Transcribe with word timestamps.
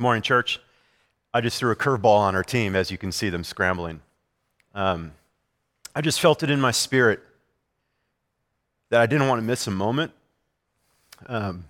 Morning, 0.00 0.22
church. 0.22 0.58
I 1.34 1.42
just 1.42 1.58
threw 1.58 1.72
a 1.72 1.76
curveball 1.76 2.20
on 2.20 2.34
our 2.34 2.42
team, 2.42 2.74
as 2.74 2.90
you 2.90 2.96
can 2.96 3.12
see 3.12 3.28
them 3.28 3.44
scrambling. 3.44 4.00
Um, 4.74 5.12
I 5.94 6.00
just 6.00 6.22
felt 6.22 6.42
it 6.42 6.48
in 6.48 6.58
my 6.58 6.70
spirit 6.70 7.20
that 8.88 9.02
I 9.02 9.04
didn't 9.04 9.28
want 9.28 9.42
to 9.42 9.46
miss 9.46 9.66
a 9.66 9.70
moment. 9.70 10.12
Um, 11.26 11.66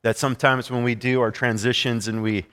that 0.00 0.16
sometimes 0.16 0.70
when 0.70 0.84
we 0.84 0.94
do 0.94 1.20
our 1.20 1.30
transitions 1.30 2.08
and 2.08 2.22
we 2.22 2.46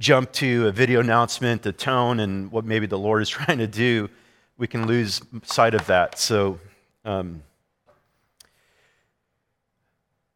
jump 0.00 0.32
to 0.32 0.66
a 0.66 0.72
video 0.72 0.98
announcement, 0.98 1.62
the 1.62 1.72
tone, 1.72 2.18
and 2.18 2.50
what 2.50 2.64
maybe 2.64 2.86
the 2.86 2.98
Lord 2.98 3.22
is 3.22 3.28
trying 3.28 3.58
to 3.58 3.68
do, 3.68 4.10
we 4.58 4.66
can 4.66 4.88
lose 4.88 5.20
sight 5.44 5.72
of 5.72 5.86
that. 5.86 6.18
So, 6.18 6.58
um, 7.04 7.44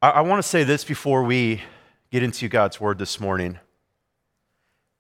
I, 0.01 0.11
I 0.11 0.21
want 0.21 0.41
to 0.41 0.49
say 0.49 0.63
this 0.63 0.85
before 0.85 1.25
we 1.25 1.61
get 2.13 2.23
into 2.23 2.47
God's 2.49 2.81
word 2.81 2.99
this 2.99 3.19
morning. 3.19 3.59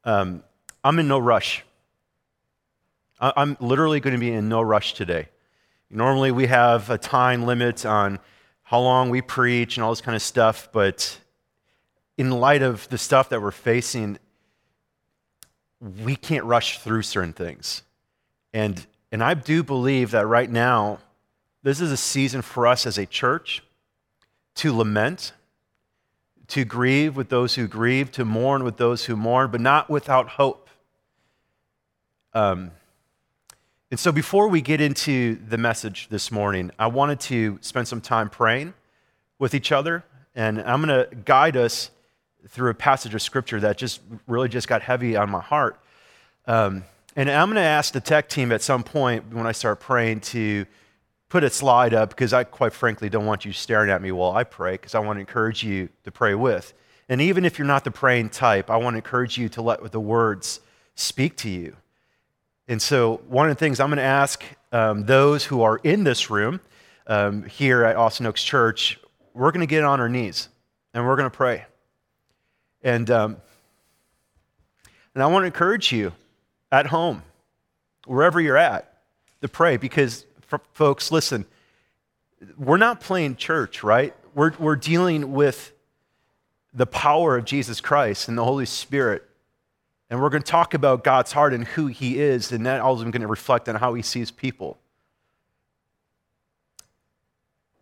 Um, 0.07 0.45
I'm 0.85 1.01
in 1.01 1.09
no 1.09 1.19
rush. 1.19 1.65
I'm 3.21 3.57
literally 3.61 3.99
going 3.99 4.15
to 4.15 4.21
be 4.21 4.31
in 4.31 4.49
no 4.49 4.63
rush 4.63 4.95
today. 4.95 5.29
Normally, 5.91 6.31
we 6.31 6.47
have 6.47 6.91
a 6.91 6.97
time 6.97 7.45
limit 7.45 7.85
on 7.85 8.21
how 8.63 8.81
long 8.81 9.11
we 9.11 9.21
preach 9.21 9.77
and 9.77 9.85
all 9.85 9.91
this 9.91 10.01
kind 10.01 10.15
of 10.15 10.23
stuff, 10.23 10.69
but 10.71 11.19
in 12.17 12.31
light 12.31 12.63
of 12.63 12.89
the 12.89 12.99
stuff 12.99 13.31
that 13.31 13.43
we're 13.43 13.51
facing, 13.51 14.19
we 16.05 16.15
can't 16.15 16.45
rush 16.45 16.79
through 16.79 17.03
certain 17.03 17.33
things. 17.33 17.83
And, 18.53 18.87
and 19.11 19.25
I 19.25 19.35
do 19.35 19.65
believe 19.65 20.13
that 20.13 20.27
right 20.27 20.51
now, 20.51 21.01
this 21.65 21.81
is 21.81 21.91
a 21.91 21.97
season 21.97 22.43
for 22.43 22.67
us 22.69 22.87
as 22.87 22.97
a 22.97 23.07
church 23.07 23.65
to 24.57 24.73
lament, 24.73 25.33
to 26.49 26.65
grieve 26.65 27.17
with 27.17 27.29
those 27.29 27.55
who 27.55 27.67
grieve, 27.67 28.11
to 28.13 28.25
mourn 28.25 28.65
with 28.65 28.77
those 28.77 29.07
who 29.07 29.17
mourn, 29.17 29.51
but 29.51 29.61
not 29.61 29.91
without 29.91 30.31
hope. 30.31 30.69
Um, 32.33 32.71
and 33.91 34.01
so, 34.01 34.13
before 34.13 34.49
we 34.49 34.61
get 34.61 34.81
into 34.81 35.37
the 35.37 35.59
message 35.59 36.09
this 36.09 36.31
morning, 36.33 36.71
I 36.79 36.89
wanted 36.89 37.21
to 37.21 37.59
spend 37.61 37.89
some 37.89 38.01
time 38.01 38.29
praying 38.29 38.75
with 39.39 39.55
each 39.55 39.73
other. 39.73 40.05
And 40.35 40.61
I'm 40.61 40.83
going 40.83 41.09
to 41.09 41.15
guide 41.17 41.57
us 41.57 41.91
through 42.49 42.71
a 42.71 42.75
passage 42.75 43.15
of 43.15 43.23
scripture 43.23 43.59
that 43.61 43.79
just 43.79 44.01
really 44.27 44.49
just 44.49 44.69
got 44.69 44.83
heavy 44.83 45.17
on 45.17 45.31
my 45.31 45.41
heart. 45.41 45.81
Um, 46.47 46.85
and 47.17 47.31
I'm 47.31 47.49
going 47.49 47.57
to 47.57 47.63
ask 47.63 47.93
the 47.93 48.01
tech 48.01 48.29
team 48.29 48.53
at 48.53 48.61
some 48.61 48.83
point 48.83 49.33
when 49.33 49.47
I 49.47 49.53
start 49.53 49.81
praying 49.81 50.21
to 50.21 50.67
put 51.29 51.45
a 51.45 51.51
slide 51.51 51.93
up 51.93 52.11
because 52.11 52.33
I, 52.33 52.45
quite 52.45 52.73
frankly, 52.73 53.09
don't 53.09 53.27
want 53.27 53.45
you 53.45 53.53
staring 53.53 53.91
at 53.91 54.01
me 54.01 54.13
while 54.13 54.33
I 54.33 54.45
pray 54.45 54.73
because 54.73 54.95
I 54.95 55.01
want 55.01 55.17
to 55.17 55.21
encourage 55.21 55.65
you 55.65 55.89
to 56.05 56.11
pray 56.11 56.35
with. 56.35 56.73
And 57.09 57.21
even 57.21 57.45
if 57.45 57.59
you're 57.59 57.67
not 57.67 57.85
the 57.85 57.91
praying 57.91 58.31
type, 58.31 58.71
I 58.71 58.77
want 58.77 58.95
to 58.95 58.99
encourage 58.99 59.39
you 59.39 59.49
to 59.51 59.63
let 59.63 59.93
the 59.93 60.01
words 60.01 60.61
speak 60.95 61.37
to 61.39 61.49
you. 61.49 61.77
And 62.69 62.83
so, 62.83 63.21
one 63.29 63.49
of 63.49 63.57
the 63.57 63.59
things 63.59 63.79
I'm 63.79 63.91
going 63.91 63.99
to 63.99 64.03
ask 64.03 64.43
um, 64.73 65.05
those 65.05 65.45
who 65.45 65.63
are 65.63 65.77
in 65.79 66.03
this 66.03 66.31
room 66.31 66.61
um, 67.07 67.45
here 67.45 67.85
at 67.85 67.95
Austin 67.97 68.27
Oaks 68.27 68.43
Church, 68.43 68.99
we're 69.35 69.53
going 69.53 69.61
to 69.61 69.71
get 69.71 69.85
on 69.85 70.01
our 70.01 70.09
knees 70.09 70.49
and 70.93 71.07
we're 71.07 71.15
going 71.15 71.31
to 71.31 71.37
pray. 71.37 71.65
And, 72.83 73.09
um, 73.11 73.37
and 75.15 75.23
I 75.23 75.27
want 75.29 75.45
to 75.45 75.47
encourage 75.47 75.93
you 75.93 76.13
at 76.73 76.87
home, 76.87 77.23
wherever 78.05 78.41
you're 78.41 78.57
at, 78.57 78.93
to 79.43 79.49
pray 79.49 79.77
because 79.77 80.27
folks, 80.73 81.11
listen, 81.11 81.47
we're 82.59 82.77
not 82.77 83.01
playing 83.01 83.37
church, 83.37 83.83
right? 83.83 84.15
We're, 84.35 84.53
we're 84.59 84.77
dealing 84.77 85.33
with 85.33 85.73
the 86.75 86.87
power 86.87 87.37
of 87.37 87.45
Jesus 87.45 87.81
Christ 87.81 88.29
and 88.29 88.37
the 88.37 88.45
Holy 88.45 88.67
Spirit. 88.67 89.25
And 90.09 90.21
we're 90.21 90.29
going 90.29 90.43
to 90.43 90.51
talk 90.51 90.75
about 90.75 91.03
God's 91.03 91.33
heart 91.33 91.53
and 91.53 91.65
who 91.65 91.87
He 91.87 92.21
is, 92.21 92.53
and 92.53 92.67
that 92.67 92.81
also 92.81 93.03
going 93.05 93.23
to 93.23 93.27
reflect 93.27 93.69
on 93.69 93.77
how 93.77 93.95
He 93.95 94.03
sees 94.03 94.31
people. 94.31 94.79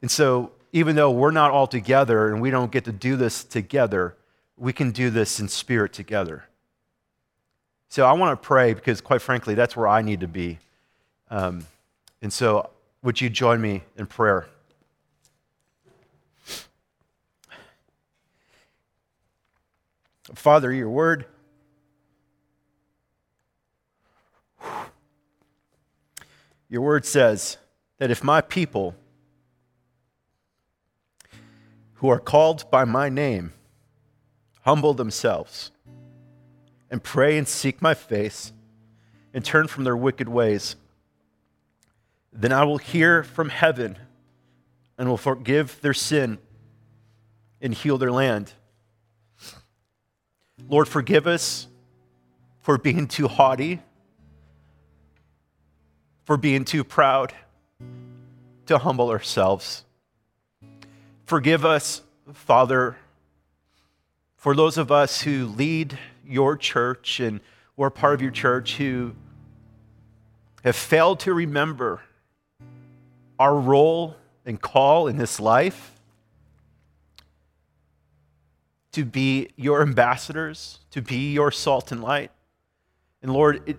And 0.01 0.11
so, 0.11 0.53
even 0.73 0.97
though 0.97 1.11
we're 1.11 1.31
not 1.31 1.51
all 1.51 1.67
together 1.67 2.29
and 2.29 2.41
we 2.41 2.51
don't 2.51 2.71
get 2.71 2.85
to 2.85 2.93
do 2.93 3.17
this 3.17 3.45
together, 3.45 4.17
we 4.57 4.73
can 4.73 4.91
do 4.91 5.11
this 5.11 5.41
in 5.41 5.49
spirit 5.49 5.93
together. 5.93 6.45
So, 7.89 8.07
I 8.07 8.13
want 8.13 8.41
to 8.41 8.47
pray 8.47 8.75
because, 8.75 9.01
quite 9.01 9.21
frankly, 9.21 9.55
that's 9.55 9.77
where 9.77 9.89
I 9.89 10.03
need 10.03 10.21
to 10.21 10.29
be. 10.29 10.59
Um, 11.31 11.67
and 12.25 12.33
so, 12.33 12.71
would 13.03 13.21
you 13.21 13.29
join 13.29 13.61
me 13.61 13.83
in 13.99 14.07
prayer? 14.07 14.47
Father, 20.35 20.73
your 20.73 20.89
word. 20.89 21.27
Your 26.71 26.81
word 26.81 27.05
says 27.05 27.59
that 27.99 28.11
if 28.11 28.25
my 28.25 28.41
people 28.41 28.95
who 31.97 32.09
are 32.09 32.19
called 32.19 32.71
by 32.71 32.87
my 32.87 33.11
name 33.11 33.53
humble 34.63 34.95
themselves 34.95 35.73
and 36.91 37.03
pray 37.03 37.37
and 37.37 37.47
seek 37.47 37.83
my 37.83 37.93
face 37.93 38.55
and 39.35 39.45
turn 39.45 39.67
from 39.69 39.85
their 39.85 39.95
wicked 39.95 40.31
ways, 40.31 40.77
then 42.35 42.53
I 42.53 42.65
will 42.65 42.79
hear 42.79 43.23
from 43.23 43.49
heaven 43.49 43.97
and 44.99 45.09
will 45.09 45.17
forgive 45.17 45.81
their 45.81 45.95
sin 45.95 46.39
and 47.61 47.73
heal 47.73 47.97
their 47.97 48.11
land. 48.11 48.53
Lord, 50.69 50.89
forgive 50.89 51.27
us 51.27 51.69
for 52.61 52.77
being 52.77 53.07
too 53.07 53.29
haughty, 53.29 53.81
for 56.25 56.37
being 56.37 56.65
too 56.65 56.83
proud 56.83 57.33
to 58.67 58.79
humble 58.79 59.11
ourselves. 59.11 59.85
Forgive 61.27 61.65
us, 61.65 62.03
Father, 62.33 62.97
for 64.37 64.55
those 64.57 64.77
of 64.77 64.91
us 64.91 65.23
who 65.23 65.47
lead 65.47 65.99
your 66.27 66.57
church 66.57 67.21
and 67.21 67.41
we're 67.77 67.91
part 67.91 68.15
of 68.15 68.23
your 68.23 68.31
church 68.31 68.77
who 68.77 69.15
have 70.65 70.77
failed 70.77 71.21
to 71.21 71.33
remember 71.35 72.01
our 73.39 73.57
role 73.57 74.17
and 74.45 74.61
call 74.61 75.07
in 75.09 75.17
this 75.17 75.41
life 75.41 75.93
to 78.93 79.05
be 79.05 79.49
your 79.57 79.83
ambassadors, 79.83 80.79
to 80.91 81.03
be 81.03 81.33
your 81.33 81.51
salt 81.51 81.91
and 81.91 82.03
light. 82.03 82.31
And 83.23 83.33
Lord, 83.33 83.63
it, 83.67 83.79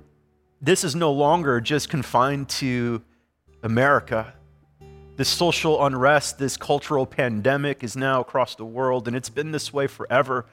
this 0.61 0.83
is 0.83 0.95
no 0.95 1.11
longer 1.11 1.61
just 1.61 1.89
confined 1.89 2.49
to 2.49 3.01
America. 3.63 4.33
This 5.15 5.29
social 5.29 5.85
unrest, 5.85 6.37
this 6.37 6.57
cultural 6.57 7.05
pandemic 7.05 7.83
is 7.83 7.95
now 7.95 8.19
across 8.19 8.55
the 8.55 8.65
world, 8.65 9.07
and 9.07 9.15
it's 9.15 9.29
been 9.29 9.51
this 9.51 9.71
way 9.71 9.87
forever. 9.87 10.45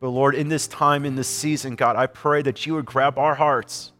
But 0.00 0.10
Lord, 0.10 0.34
in 0.34 0.48
this 0.48 0.66
time, 0.66 1.06
in 1.06 1.14
this 1.14 1.28
season, 1.28 1.74
God, 1.74 1.96
I 1.96 2.06
pray 2.06 2.42
that 2.42 2.66
you 2.66 2.74
would 2.74 2.84
grab 2.86 3.18
our 3.18 3.36
hearts. 3.36 3.92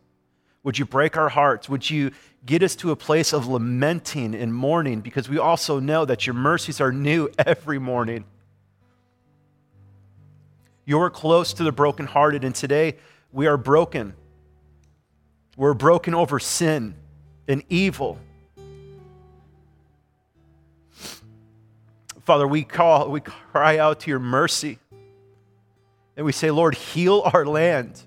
Would 0.62 0.78
you 0.78 0.84
break 0.84 1.16
our 1.16 1.30
hearts? 1.30 1.68
Would 1.68 1.88
you 1.88 2.10
get 2.44 2.62
us 2.62 2.74
to 2.76 2.90
a 2.90 2.96
place 2.96 3.32
of 3.32 3.46
lamenting 3.46 4.34
and 4.34 4.54
mourning 4.54 5.00
because 5.00 5.28
we 5.28 5.38
also 5.38 5.78
know 5.78 6.04
that 6.04 6.26
your 6.26 6.34
mercies 6.34 6.80
are 6.80 6.92
new 6.92 7.30
every 7.38 7.78
morning. 7.78 8.24
You're 10.84 11.10
close 11.10 11.52
to 11.54 11.62
the 11.62 11.72
brokenhearted, 11.72 12.42
and 12.42 12.54
today 12.54 12.96
we 13.32 13.46
are 13.46 13.56
broken. 13.56 14.14
We're 15.56 15.74
broken 15.74 16.14
over 16.14 16.38
sin 16.38 16.94
and 17.46 17.62
evil. 17.68 18.18
Father, 22.24 22.46
we 22.46 22.64
call, 22.64 23.10
we 23.10 23.20
cry 23.20 23.78
out 23.78 24.00
to 24.00 24.10
your 24.10 24.20
mercy. 24.20 24.78
And 26.16 26.26
we 26.26 26.32
say, 26.32 26.50
Lord, 26.50 26.74
heal 26.74 27.22
our 27.32 27.46
land. 27.46 28.02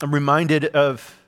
I'm 0.00 0.14
reminded 0.14 0.66
of 0.66 1.18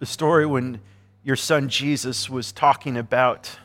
the 0.00 0.06
story 0.06 0.44
when 0.44 0.80
your 1.22 1.36
son 1.36 1.70
Jesus 1.70 2.28
was 2.28 2.52
talking 2.52 2.98
about 2.98 3.58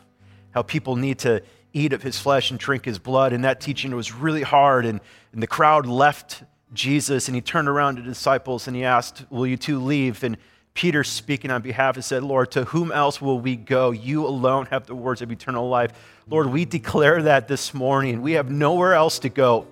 how 0.52 0.62
people 0.62 0.96
need 0.96 1.20
to 1.20 1.44
eat 1.74 1.92
of 1.92 2.02
his 2.02 2.18
flesh 2.18 2.50
and 2.50 2.58
drink 2.58 2.86
his 2.86 2.98
blood, 2.98 3.34
and 3.34 3.44
that 3.44 3.60
teaching 3.60 3.94
was 3.94 4.14
really 4.14 4.44
hard. 4.44 4.86
And, 4.86 5.02
and 5.34 5.44
the 5.44 5.48
crowd 5.48 5.86
left 5.86 6.44
Jesus, 6.74 7.28
and 7.28 7.36
he 7.36 7.42
turned 7.42 7.68
around 7.68 7.98
to 7.98 8.04
the 8.04 8.08
disciples 8.08 8.68
and 8.68 8.76
he 8.76 8.86
asked, 8.86 9.26
Will 9.30 9.46
you 9.46 9.58
too 9.58 9.80
leave? 9.80 10.24
And 10.24 10.38
Peter, 10.74 11.04
speaking 11.04 11.52
on 11.52 11.62
behalf, 11.62 12.02
said, 12.02 12.24
Lord, 12.24 12.52
to 12.52 12.64
whom 12.64 12.90
else 12.90 13.22
will 13.22 13.40
we 13.42 13.58
go? 13.58 13.92
You 13.92 14.26
alone 14.26 14.68
have 14.68 14.88
the 14.88 14.96
words 14.96 15.22
of 15.22 15.30
eternal 15.30 15.68
life. 15.68 15.92
Lord, 16.30 16.48
we 16.48 16.64
declare 16.64 17.22
that 17.24 17.50
this 17.50 17.74
morning. 17.74 18.22
We 18.22 18.34
have 18.34 18.50
nowhere 18.50 18.94
else 18.94 19.20
to 19.20 19.30
go. 19.30 19.68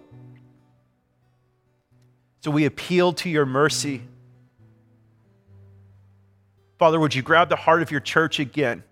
So 2.44 2.52
we 2.52 2.66
appeal 2.66 3.14
to 3.14 3.30
your 3.30 3.46
mercy. 3.46 4.04
Father, 6.78 7.00
would 7.00 7.16
you 7.16 7.22
grab 7.22 7.50
the 7.50 7.56
heart 7.56 7.82
of 7.82 7.90
your 7.90 8.02
church 8.02 8.40
again? 8.40 8.84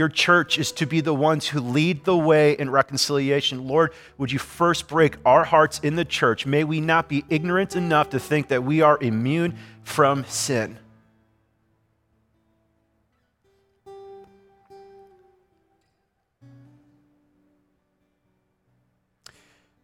your 0.00 0.08
church 0.08 0.58
is 0.58 0.72
to 0.72 0.86
be 0.86 1.02
the 1.02 1.12
ones 1.12 1.48
who 1.48 1.60
lead 1.60 2.04
the 2.06 2.16
way 2.16 2.52
in 2.52 2.70
reconciliation. 2.70 3.68
Lord, 3.68 3.92
would 4.16 4.32
you 4.32 4.38
first 4.38 4.88
break 4.88 5.16
our 5.26 5.44
hearts 5.44 5.78
in 5.80 5.94
the 5.94 6.06
church? 6.06 6.46
May 6.46 6.64
we 6.64 6.80
not 6.80 7.06
be 7.06 7.22
ignorant 7.28 7.76
enough 7.76 8.08
to 8.10 8.18
think 8.18 8.48
that 8.48 8.64
we 8.64 8.80
are 8.80 8.96
immune 9.02 9.58
from 9.82 10.24
sin. 10.24 10.78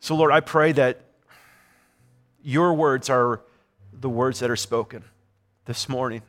So, 0.00 0.14
Lord, 0.14 0.32
I 0.32 0.40
pray 0.40 0.72
that 0.72 1.05
your 2.46 2.72
words 2.74 3.10
are 3.10 3.40
the 3.92 4.08
words 4.08 4.38
that 4.38 4.50
are 4.50 4.56
spoken 4.56 5.02
this 5.64 5.88
morning, 5.88 6.22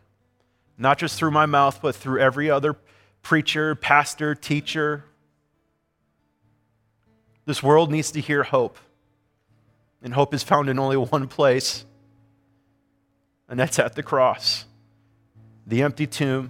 not 0.76 0.98
just 0.98 1.16
through 1.16 1.30
my 1.30 1.46
mouth, 1.46 1.80
but 1.80 1.96
through 1.96 2.20
every 2.20 2.50
other 2.50 2.76
preacher, 3.22 3.76
pastor, 3.76 4.34
teacher. 4.34 5.04
This 7.46 7.62
world 7.62 7.92
needs 7.92 8.10
to 8.12 8.20
hear 8.20 8.42
hope. 8.42 8.80
And 10.02 10.16
hope 10.16 10.34
is 10.34 10.42
found 10.42 10.70
in 10.70 10.80
only 10.80 10.98
one 10.98 11.28
place, 11.28 11.86
and 13.48 13.60
that's 13.60 13.80
at 13.80 13.96
the 13.96 14.04
cross 14.04 14.66
the 15.66 15.84
empty 15.84 16.08
tomb. 16.08 16.50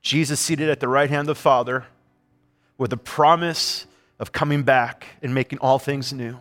Jesus 0.00 0.40
seated 0.40 0.68
at 0.70 0.80
the 0.80 0.88
right 0.88 1.10
hand 1.10 1.28
of 1.28 1.36
the 1.36 1.40
Father 1.40 1.84
with 2.76 2.92
a 2.92 2.96
promise 2.96 3.86
of 4.18 4.32
coming 4.32 4.62
back 4.62 5.06
and 5.20 5.34
making 5.34 5.58
all 5.58 5.78
things 5.78 6.12
new. 6.12 6.40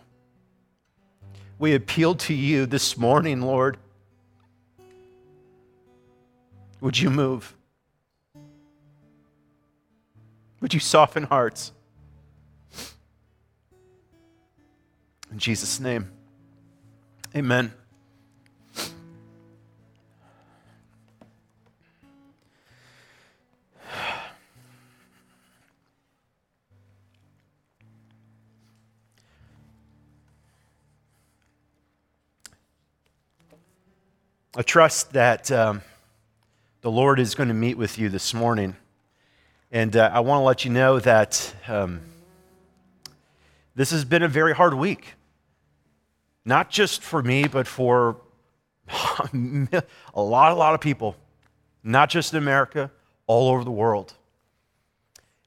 We 1.59 1.73
appeal 1.73 2.15
to 2.15 2.33
you 2.33 2.65
this 2.65 2.97
morning, 2.97 3.41
Lord. 3.41 3.77
Would 6.81 6.99
you 6.99 7.09
move? 7.09 7.55
Would 10.61 10.73
you 10.73 10.79
soften 10.79 11.23
hearts? 11.23 11.71
In 15.31 15.39
Jesus' 15.39 15.79
name, 15.79 16.11
amen. 17.35 17.73
I 34.59 34.63
trust 34.63 35.13
that 35.13 35.51
um, 35.51 35.83
the 36.81 36.89
Lord 36.89 37.19
is 37.19 37.35
going 37.35 37.49
to 37.49 37.53
meet 37.53 37.77
with 37.77 37.99
you 37.99 38.09
this 38.09 38.33
morning. 38.33 38.75
And 39.71 39.95
uh, 39.95 40.09
I 40.11 40.21
want 40.21 40.39
to 40.39 40.43
let 40.45 40.65
you 40.65 40.71
know 40.71 40.99
that 40.99 41.53
um, 41.67 42.01
this 43.75 43.91
has 43.91 44.03
been 44.03 44.23
a 44.23 44.27
very 44.27 44.55
hard 44.55 44.73
week. 44.73 45.13
Not 46.43 46.71
just 46.71 47.03
for 47.03 47.21
me, 47.21 47.47
but 47.47 47.67
for 47.67 48.17
a 48.89 49.83
lot, 50.15 50.51
a 50.51 50.55
lot 50.55 50.73
of 50.73 50.81
people, 50.81 51.15
not 51.83 52.09
just 52.09 52.33
in 52.33 52.39
America, 52.39 52.89
all 53.27 53.51
over 53.51 53.63
the 53.63 53.69
world. 53.69 54.15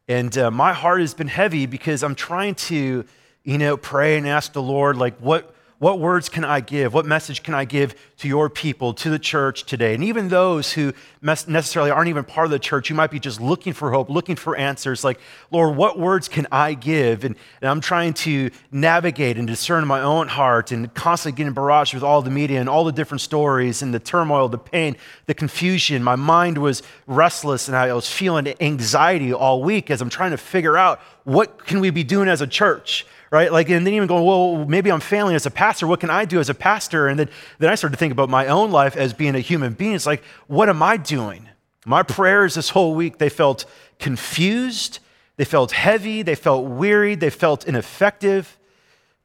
And 0.07 0.39
uh, 0.39 0.53
my 0.53 0.73
heart 0.73 1.01
has 1.01 1.15
been 1.15 1.27
heavy 1.27 1.67
because 1.67 2.05
I'm 2.05 2.15
trying 2.15 2.55
to, 2.55 3.05
you 3.43 3.59
know, 3.59 3.77
pray 3.77 4.17
and 4.17 4.29
ask 4.29 4.53
the 4.53 4.63
Lord, 4.63 4.97
like, 4.97 5.19
what, 5.19 5.53
what 5.81 5.99
words 5.99 6.29
can 6.29 6.45
I 6.45 6.61
give? 6.61 6.93
What 6.93 7.07
message 7.07 7.43
can 7.43 7.55
I 7.55 7.65
give 7.65 7.95
to 8.19 8.29
your 8.29 8.51
people, 8.51 8.93
to 8.93 9.09
the 9.09 9.19
church 9.19 9.65
today? 9.65 9.95
And 9.95 10.05
even 10.05 10.29
those 10.29 10.75
who 10.75 10.93
necessarily 11.23 11.91
aren't 11.91 12.11
even 12.11 12.23
part 12.23 12.45
of 12.45 12.51
the 12.51 12.59
church, 12.59 12.91
you 12.91 12.95
might 12.95 13.11
be 13.11 13.19
just 13.19 13.41
looking 13.41 13.73
for 13.73 13.91
hope, 13.91 14.11
looking 14.11 14.37
for 14.37 14.55
answers. 14.55 15.05
Like, 15.05 15.19
Lord, 15.51 15.77
what 15.77 15.99
words 15.99 16.29
can 16.29 16.47
I 16.53 16.75
give? 16.75 17.25
And, 17.25 17.35
and 17.63 17.71
I'm 17.71 17.81
trying 17.81 18.13
to 18.13 18.51
navigate 18.71 19.39
and 19.39 19.47
discern 19.47 19.87
my 19.87 20.03
own 20.03 20.29
heart 20.29 20.71
and 20.71 20.93
constantly 20.93 21.39
getting 21.39 21.55
barraged 21.55 21.95
with 21.95 22.03
all 22.03 22.21
the 22.21 22.31
media 22.31 22.61
and 22.61 22.69
all 22.69 22.85
the 22.85 22.93
different 22.93 23.23
stories 23.23 23.81
and 23.81 23.95
the 23.95 24.01
turmoil, 24.01 24.51
the 24.51 24.59
pain, 24.59 24.99
the 25.25 25.35
confusion. 25.35 26.05
My 26.05 26.17
mind 26.17 26.59
was 26.59 26.83
restless 27.07 27.69
and 27.69 27.77
I 27.77 27.91
was 27.95 28.07
feeling 28.07 28.53
anxiety 28.61 29.33
all 29.33 29.63
week 29.63 29.91
as 29.91 30.03
I'm 30.03 30.11
trying 30.11 30.33
to 30.33 30.37
figure 30.37 30.77
out 30.77 31.01
what 31.25 31.65
can 31.65 31.81
we 31.81 31.89
be 31.89 32.05
doing 32.05 32.29
as 32.29 32.43
a 32.43 32.47
church? 32.47 33.07
Right? 33.31 33.53
Like, 33.53 33.71
and 33.71 33.87
then 33.87 33.95
even 33.95 34.09
going, 34.09 34.25
well, 34.25 34.65
maybe 34.65 34.91
I'm 34.91 35.01
failing 35.01 35.37
as 35.37 35.47
a 35.47 35.51
pastor. 35.51 35.87
What 35.87 36.01
can 36.01 36.11
I 36.11 36.25
do 36.25 36.41
as 36.41 36.49
a 36.49 36.55
pastor? 36.55 37.07
And 37.07 37.19
then, 37.19 37.29
then 37.59 37.71
I 37.71 37.77
started 37.77 37.97
to 37.97 37.99
think 37.99 38.13
about 38.13 38.29
my 38.29 38.49
own 38.49 38.73
life 38.73 38.97
as 38.97 39.13
being 39.13 39.35
a 39.35 39.41
human 39.41 39.73
being. 39.75 39.95
It's 39.95 40.07
like, 40.07 40.23
what 40.49 40.69
am 40.69 40.83
I 40.83 40.97
doing? 40.97 41.49
My 41.87 42.03
prayers 42.03 42.55
this 42.55 42.71
whole 42.71 42.95
week, 42.95 43.19
they 43.19 43.29
felt 43.29 43.65
confused, 43.99 44.99
they 45.37 45.45
felt 45.45 45.73
heavy, 45.73 46.23
they 46.23 46.35
felt 46.35 46.67
weary, 46.67 47.15
they 47.15 47.31
felt 47.31 47.67
ineffective. 47.67 48.59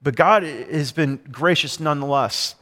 But 0.01 0.15
God 0.15 0.43
has 0.43 0.91
been 0.91 1.19
gracious 1.31 1.79
nonetheless. 1.79 2.55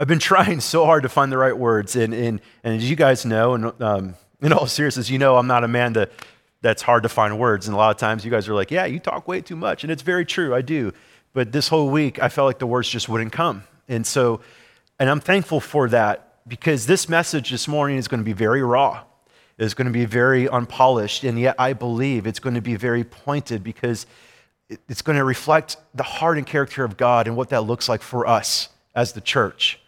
I've 0.00 0.08
been 0.08 0.18
trying 0.20 0.60
so 0.60 0.84
hard 0.84 1.02
to 1.02 1.08
find 1.08 1.32
the 1.32 1.38
right 1.38 1.56
words. 1.56 1.96
And, 1.96 2.14
and, 2.14 2.40
and 2.62 2.76
as 2.76 2.88
you 2.88 2.94
guys 2.94 3.26
know, 3.26 3.54
and 3.54 3.82
um, 3.82 4.14
in 4.40 4.52
all 4.52 4.68
seriousness, 4.68 5.10
you 5.10 5.18
know 5.18 5.36
I'm 5.36 5.48
not 5.48 5.64
a 5.64 5.68
man 5.68 5.94
to 5.94 6.08
that's 6.60 6.82
hard 6.82 7.04
to 7.04 7.08
find 7.08 7.38
words. 7.38 7.68
And 7.68 7.74
a 7.74 7.78
lot 7.78 7.90
of 7.90 7.96
times 7.96 8.24
you 8.24 8.30
guys 8.30 8.48
are 8.48 8.54
like, 8.54 8.70
yeah, 8.70 8.84
you 8.84 8.98
talk 8.98 9.28
way 9.28 9.40
too 9.40 9.56
much. 9.56 9.84
And 9.84 9.92
it's 9.92 10.02
very 10.02 10.24
true, 10.24 10.54
I 10.54 10.62
do. 10.62 10.92
But 11.32 11.52
this 11.52 11.68
whole 11.68 11.90
week, 11.90 12.20
I 12.20 12.28
felt 12.28 12.46
like 12.46 12.58
the 12.58 12.66
words 12.66 12.88
just 12.88 13.08
wouldn't 13.08 13.32
come. 13.32 13.64
And 13.88 14.06
so, 14.06 14.40
and 14.98 15.08
I'm 15.08 15.20
thankful 15.20 15.60
for 15.60 15.88
that 15.90 16.48
because 16.48 16.86
this 16.86 17.08
message 17.08 17.50
this 17.50 17.68
morning 17.68 17.96
is 17.96 18.08
going 18.08 18.20
to 18.20 18.24
be 18.24 18.32
very 18.32 18.62
raw. 18.62 19.04
It's 19.58 19.74
going 19.74 19.86
to 19.86 19.92
be 19.92 20.04
very 20.04 20.48
unpolished. 20.48 21.24
And 21.24 21.38
yet 21.38 21.56
I 21.58 21.72
believe 21.72 22.26
it's 22.26 22.40
going 22.40 22.54
to 22.54 22.60
be 22.60 22.76
very 22.76 23.04
pointed 23.04 23.62
because 23.62 24.06
it's 24.88 25.02
going 25.02 25.18
to 25.18 25.24
reflect 25.24 25.76
the 25.94 26.02
heart 26.02 26.38
and 26.38 26.46
character 26.46 26.84
of 26.84 26.96
God 26.96 27.26
and 27.26 27.36
what 27.36 27.50
that 27.50 27.62
looks 27.62 27.88
like 27.88 28.02
for 28.02 28.26
us 28.26 28.68
as 28.94 29.12
the 29.12 29.20
church. 29.20 29.80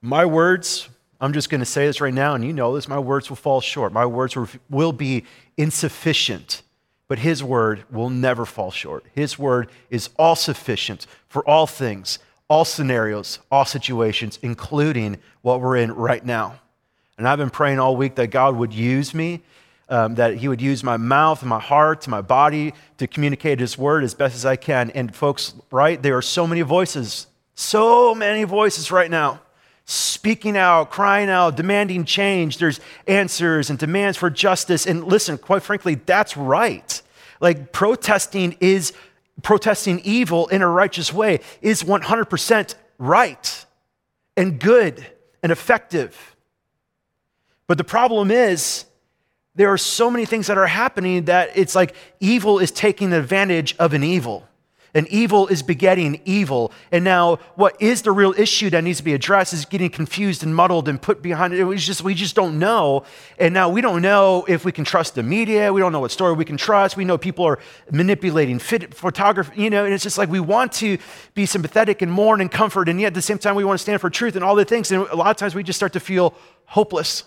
My 0.00 0.24
words, 0.26 0.88
I'm 1.20 1.32
just 1.32 1.50
going 1.50 1.60
to 1.60 1.66
say 1.66 1.86
this 1.86 2.00
right 2.00 2.14
now, 2.14 2.34
and 2.34 2.44
you 2.44 2.52
know 2.52 2.74
this 2.74 2.88
my 2.88 2.98
words 2.98 3.28
will 3.28 3.36
fall 3.36 3.60
short. 3.60 3.92
My 3.92 4.06
words 4.06 4.36
will 4.70 4.92
be 4.92 5.24
insufficient, 5.56 6.62
but 7.08 7.18
His 7.18 7.42
word 7.42 7.84
will 7.90 8.10
never 8.10 8.46
fall 8.46 8.70
short. 8.70 9.04
His 9.14 9.38
word 9.38 9.70
is 9.90 10.10
all 10.16 10.36
sufficient 10.36 11.06
for 11.28 11.46
all 11.48 11.66
things, 11.66 12.20
all 12.48 12.64
scenarios, 12.64 13.40
all 13.50 13.64
situations, 13.64 14.38
including 14.42 15.18
what 15.42 15.60
we're 15.60 15.76
in 15.76 15.92
right 15.92 16.24
now. 16.24 16.60
And 17.16 17.26
I've 17.26 17.38
been 17.38 17.50
praying 17.50 17.80
all 17.80 17.96
week 17.96 18.14
that 18.14 18.28
God 18.28 18.54
would 18.54 18.72
use 18.72 19.12
me, 19.12 19.42
um, 19.88 20.14
that 20.14 20.36
He 20.36 20.46
would 20.46 20.62
use 20.62 20.84
my 20.84 20.96
mouth, 20.96 21.42
my 21.42 21.58
heart, 21.58 22.06
my 22.06 22.20
body 22.20 22.74
to 22.98 23.08
communicate 23.08 23.58
His 23.58 23.76
word 23.76 24.04
as 24.04 24.14
best 24.14 24.36
as 24.36 24.46
I 24.46 24.54
can. 24.54 24.90
And 24.90 25.12
folks, 25.12 25.54
right, 25.72 26.00
there 26.00 26.16
are 26.16 26.22
so 26.22 26.46
many 26.46 26.60
voices, 26.60 27.26
so 27.56 28.14
many 28.14 28.44
voices 28.44 28.92
right 28.92 29.10
now 29.10 29.40
speaking 29.88 30.54
out, 30.54 30.90
crying 30.90 31.30
out, 31.30 31.56
demanding 31.56 32.04
change. 32.04 32.58
There's 32.58 32.78
answers 33.06 33.70
and 33.70 33.78
demands 33.78 34.18
for 34.18 34.28
justice. 34.28 34.86
And 34.86 35.04
listen, 35.04 35.38
quite 35.38 35.62
frankly, 35.62 35.94
that's 35.94 36.36
right. 36.36 37.00
Like 37.40 37.72
protesting 37.72 38.54
is 38.60 38.92
protesting 39.42 40.00
evil 40.04 40.46
in 40.48 40.60
a 40.60 40.68
righteous 40.68 41.10
way 41.10 41.40
is 41.62 41.82
100% 41.82 42.74
right 42.98 43.66
and 44.36 44.60
good 44.60 45.06
and 45.42 45.50
effective. 45.50 46.36
But 47.66 47.78
the 47.78 47.84
problem 47.84 48.30
is, 48.30 48.84
there 49.54 49.72
are 49.72 49.78
so 49.78 50.10
many 50.10 50.26
things 50.26 50.48
that 50.48 50.58
are 50.58 50.66
happening 50.66 51.24
that 51.24 51.56
it's 51.56 51.74
like 51.74 51.94
evil 52.20 52.58
is 52.58 52.70
taking 52.70 53.14
advantage 53.14 53.74
of 53.78 53.94
an 53.94 54.04
evil 54.04 54.46
and 54.94 55.06
evil 55.08 55.46
is 55.48 55.62
begetting 55.62 56.20
evil. 56.24 56.72
And 56.90 57.04
now, 57.04 57.36
what 57.54 57.80
is 57.80 58.02
the 58.02 58.12
real 58.12 58.34
issue 58.36 58.70
that 58.70 58.84
needs 58.84 58.98
to 58.98 59.04
be 59.04 59.14
addressed 59.14 59.52
is 59.52 59.64
getting 59.64 59.90
confused 59.90 60.42
and 60.42 60.54
muddled 60.54 60.88
and 60.88 61.00
put 61.00 61.22
behind 61.22 61.54
it. 61.54 61.66
It's 61.66 61.86
just 61.86 62.02
we 62.02 62.14
just 62.14 62.34
don't 62.34 62.58
know. 62.58 63.04
And 63.38 63.52
now 63.54 63.68
we 63.68 63.80
don't 63.80 64.02
know 64.02 64.44
if 64.48 64.64
we 64.64 64.72
can 64.72 64.84
trust 64.84 65.14
the 65.14 65.22
media. 65.22 65.72
We 65.72 65.80
don't 65.80 65.92
know 65.92 66.00
what 66.00 66.10
story 66.10 66.32
we 66.34 66.44
can 66.44 66.56
trust. 66.56 66.96
We 66.96 67.04
know 67.04 67.18
people 67.18 67.44
are 67.44 67.58
manipulating 67.90 68.58
fit, 68.58 68.94
photography. 68.94 69.62
You 69.62 69.70
know, 69.70 69.84
and 69.84 69.92
it's 69.92 70.04
just 70.04 70.18
like 70.18 70.28
we 70.28 70.40
want 70.40 70.72
to 70.74 70.98
be 71.34 71.46
sympathetic 71.46 72.02
and 72.02 72.10
mourn 72.10 72.40
and 72.40 72.50
comfort, 72.50 72.88
and 72.88 73.00
yet 73.00 73.08
at 73.08 73.14
the 73.14 73.22
same 73.22 73.38
time 73.38 73.54
we 73.54 73.64
want 73.64 73.78
to 73.78 73.82
stand 73.82 74.00
for 74.00 74.10
truth 74.10 74.36
and 74.36 74.44
all 74.44 74.54
the 74.54 74.64
things. 74.64 74.90
And 74.90 75.06
a 75.08 75.16
lot 75.16 75.30
of 75.30 75.36
times 75.36 75.54
we 75.54 75.62
just 75.62 75.78
start 75.78 75.92
to 75.92 76.00
feel 76.00 76.34
hopeless. 76.64 77.24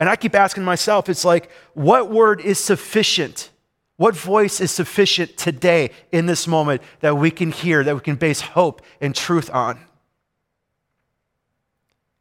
And 0.00 0.08
I 0.08 0.16
keep 0.16 0.34
asking 0.34 0.64
myself, 0.64 1.08
it's 1.08 1.24
like, 1.24 1.50
what 1.72 2.10
word 2.10 2.40
is 2.40 2.58
sufficient? 2.58 3.50
What 3.96 4.16
voice 4.16 4.60
is 4.60 4.70
sufficient 4.70 5.36
today 5.36 5.90
in 6.10 6.26
this 6.26 6.48
moment 6.48 6.82
that 7.00 7.16
we 7.16 7.30
can 7.30 7.52
hear, 7.52 7.84
that 7.84 7.94
we 7.94 8.00
can 8.00 8.16
base 8.16 8.40
hope 8.40 8.82
and 9.00 9.14
truth 9.14 9.50
on? 9.52 9.78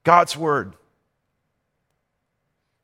God's 0.04 0.38
Word. 0.38 0.74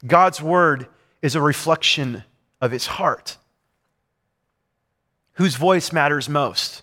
God's 0.05 0.41
Word 0.41 0.87
is 1.21 1.35
a 1.35 1.41
reflection 1.41 2.23
of 2.61 2.71
His 2.71 2.87
heart. 2.87 3.37
Whose 5.33 5.55
voice 5.55 5.93
matters 5.93 6.27
most? 6.27 6.81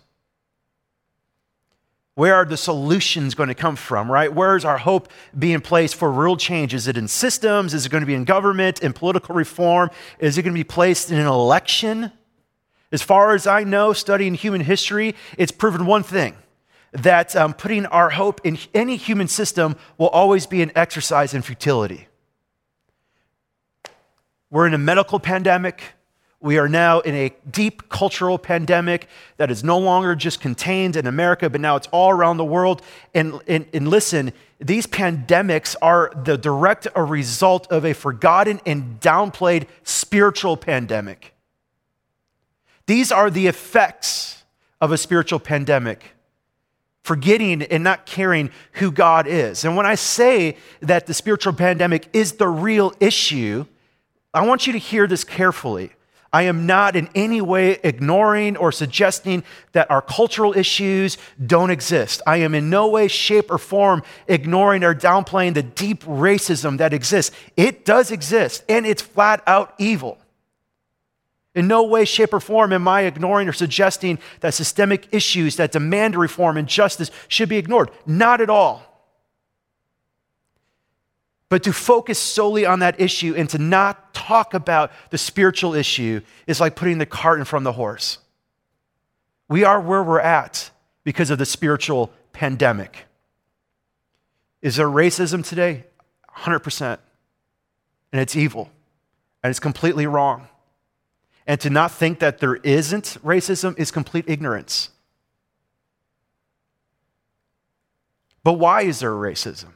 Where 2.17 2.35
are 2.35 2.47
the 2.47 2.57
solutions 2.57 3.35
going 3.35 3.51
to 3.51 3.55
come 3.55 3.77
from, 3.77 4.11
right? 4.11 4.33
Where 4.33 4.57
is 4.57 4.65
our 4.65 4.79
hope 4.79 5.11
being 5.39 5.61
placed 5.61 5.97
for 5.97 6.11
real 6.11 6.39
change? 6.39 6.73
Is 6.73 6.89
it 6.89 6.97
in 6.97 7.09
systems? 7.09 7.75
Is 7.75 7.85
it 7.85 7.91
going 7.91 8.01
to 8.01 8.07
be 8.07 8.15
in 8.15 8.25
government, 8.25 8.83
in 8.83 8.95
political 8.95 9.35
reform? 9.35 9.91
Is 10.19 10.39
it 10.39 10.43
going 10.43 10.55
to 10.55 10.59
be 10.59 10.65
placed 10.65 11.11
in 11.11 11.19
an 11.19 11.27
election? 11.27 12.11
As 12.91 13.03
far 13.03 13.35
as 13.35 13.47
I 13.47 13.65
know, 13.65 13.93
studying 13.93 14.33
human 14.33 14.63
history, 14.63 15.15
it's 15.37 15.53
proven 15.53 15.85
one 15.85 16.03
thing 16.03 16.37
that 16.93 17.37
um, 17.37 17.53
putting 17.53 17.85
our 17.85 18.09
hope 18.09 18.41
in 18.45 18.57
any 18.73 18.97
human 18.97 19.29
system 19.29 19.77
will 19.99 20.09
always 20.09 20.47
be 20.47 20.63
an 20.63 20.73
exercise 20.75 21.35
in 21.35 21.43
futility. 21.43 22.09
We're 24.49 24.67
in 24.67 24.73
a 24.73 24.79
medical 24.79 25.21
pandemic. 25.21 25.83
We 26.47 26.59
are 26.59 26.69
now 26.69 27.01
in 27.01 27.17
a 27.17 27.33
deep 27.51 27.89
cultural 27.89 28.39
pandemic 28.39 29.09
that 29.37 29.51
is 29.51 29.65
no 29.65 29.81
longer 29.81 30.15
just 30.15 30.41
contained 30.41 30.95
in 30.95 31.09
America, 31.09 31.51
but 31.51 31.61
now 31.61 31.75
it's 31.75 31.89
all 31.89 32.11
around 32.11 32.37
the 32.37 32.45
world. 32.45 32.83
And, 33.15 33.41
and, 33.49 33.67
and 33.75 33.89
listen, 33.89 34.33
these 34.61 34.87
pandemics 34.87 35.75
are 35.83 36.13
the 36.15 36.39
direct 36.39 36.87
a 36.95 37.03
result 37.03 37.67
of 37.73 37.85
a 37.85 37.95
forgotten 37.95 38.61
and 38.65 39.01
downplayed 39.01 39.67
spiritual 39.83 40.57
pandemic. 40.57 41.35
These 42.87 43.11
are 43.11 43.29
the 43.29 43.49
effects 43.49 44.45
of 44.81 44.93
a 44.93 44.99
spiritual 44.99 45.41
pandemic 45.41 46.13
forgetting 47.03 47.63
and 47.63 47.83
not 47.83 48.07
caring 48.07 48.53
who 48.75 48.93
God 48.93 49.27
is. 49.27 49.65
And 49.65 49.77
when 49.77 49.87
I 49.87 49.97
say 49.97 50.57
that 50.81 51.07
the 51.07 51.15
spiritual 51.15 51.55
pandemic 51.55 52.09
is 52.13 52.35
the 52.35 52.49
real 52.49 52.93
issue, 53.01 53.67
I 54.33 54.47
want 54.47 54.69
you 54.69 54.73
to 54.75 54.79
hear 54.79 55.09
this 55.09 55.25
carefully. 55.25 55.91
I 56.33 56.43
am 56.43 56.67
not 56.67 56.97
in 56.97 57.09
any 57.15 57.41
way 57.41 57.79
ignoring 57.83 58.57
or 58.57 58.73
suggesting 58.73 59.45
that 59.73 59.91
our 59.91 60.03
cultural 60.03 60.57
issues 60.57 61.19
don't 61.45 61.71
exist. 61.71 62.21
I 62.27 62.39
am 62.39 62.55
in 62.55 62.69
no 62.69 62.89
way, 62.89 63.09
shape, 63.09 63.51
or 63.51 63.59
form 63.59 64.03
ignoring 64.27 64.85
or 64.85 64.95
downplaying 64.95 65.55
the 65.55 65.63
deep 65.63 66.05
racism 66.05 66.79
that 66.79 66.93
exists. 66.93 67.35
It 67.57 67.85
does 67.85 68.11
exist, 68.11 68.65
and 68.69 68.87
it's 68.87 69.03
flat 69.03 69.43
out 69.47 69.75
evil. 69.79 70.19
In 71.55 71.69
no 71.69 71.85
way, 71.85 72.05
shape, 72.05 72.35
or 72.35 72.41
form 72.41 72.73
am 72.73 72.87
I 72.87 73.03
ignoring 73.03 73.49
or 73.49 73.53
suggesting 73.55 74.19
that 74.41 74.53
systemic 74.53 75.09
issues 75.11 75.57
that 75.57 75.73
demand 75.73 76.15
reform 76.15 76.59
and 76.59 76.69
justice 76.69 77.11
should 77.29 77.49
be 77.49 77.57
ignored. 77.57 77.91
Not 78.05 78.43
at 78.43 78.51
all. 78.51 78.86
But 81.49 81.63
to 81.63 81.73
focus 81.73 82.19
solely 82.19 82.67
on 82.67 82.81
that 82.81 83.01
issue 83.01 83.35
and 83.37 83.49
to 83.51 83.59
not 83.59 84.13
talk 84.15 84.53
about 84.55 84.91
the 85.11 85.19
spiritual 85.19 85.75
issue 85.75 86.21
is 86.47 86.61
like 86.61 86.75
putting 86.75 86.99
the 86.99 87.07
cart 87.07 87.39
in 87.39 87.45
front 87.45 87.63
of 87.67 87.73
the 87.73 87.77
horse. 87.77 88.19
We 89.49 89.63
are 89.63 89.81
where 89.81 90.03
we're 90.03 90.21
at 90.21 90.71
because 91.05 91.31
of 91.31 91.39
the 91.39 91.47
spiritual 91.47 92.11
pandemic. 92.33 93.05
Is 94.61 94.75
there 94.77 94.89
racism 94.89 95.47
today? 95.47 95.85
100%. 96.37 96.99
And 98.13 98.21
it's 98.21 98.35
evil. 98.35 98.71
And 99.43 99.51
it's 99.51 99.61
completely 99.61 100.07
wrong. 100.07 100.49
And 101.47 101.61
to 101.61 101.71
not 101.71 101.93
think 101.93 102.19
that 102.19 102.39
there 102.39 102.57
isn't 102.57 103.19
racism 103.25 103.79
is 103.79 103.93
complete 103.93 104.25
ignorance. 104.27 104.91
But 108.43 108.55
why 108.55 108.83
is 108.83 108.99
there 108.99 109.13
racism? 109.13 109.76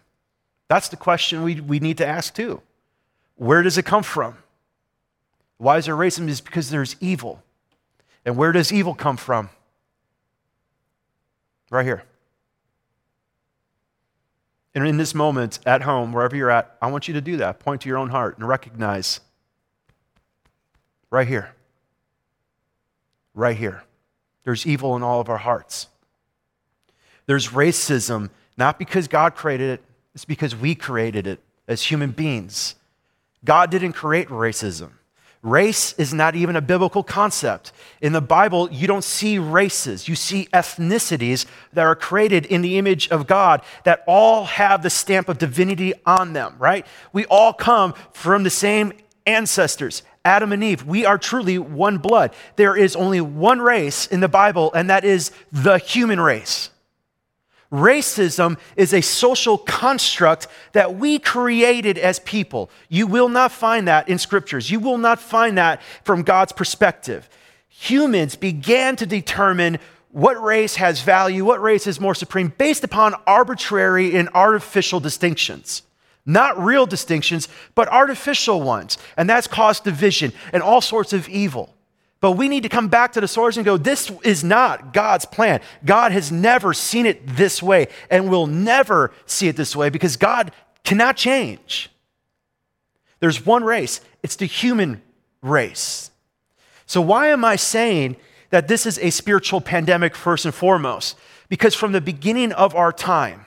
That's 0.71 0.89
the 0.89 0.97
question 0.97 1.43
we, 1.43 1.61
we 1.61 1.81
need 1.81 1.99
to 1.99 2.07
ask 2.07 2.33
too. 2.33 2.63
Where 3.35 3.61
does 3.61 3.77
it 3.77 3.85
come 3.85 4.05
from? 4.05 4.37
Why 5.59 5.79
is 5.79 5.87
there 5.87 5.97
racism? 5.97 6.29
Is 6.29 6.41
because 6.41 6.71
there's 6.71 6.95
evil. 7.01 7.43
And 8.25 8.37
where 8.37 8.53
does 8.53 8.73
evil 8.73 8.95
come 8.95 9.17
from? 9.17 9.51
Right 11.71 11.85
here. 11.85 12.05
And 14.73 14.87
in 14.87 14.97
this 14.97 15.13
moment, 15.13 15.59
at 15.67 15.83
home, 15.83 16.13
wherever 16.13 16.37
you're 16.37 16.53
at, 16.53 16.77
I 16.81 16.89
want 16.89 17.09
you 17.09 17.15
to 17.15 17.21
do 17.21 17.37
that. 17.39 17.59
Point 17.59 17.81
to 17.81 17.89
your 17.89 17.99
own 17.99 18.11
heart 18.11 18.39
and 18.39 18.47
recognize 18.47 19.19
right 21.11 21.27
here. 21.27 21.51
Right 23.35 23.57
here. 23.57 23.83
There's 24.45 24.65
evil 24.65 24.95
in 24.95 25.03
all 25.03 25.21
of 25.21 25.29
our 25.29 25.39
hearts. 25.39 25.89
There's 27.27 27.49
racism, 27.49 28.31
not 28.57 28.79
because 28.79 29.09
God 29.09 29.35
created 29.35 29.71
it, 29.71 29.85
it's 30.15 30.25
because 30.25 30.57
we 30.57 30.75
created 30.75 31.27
it 31.27 31.41
as 31.69 31.83
human 31.83 32.11
beings. 32.11 32.75
God 33.45 33.71
didn't 33.71 33.93
create 33.93 34.29
racism. 34.29 34.93
Race 35.43 35.95
is 35.95 36.13
not 36.13 36.37
even 36.37 36.55
a 36.55 36.61
biblical 36.61 37.03
concept. 37.03 37.73
In 38.03 38.13
the 38.13 38.21
Bible, 38.21 38.71
you 38.71 38.87
don't 38.87 39.05
see 39.05 39.39
races. 39.39 40.07
You 40.07 40.15
see 40.15 40.49
ethnicities 40.53 41.47
that 41.73 41.87
are 41.87 41.97
created 41.97 42.45
in 42.45 42.61
the 42.61 42.77
image 42.77 43.09
of 43.09 43.27
God 43.27 43.63
that 43.85 44.05
all 44.07 44.45
have 44.45 44.83
the 44.83 44.91
stamp 44.91 45.31
of 45.31 45.39
divinity 45.39 45.95
on 46.05 46.35
them, 46.35 46.57
right? 46.59 46.87
We 47.15 47.25
all 47.27 47.55
come 47.55 47.95
from 48.13 48.43
the 48.43 48.51
same 48.51 48.93
ancestors, 49.27 50.03
Adam 50.27 50.53
and 50.53 50.63
Eve. 50.63 50.85
We 50.85 51.07
are 51.07 51.17
truly 51.17 51.59
one 51.59 51.97
blood. 51.97 52.35
There 52.57 52.77
is 52.77 52.95
only 52.95 53.23
one 53.23 53.61
race 53.61 54.07
in 54.07 54.21
the 54.21 54.29
Bible, 54.29 54.71
and 54.75 54.91
that 54.91 55.05
is 55.05 55.31
the 55.53 55.79
human 55.79 56.21
race. 56.21 56.69
Racism 57.73 58.59
is 58.75 58.93
a 58.93 59.01
social 59.01 59.57
construct 59.57 60.49
that 60.73 60.97
we 60.97 61.19
created 61.21 61.99
as 61.99 62.19
people. 62.21 62.69
You 62.89 63.07
will 63.07 63.29
not 63.29 63.53
find 63.53 63.87
that 63.87 64.09
in 64.09 64.19
scriptures. 64.19 64.71
You 64.71 64.81
will 64.81 64.99
not 64.99 65.21
find 65.21 65.57
that 65.57 65.81
from 66.05 66.23
God's 66.23 66.53
perspective. 66.53 67.29
Humans 67.69 68.35
began 68.37 68.97
to 68.97 69.07
determine 69.07 69.79
what 70.11 70.43
race 70.43 70.77
has 70.77 71.03
value, 71.03 71.45
what 71.45 71.63
race 71.63 71.87
is 71.87 72.01
more 72.01 72.17
supreme, 72.17 72.53
based 72.59 72.83
upon 72.83 73.15
arbitrary 73.27 74.17
and 74.17 74.29
artificial 74.35 74.99
distinctions. 74.99 75.83
Not 76.27 76.59
real 76.59 76.87
distinctions, 76.87 77.49
but 77.77 77.89
artificial 77.89 78.61
ones. 78.61 78.99
And 79.17 79.31
that's 79.31 79.47
caused 79.47 79.85
division 79.85 80.33
and 80.53 80.63
all 80.63 80.81
sorts 80.81 81.13
of 81.13 81.29
evil. 81.29 81.75
But 82.21 82.33
we 82.33 82.49
need 82.49 82.63
to 82.65 82.69
come 82.69 82.89
back 82.89 83.13
to 83.13 83.21
the 83.21 83.29
source 83.29 83.57
and 83.57 83.65
go, 83.65 83.77
this 83.77 84.11
is 84.25 84.45
not 84.45 84.93
God's 84.93 85.25
plan. 85.25 85.61
God 85.85 86.13
has 86.13 86.31
never 86.31 86.75
seen 86.75 87.07
it 87.07 87.27
this 87.27 87.63
way 87.63 87.89
and 88.11 88.29
will 88.29 88.47
never 88.47 89.11
see 89.25 89.49
it 89.49 89.57
this 89.57 89.75
way 89.75 89.89
because 89.89 90.17
God 90.17 90.53
cannot 90.85 91.17
change. 91.17 91.91
There's 93.21 93.45
one 93.45 93.65
race, 93.65 94.01
it's 94.23 94.37
the 94.37 94.47
human 94.47 95.03
race. 95.43 96.11
So, 96.87 97.01
why 97.01 97.29
am 97.29 97.45
I 97.45 97.57
saying 97.57 98.17
that 98.51 98.67
this 98.67 98.85
is 98.85 98.99
a 98.99 99.11
spiritual 99.11 99.61
pandemic 99.61 100.15
first 100.17 100.45
and 100.45 100.55
foremost? 100.55 101.17
Because 101.49 101.75
from 101.75 101.93
the 101.93 102.01
beginning 102.01 102.53
of 102.53 102.75
our 102.75 102.93
time, 102.93 103.47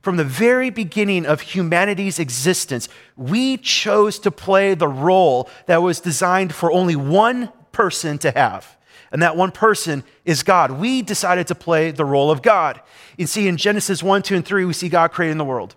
from 0.00 0.16
the 0.16 0.24
very 0.24 0.70
beginning 0.70 1.26
of 1.26 1.40
humanity's 1.40 2.18
existence, 2.18 2.88
we 3.16 3.56
chose 3.56 4.18
to 4.20 4.30
play 4.30 4.74
the 4.74 4.88
role 4.88 5.48
that 5.66 5.82
was 5.82 6.00
designed 6.00 6.54
for 6.54 6.72
only 6.72 6.96
one 6.96 7.52
person 7.72 8.18
to 8.18 8.30
have. 8.30 8.76
And 9.10 9.22
that 9.22 9.36
one 9.36 9.50
person 9.50 10.04
is 10.24 10.42
God. 10.42 10.72
We 10.72 11.02
decided 11.02 11.46
to 11.48 11.54
play 11.54 11.90
the 11.90 12.04
role 12.04 12.30
of 12.30 12.40
God. 12.40 12.80
You 13.18 13.26
see, 13.26 13.46
in 13.46 13.56
Genesis 13.56 14.02
1, 14.02 14.22
2, 14.22 14.36
and 14.36 14.44
3, 14.44 14.64
we 14.64 14.72
see 14.72 14.88
God 14.88 15.12
creating 15.12 15.38
the 15.38 15.44
world. 15.44 15.74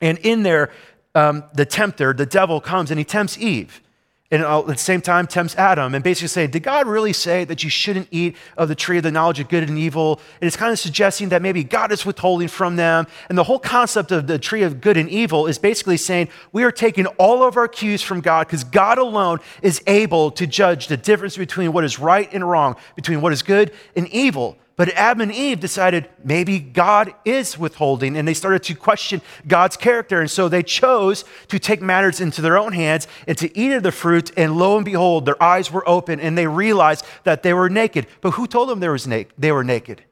And 0.00 0.18
in 0.18 0.44
there, 0.44 0.70
um, 1.14 1.44
the 1.54 1.66
tempter, 1.66 2.12
the 2.12 2.26
devil, 2.26 2.60
comes 2.60 2.90
and 2.90 2.98
he 2.98 3.04
tempts 3.04 3.36
Eve 3.38 3.82
and 4.30 4.42
at 4.42 4.66
the 4.66 4.76
same 4.76 5.00
time 5.00 5.26
tempts 5.26 5.56
Adam 5.56 5.94
and 5.94 6.04
basically 6.04 6.28
saying, 6.28 6.50
Did 6.50 6.62
God 6.62 6.86
really 6.86 7.14
say 7.14 7.44
that 7.44 7.64
you 7.64 7.70
shouldn't 7.70 8.08
eat 8.10 8.36
of 8.58 8.68
the 8.68 8.74
tree 8.74 8.98
of 8.98 9.02
the 9.02 9.10
knowledge 9.10 9.40
of 9.40 9.48
good 9.48 9.66
and 9.66 9.78
evil? 9.78 10.20
And 10.40 10.46
it's 10.46 10.56
kind 10.56 10.70
of 10.70 10.78
suggesting 10.78 11.30
that 11.30 11.40
maybe 11.40 11.64
God 11.64 11.92
is 11.92 12.04
withholding 12.04 12.48
from 12.48 12.76
them. 12.76 13.06
And 13.30 13.38
the 13.38 13.44
whole 13.44 13.58
concept 13.58 14.12
of 14.12 14.26
the 14.26 14.38
tree 14.38 14.62
of 14.62 14.82
good 14.82 14.98
and 14.98 15.08
evil 15.08 15.46
is 15.46 15.58
basically 15.58 15.96
saying 15.96 16.28
we 16.52 16.62
are 16.62 16.70
taking 16.70 17.06
all 17.06 17.42
of 17.42 17.56
our 17.56 17.68
cues 17.68 18.02
from 18.02 18.20
God 18.20 18.46
because 18.46 18.64
God 18.64 18.98
alone 18.98 19.38
is 19.62 19.82
able 19.86 20.30
to 20.32 20.46
judge 20.46 20.88
the 20.88 20.98
difference 20.98 21.38
between 21.38 21.72
what 21.72 21.84
is 21.84 21.98
right 21.98 22.28
and 22.30 22.48
wrong, 22.48 22.76
between 22.96 23.22
what 23.22 23.32
is 23.32 23.42
good 23.42 23.72
and 23.96 24.06
evil. 24.08 24.58
But 24.78 24.90
Adam 24.90 25.22
and 25.22 25.34
Eve 25.34 25.58
decided 25.58 26.08
maybe 26.22 26.60
God 26.60 27.12
is 27.24 27.58
withholding, 27.58 28.16
and 28.16 28.28
they 28.28 28.32
started 28.32 28.62
to 28.62 28.76
question 28.76 29.20
God's 29.48 29.76
character. 29.76 30.20
And 30.20 30.30
so 30.30 30.48
they 30.48 30.62
chose 30.62 31.24
to 31.48 31.58
take 31.58 31.82
matters 31.82 32.20
into 32.20 32.40
their 32.40 32.56
own 32.56 32.72
hands 32.72 33.08
and 33.26 33.36
to 33.38 33.58
eat 33.58 33.72
of 33.72 33.82
the 33.82 33.90
fruit. 33.90 34.30
And 34.36 34.56
lo 34.56 34.76
and 34.76 34.84
behold, 34.84 35.26
their 35.26 35.42
eyes 35.42 35.72
were 35.72 35.86
open 35.88 36.20
and 36.20 36.38
they 36.38 36.46
realized 36.46 37.04
that 37.24 37.42
they 37.42 37.52
were 37.52 37.68
naked. 37.68 38.06
But 38.20 38.34
who 38.34 38.46
told 38.46 38.68
them 38.68 38.78
they, 38.78 38.88
was 38.88 39.08
they 39.36 39.50
were 39.50 39.64
naked? 39.64 40.04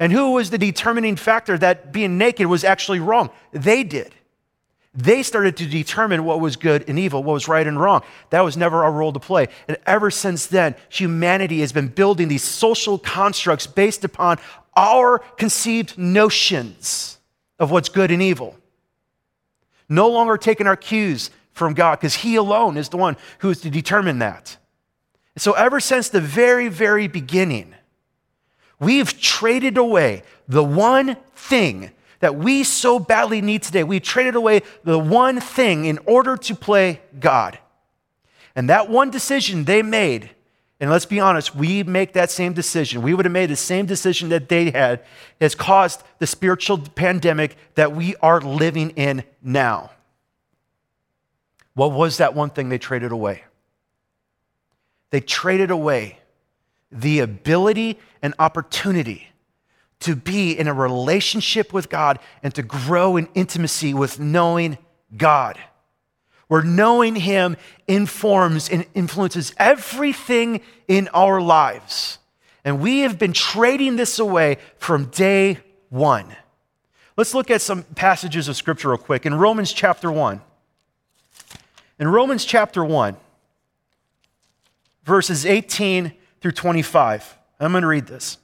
And 0.00 0.12
who 0.12 0.32
was 0.32 0.50
the 0.50 0.58
determining 0.58 1.14
factor 1.14 1.56
that 1.58 1.92
being 1.92 2.18
naked 2.18 2.48
was 2.48 2.64
actually 2.64 2.98
wrong? 2.98 3.30
They 3.52 3.84
did. 3.84 4.12
They 4.92 5.22
started 5.22 5.56
to 5.58 5.66
determine 5.66 6.24
what 6.24 6.40
was 6.40 6.56
good 6.56 6.88
and 6.88 6.98
evil, 6.98 7.22
what 7.22 7.34
was 7.34 7.48
right 7.48 7.66
and 7.66 7.80
wrong. 7.80 8.02
That 8.30 8.40
was 8.40 8.56
never 8.56 8.82
our 8.82 8.90
role 8.90 9.12
to 9.12 9.20
play. 9.20 9.48
And 9.68 9.76
ever 9.86 10.10
since 10.10 10.46
then, 10.46 10.74
humanity 10.88 11.60
has 11.60 11.72
been 11.72 11.88
building 11.88 12.28
these 12.28 12.42
social 12.42 12.98
constructs 12.98 13.66
based 13.66 14.04
upon 14.04 14.38
our 14.76 15.20
conceived 15.36 15.96
notions 15.96 17.18
of 17.58 17.70
what's 17.70 17.88
good 17.88 18.10
and 18.10 18.20
evil. 18.20 18.56
No 19.88 20.08
longer 20.08 20.36
taking 20.36 20.66
our 20.66 20.76
cues 20.76 21.30
from 21.52 21.74
God, 21.74 22.00
because 22.00 22.16
He 22.16 22.36
alone 22.36 22.76
is 22.76 22.88
the 22.88 22.96
one 22.96 23.16
who 23.38 23.50
is 23.50 23.60
to 23.60 23.70
determine 23.70 24.18
that. 24.20 24.56
so, 25.36 25.52
ever 25.52 25.78
since 25.78 26.08
the 26.08 26.20
very, 26.20 26.68
very 26.68 27.06
beginning, 27.06 27.74
We've 28.80 29.20
traded 29.20 29.76
away 29.76 30.22
the 30.48 30.64
one 30.64 31.16
thing 31.36 31.90
that 32.20 32.36
we 32.36 32.62
so 32.64 32.98
badly 32.98 33.40
need 33.40 33.62
today. 33.62 33.82
We 33.82 33.98
traded 33.98 34.34
away 34.34 34.62
the 34.84 34.98
one 34.98 35.40
thing 35.40 35.86
in 35.86 35.98
order 36.06 36.36
to 36.36 36.54
play 36.54 37.00
God. 37.18 37.58
And 38.54 38.68
that 38.68 38.88
one 38.88 39.10
decision 39.10 39.64
they 39.64 39.82
made, 39.82 40.30
and 40.78 40.90
let's 40.90 41.06
be 41.06 41.20
honest, 41.20 41.54
we 41.54 41.82
make 41.82 42.12
that 42.12 42.30
same 42.30 42.52
decision. 42.52 43.02
We 43.02 43.14
would 43.14 43.24
have 43.24 43.32
made 43.32 43.50
the 43.50 43.56
same 43.56 43.86
decision 43.86 44.28
that 44.30 44.48
they 44.48 44.70
had, 44.70 45.04
has 45.40 45.54
caused 45.54 46.02
the 46.18 46.26
spiritual 46.26 46.78
pandemic 46.78 47.56
that 47.74 47.92
we 47.92 48.16
are 48.16 48.40
living 48.40 48.90
in 48.90 49.24
now. 49.42 49.90
What 51.74 51.92
was 51.92 52.18
that 52.18 52.34
one 52.34 52.50
thing 52.50 52.68
they 52.68 52.78
traded 52.78 53.12
away? 53.12 53.44
They 55.10 55.20
traded 55.20 55.70
away 55.70 56.18
the 56.92 57.20
ability 57.20 57.98
and 58.20 58.34
opportunity 58.38 59.29
to 60.00 60.16
be 60.16 60.58
in 60.58 60.66
a 60.66 60.74
relationship 60.74 61.72
with 61.72 61.88
God 61.88 62.18
and 62.42 62.54
to 62.54 62.62
grow 62.62 63.16
in 63.16 63.28
intimacy 63.34 63.94
with 63.94 64.18
knowing 64.18 64.78
God. 65.16 65.58
Where 66.48 66.62
knowing 66.62 67.16
Him 67.16 67.56
informs 67.86 68.68
and 68.68 68.86
influences 68.94 69.54
everything 69.56 70.62
in 70.88 71.08
our 71.08 71.40
lives. 71.40 72.18
And 72.64 72.80
we 72.80 73.00
have 73.00 73.18
been 73.18 73.32
trading 73.32 73.96
this 73.96 74.18
away 74.18 74.58
from 74.76 75.06
day 75.06 75.58
one. 75.90 76.34
Let's 77.16 77.34
look 77.34 77.50
at 77.50 77.60
some 77.60 77.82
passages 77.82 78.48
of 78.48 78.56
Scripture 78.56 78.88
real 78.88 78.98
quick. 78.98 79.26
In 79.26 79.34
Romans 79.34 79.72
chapter 79.72 80.10
1. 80.10 80.40
In 81.98 82.08
Romans 82.08 82.46
chapter 82.46 82.82
1, 82.82 83.14
verses 85.04 85.44
18 85.44 86.12
through 86.40 86.52
25, 86.52 87.36
I'm 87.60 87.72
going 87.72 87.82
to 87.82 87.88
read 87.88 88.06
this. 88.06 88.38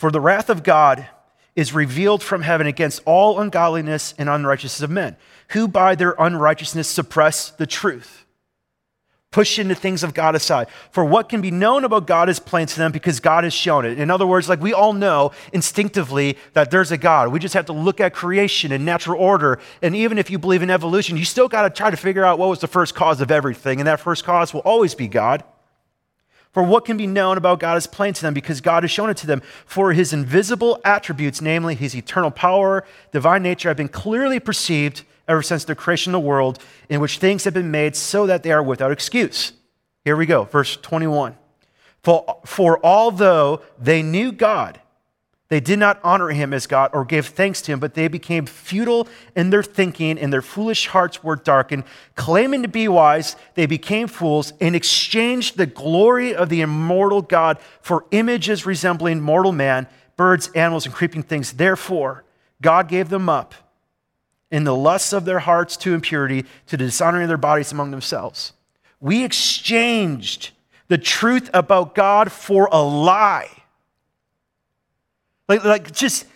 For 0.00 0.10
the 0.10 0.18
wrath 0.18 0.48
of 0.48 0.62
God 0.62 1.08
is 1.54 1.74
revealed 1.74 2.22
from 2.22 2.40
heaven 2.40 2.66
against 2.66 3.02
all 3.04 3.38
ungodliness 3.38 4.14
and 4.16 4.30
unrighteousness 4.30 4.80
of 4.80 4.88
men, 4.88 5.14
who 5.48 5.68
by 5.68 5.94
their 5.94 6.14
unrighteousness 6.18 6.88
suppress 6.88 7.50
the 7.50 7.66
truth, 7.66 8.24
pushing 9.30 9.68
the 9.68 9.74
things 9.74 10.02
of 10.02 10.14
God 10.14 10.34
aside. 10.34 10.68
For 10.90 11.04
what 11.04 11.28
can 11.28 11.42
be 11.42 11.50
known 11.50 11.84
about 11.84 12.06
God 12.06 12.30
is 12.30 12.38
plain 12.38 12.66
to 12.68 12.78
them 12.78 12.92
because 12.92 13.20
God 13.20 13.44
has 13.44 13.52
shown 13.52 13.84
it. 13.84 13.98
In 13.98 14.10
other 14.10 14.26
words, 14.26 14.48
like 14.48 14.62
we 14.62 14.72
all 14.72 14.94
know 14.94 15.32
instinctively 15.52 16.38
that 16.54 16.70
there's 16.70 16.90
a 16.90 16.96
God. 16.96 17.28
We 17.28 17.38
just 17.38 17.52
have 17.52 17.66
to 17.66 17.74
look 17.74 18.00
at 18.00 18.14
creation 18.14 18.72
and 18.72 18.86
natural 18.86 19.20
order. 19.20 19.58
And 19.82 19.94
even 19.94 20.16
if 20.16 20.30
you 20.30 20.38
believe 20.38 20.62
in 20.62 20.70
evolution, 20.70 21.18
you 21.18 21.26
still 21.26 21.46
got 21.46 21.64
to 21.64 21.68
try 21.68 21.90
to 21.90 21.96
figure 21.98 22.24
out 22.24 22.38
what 22.38 22.48
was 22.48 22.60
the 22.60 22.68
first 22.68 22.94
cause 22.94 23.20
of 23.20 23.30
everything. 23.30 23.80
And 23.80 23.86
that 23.86 24.00
first 24.00 24.24
cause 24.24 24.54
will 24.54 24.60
always 24.60 24.94
be 24.94 25.08
God. 25.08 25.44
For 26.52 26.62
what 26.62 26.84
can 26.84 26.96
be 26.96 27.06
known 27.06 27.36
about 27.36 27.60
God 27.60 27.76
is 27.76 27.86
plain 27.86 28.12
to 28.14 28.22
them 28.22 28.34
because 28.34 28.60
God 28.60 28.82
has 28.82 28.90
shown 28.90 29.08
it 29.08 29.16
to 29.18 29.26
them. 29.26 29.40
For 29.66 29.92
his 29.92 30.12
invisible 30.12 30.80
attributes, 30.84 31.40
namely 31.40 31.74
his 31.76 31.94
eternal 31.94 32.30
power, 32.30 32.84
divine 33.12 33.42
nature, 33.42 33.68
have 33.68 33.76
been 33.76 33.88
clearly 33.88 34.40
perceived 34.40 35.04
ever 35.28 35.42
since 35.42 35.64
the 35.64 35.76
creation 35.76 36.12
of 36.12 36.22
the 36.22 36.26
world, 36.26 36.58
in 36.88 37.00
which 37.00 37.18
things 37.18 37.44
have 37.44 37.54
been 37.54 37.70
made 37.70 37.94
so 37.94 38.26
that 38.26 38.42
they 38.42 38.50
are 38.50 38.62
without 38.62 38.90
excuse. 38.90 39.52
Here 40.04 40.16
we 40.16 40.26
go, 40.26 40.44
verse 40.44 40.76
21. 40.76 41.36
For, 42.02 42.40
for 42.44 42.84
although 42.84 43.62
they 43.78 44.02
knew 44.02 44.32
God, 44.32 44.80
they 45.50 45.58
did 45.58 45.80
not 45.80 45.98
honor 46.04 46.28
him 46.28 46.54
as 46.54 46.68
God 46.68 46.92
or 46.94 47.04
give 47.04 47.26
thanks 47.26 47.60
to 47.62 47.72
him, 47.72 47.80
but 47.80 47.94
they 47.94 48.06
became 48.06 48.46
futile 48.46 49.08
in 49.34 49.50
their 49.50 49.64
thinking, 49.64 50.16
and 50.16 50.32
their 50.32 50.42
foolish 50.42 50.86
hearts 50.86 51.24
were 51.24 51.34
darkened. 51.34 51.82
Claiming 52.14 52.62
to 52.62 52.68
be 52.68 52.86
wise, 52.86 53.34
they 53.56 53.66
became 53.66 54.06
fools 54.06 54.52
and 54.60 54.76
exchanged 54.76 55.56
the 55.56 55.66
glory 55.66 56.32
of 56.32 56.50
the 56.50 56.60
immortal 56.60 57.20
God 57.20 57.58
for 57.82 58.06
images 58.12 58.64
resembling 58.64 59.20
mortal 59.20 59.50
man, 59.50 59.88
birds, 60.16 60.48
animals, 60.54 60.86
and 60.86 60.94
creeping 60.94 61.24
things. 61.24 61.54
Therefore, 61.54 62.22
God 62.62 62.86
gave 62.86 63.08
them 63.08 63.28
up 63.28 63.56
in 64.52 64.62
the 64.62 64.74
lusts 64.74 65.12
of 65.12 65.24
their 65.24 65.40
hearts 65.40 65.76
to 65.78 65.94
impurity, 65.94 66.44
to 66.66 66.76
the 66.76 66.84
dishonoring 66.84 67.24
of 67.24 67.28
their 67.28 67.36
bodies 67.36 67.72
among 67.72 67.90
themselves. 67.90 68.52
We 69.00 69.24
exchanged 69.24 70.50
the 70.86 70.98
truth 70.98 71.50
about 71.52 71.96
God 71.96 72.30
for 72.30 72.68
a 72.70 72.80
lie 72.80 73.48
like, 75.50 75.64
like 75.64 75.92
just 75.92 76.26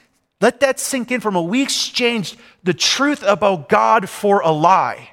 let 0.40 0.60
that 0.60 0.80
sink 0.80 1.12
in 1.12 1.20
from 1.20 1.36
a 1.36 1.42
we 1.42 1.62
exchanged 1.62 2.36
the 2.64 2.74
truth 2.74 3.22
about 3.22 3.68
God 3.68 4.08
for 4.08 4.40
a 4.40 4.50
lie. 4.50 5.10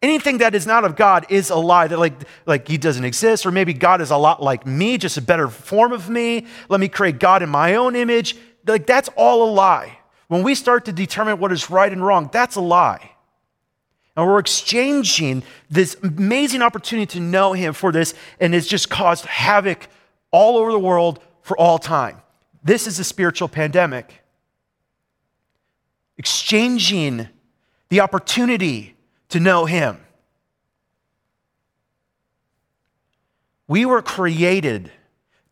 Anything 0.00 0.38
that 0.38 0.54
is 0.54 0.66
not 0.66 0.84
of 0.84 0.96
God 0.96 1.26
is 1.28 1.50
a 1.50 1.56
lie 1.56 1.86
that 1.86 1.98
like, 1.98 2.14
like 2.46 2.66
he 2.66 2.78
doesn't 2.78 3.04
exist, 3.04 3.44
or 3.44 3.52
maybe 3.52 3.74
God 3.74 4.00
is 4.00 4.10
a 4.10 4.16
lot 4.16 4.42
like 4.42 4.66
me, 4.66 4.96
just 4.96 5.18
a 5.18 5.22
better 5.22 5.48
form 5.48 5.92
of 5.92 6.08
me. 6.08 6.46
Let 6.70 6.80
me 6.80 6.88
create 6.88 7.20
God 7.20 7.42
in 7.42 7.50
my 7.50 7.74
own 7.74 7.94
image. 7.94 8.36
Like 8.66 8.86
that's 8.86 9.10
all 9.16 9.48
a 9.48 9.50
lie. 9.52 9.98
When 10.28 10.42
we 10.42 10.54
start 10.54 10.86
to 10.86 10.92
determine 10.92 11.38
what 11.38 11.52
is 11.52 11.68
right 11.68 11.92
and 11.92 12.04
wrong, 12.04 12.30
that's 12.32 12.56
a 12.56 12.60
lie. 12.60 13.10
And 14.16 14.26
we're 14.26 14.38
exchanging 14.38 15.42
this 15.68 15.94
amazing 16.02 16.62
opportunity 16.62 17.18
to 17.18 17.20
know 17.20 17.52
him 17.52 17.74
for 17.74 17.92
this, 17.92 18.14
and 18.40 18.54
it's 18.54 18.66
just 18.66 18.88
caused 18.88 19.26
havoc 19.26 19.88
all 20.30 20.56
over 20.56 20.72
the 20.72 20.78
world 20.78 21.22
for 21.42 21.56
all 21.58 21.78
time. 21.78 22.22
This 22.62 22.86
is 22.86 22.98
a 22.98 23.04
spiritual 23.04 23.48
pandemic. 23.48 24.22
Exchanging 26.16 27.28
the 27.88 28.00
opportunity 28.00 28.96
to 29.30 29.40
know 29.40 29.64
Him. 29.64 29.98
We 33.66 33.84
were 33.84 34.02
created 34.02 34.90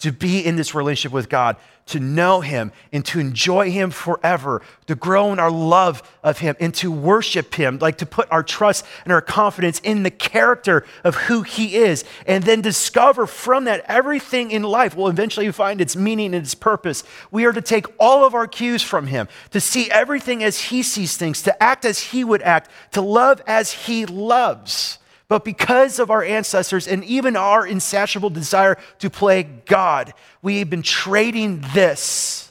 to 0.01 0.13
be 0.13 0.45
in 0.45 0.57
this 0.57 0.75
relationship 0.75 1.13
with 1.13 1.29
God, 1.29 1.57
to 1.87 2.01
know 2.01 2.41
Him 2.41 2.71
and 2.93 3.05
to 3.07 3.19
enjoy 3.19 3.71
Him 3.71 3.91
forever, 3.91 4.63
to 4.87 4.95
grow 4.95 5.33
in 5.33 5.39
our 5.39 5.51
love 5.51 6.03
of 6.23 6.39
Him 6.39 6.55
and 6.61 6.73
to 6.75 6.91
worship 6.91 7.55
Him, 7.55 7.79
like 7.79 7.99
to 7.99 8.07
put 8.07 8.31
our 8.31 8.43
trust 8.43 8.85
and 9.05 9.13
our 9.13 9.21
confidence 9.21 9.81
in 9.81 10.03
the 10.03 10.11
character 10.11 10.87
of 11.05 11.17
who 11.17 11.43
He 11.43 11.77
is, 11.77 12.05
and 12.27 12.45
then 12.45 12.61
discover 12.61 13.27
from 13.27 13.65
that 13.65 13.85
everything 13.89 14.53
in 14.53 14.63
life 14.63 14.97
will 14.97 15.09
eventually 15.09 15.51
find 15.51 15.81
its 15.81 15.97
meaning 15.97 16.35
and 16.35 16.45
its 16.45 16.55
purpose. 16.55 17.03
We 17.31 17.45
are 17.45 17.53
to 17.53 17.63
take 17.63 17.87
all 17.99 18.25
of 18.25 18.35
our 18.35 18.47
cues 18.47 18.83
from 18.83 19.09
Him, 19.09 19.29
to 19.51 19.61
see 19.61 19.91
everything 19.91 20.45
as 20.45 20.59
He 20.59 20.83
sees 20.83 21.17
things, 21.17 21.43
to 21.43 21.63
act 21.63 21.85
as 21.85 21.99
He 21.99 22.25
would 22.25 22.43
act, 22.43 22.71
to 22.93 23.01
love 23.03 23.43
as 23.47 23.73
He 23.73 24.07
loves. 24.07 25.00
But 25.31 25.45
because 25.45 26.01
of 26.01 26.11
our 26.11 26.25
ancestors 26.25 26.89
and 26.89 27.05
even 27.05 27.37
our 27.37 27.65
insatiable 27.65 28.31
desire 28.31 28.77
to 28.99 29.09
play 29.09 29.45
God, 29.45 30.13
we've 30.43 30.69
been 30.69 30.83
trading 30.83 31.65
this 31.73 32.51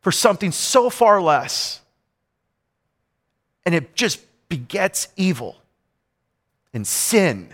for 0.00 0.10
something 0.10 0.52
so 0.52 0.88
far 0.88 1.20
less. 1.20 1.82
And 3.66 3.74
it 3.74 3.94
just 3.94 4.22
begets 4.48 5.08
evil 5.18 5.56
and 6.72 6.86
sin 6.86 7.50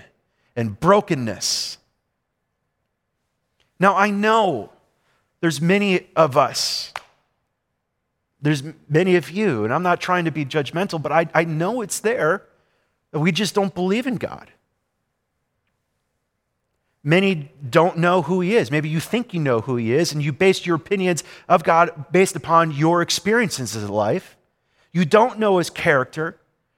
and 0.55 0.79
brokenness. 0.79 1.77
Now, 3.81 3.97
I 3.97 4.11
know 4.11 4.71
there's 5.41 5.61
many 5.61 6.07
of 6.15 6.37
us, 6.37 6.93
there's 8.41 8.63
many 8.89 9.17
of 9.17 9.31
you, 9.31 9.65
and 9.65 9.75
I'm 9.75 9.83
not 9.83 10.01
trying 10.01 10.27
to 10.27 10.31
be 10.31 10.45
judgmental, 10.45 11.03
but 11.03 11.11
I, 11.11 11.27
I 11.35 11.43
know 11.43 11.81
it's 11.81 11.99
there 11.99 12.45
we 13.13 13.33
just 13.33 13.55
don't 13.55 13.75
believe 13.75 14.07
in 14.07 14.17
God. 14.17 14.51
Many 17.03 17.51
don't 17.69 17.99
know 17.99 18.23
who 18.23 18.41
He 18.41 18.57
is. 18.57 18.71
Maybe 18.71 18.89
you 18.89 19.01
think 19.01 19.33
you 19.33 19.41
know 19.41 19.61
who 19.61 19.77
He 19.77 19.93
is, 19.93 20.13
and 20.13 20.23
you 20.23 20.33
base 20.33 20.67
your 20.67 20.77
opinions 20.77 21.25
of 21.49 21.65
God 21.65 22.13
based 22.13 22.37
upon 22.37 22.73
your 22.73 23.01
experiences 23.01 23.75
in 23.75 23.89
life. 23.89 24.37
You 24.93 25.05
don't 25.05 25.39
know 25.39 25.59
His 25.59 25.71
character. 25.71 26.37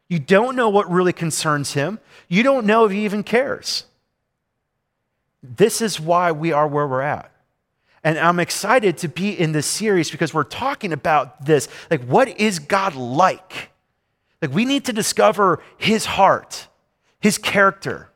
You 0.08 0.20
don't 0.20 0.54
know 0.54 0.68
what 0.68 0.90
really 0.90 1.12
concerns 1.12 1.72
Him. 1.72 1.98
You 2.28 2.42
don't 2.42 2.66
know 2.66 2.84
if 2.84 2.92
He 2.92 3.04
even 3.04 3.24
cares. 3.24 3.84
This 5.42 5.80
is 5.80 5.98
why 5.98 6.30
we 6.30 6.52
are 6.52 6.68
where 6.68 6.86
we're 6.86 7.00
at. 7.00 7.32
And 8.04 8.18
I'm 8.18 8.38
excited 8.38 8.98
to 8.98 9.08
be 9.08 9.30
in 9.38 9.52
this 9.52 9.66
series 9.66 10.10
because 10.10 10.32
we're 10.32 10.44
talking 10.44 10.92
about 10.92 11.44
this. 11.44 11.68
Like, 11.90 12.04
what 12.04 12.28
is 12.28 12.60
God 12.60 12.94
like? 12.94 13.71
Like, 14.42 14.52
we 14.52 14.64
need 14.64 14.84
to 14.86 14.92
discover 14.92 15.62
his 15.78 16.04
heart, 16.04 16.66
his 17.20 17.38
character, 17.38 18.10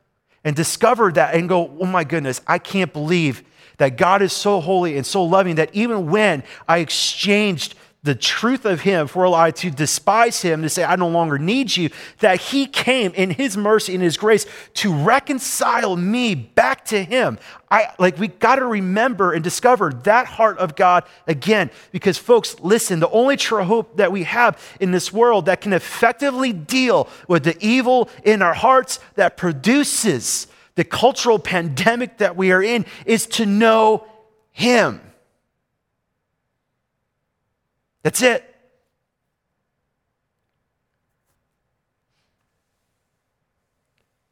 and 0.44 0.54
discover 0.54 1.12
that 1.12 1.34
and 1.34 1.48
go, 1.48 1.76
oh 1.80 1.86
my 1.86 2.04
goodness, 2.04 2.40
I 2.46 2.58
can't 2.58 2.92
believe 2.92 3.44
that 3.78 3.96
God 3.96 4.22
is 4.22 4.32
so 4.32 4.60
holy 4.60 4.96
and 4.96 5.06
so 5.06 5.22
loving 5.22 5.56
that 5.56 5.70
even 5.72 6.10
when 6.10 6.42
I 6.68 6.78
exchanged 6.78 7.74
the 8.06 8.14
truth 8.14 8.64
of 8.64 8.80
him 8.80 9.06
for 9.06 9.24
a 9.24 9.30
lie 9.30 9.50
to 9.50 9.70
despise 9.70 10.40
him, 10.40 10.62
to 10.62 10.70
say, 10.70 10.84
I 10.84 10.96
no 10.96 11.08
longer 11.08 11.38
need 11.38 11.76
you, 11.76 11.90
that 12.20 12.40
he 12.40 12.66
came 12.66 13.12
in 13.12 13.30
his 13.30 13.56
mercy 13.56 13.92
and 13.94 14.02
his 14.02 14.16
grace 14.16 14.46
to 14.74 14.94
reconcile 14.94 15.96
me 15.96 16.34
back 16.34 16.86
to 16.86 17.02
him. 17.02 17.38
I 17.70 17.92
like 17.98 18.18
we 18.18 18.28
got 18.28 18.56
to 18.56 18.64
remember 18.64 19.32
and 19.32 19.42
discover 19.42 19.92
that 20.04 20.26
heart 20.26 20.58
of 20.58 20.76
God 20.76 21.04
again. 21.26 21.70
Because 21.90 22.16
folks, 22.16 22.56
listen, 22.60 23.00
the 23.00 23.10
only 23.10 23.36
true 23.36 23.64
hope 23.64 23.96
that 23.96 24.12
we 24.12 24.22
have 24.22 24.58
in 24.80 24.92
this 24.92 25.12
world 25.12 25.46
that 25.46 25.60
can 25.60 25.72
effectively 25.72 26.52
deal 26.52 27.08
with 27.28 27.44
the 27.44 27.56
evil 27.60 28.08
in 28.24 28.40
our 28.40 28.54
hearts 28.54 29.00
that 29.16 29.36
produces 29.36 30.46
the 30.76 30.84
cultural 30.84 31.38
pandemic 31.38 32.18
that 32.18 32.36
we 32.36 32.52
are 32.52 32.62
in 32.62 32.86
is 33.04 33.26
to 33.26 33.46
know 33.46 34.06
Him. 34.52 35.00
That's 38.06 38.22
it. 38.22 38.54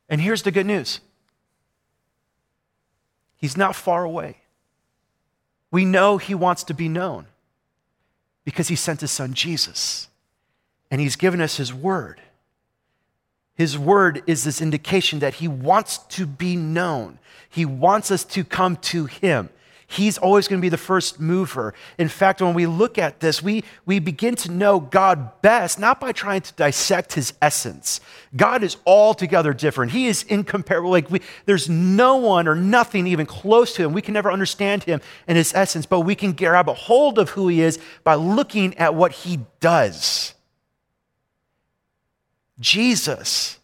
And 0.09 0.21
here's 0.21 0.45
the 0.45 0.53
good 0.53 0.65
news 0.65 1.01
He's 3.37 3.57
not 3.57 3.75
far 3.75 4.05
away. 4.05 4.37
We 5.73 5.85
know 5.85 6.19
He 6.19 6.37
wants 6.37 6.63
to 6.63 6.73
be 6.73 6.89
known 6.89 7.27
because 8.45 8.69
He 8.69 8.77
sent 8.77 9.01
His 9.01 9.11
Son 9.11 9.35
Jesus 9.35 10.07
and 10.89 11.01
He's 11.01 11.17
given 11.17 11.41
us 11.41 11.57
His 11.57 11.75
Word. 11.75 12.21
His 13.57 13.77
Word 13.77 14.23
is 14.29 14.45
this 14.45 14.63
indication 14.63 15.19
that 15.19 15.35
He 15.35 15.49
wants 15.49 15.99
to 15.99 16.27
be 16.27 16.55
known, 16.55 17.19
He 17.51 17.65
wants 17.65 18.13
us 18.13 18.23
to 18.23 18.45
come 18.45 18.77
to 18.77 19.07
Him. 19.07 19.49
He's 19.87 20.17
always 20.17 20.49
going 20.49 20.61
to 20.61 20.65
be 20.65 20.71
the 20.71 20.77
first 20.77 21.21
mover. 21.21 21.75
In 21.99 22.09
fact, 22.09 22.41
when 22.41 22.55
we 22.55 22.67
look 22.67 22.97
at 22.99 23.21
this, 23.21 23.43
we, 23.43 23.65
we 23.85 23.99
begin 23.99 24.35
to 24.37 24.51
know 24.51 24.81
God 24.81 25.43
best, 25.43 25.79
not 25.79 26.01
by 26.01 26.13
trying 26.13 26.41
to 26.43 26.53
dissect 26.55 27.15
his 27.15 27.35
essence. 27.43 28.01
God 28.35 28.63
is 28.63 28.77
altogether 28.87 29.53
different. 29.53 29.93
He 29.93 30.07
is 30.07 30.23
incomparable. 30.25 30.91
Like 30.91 31.11
we, 31.11 31.21
there's 31.45 31.69
no 31.69 32.17
one 32.17 32.49
or 32.49 32.55
nothing 32.55 33.07
even 33.07 33.27
close 33.27 33.75
to 33.75 33.85
him. 33.85 33.93
We 33.93 34.03
can 34.03 34.15
never 34.15 34.33
understand 34.33 34.85
him 34.85 35.01
and 35.27 35.37
his 35.37 35.53
essence, 35.55 35.87
but 35.87 36.01
we 36.01 36.15
can 36.15 36.33
grab 36.33 36.69
a 36.69 36.75
hold 36.75 37.19
of 37.19 37.31
who 37.31 37.49
he 37.49 37.61
is 37.61 37.79
by 38.05 38.15
looking 38.15 38.77
at 38.79 38.95
what 38.95 39.13
he 39.13 39.41
does. 39.61 40.35
Jesus 42.59 43.59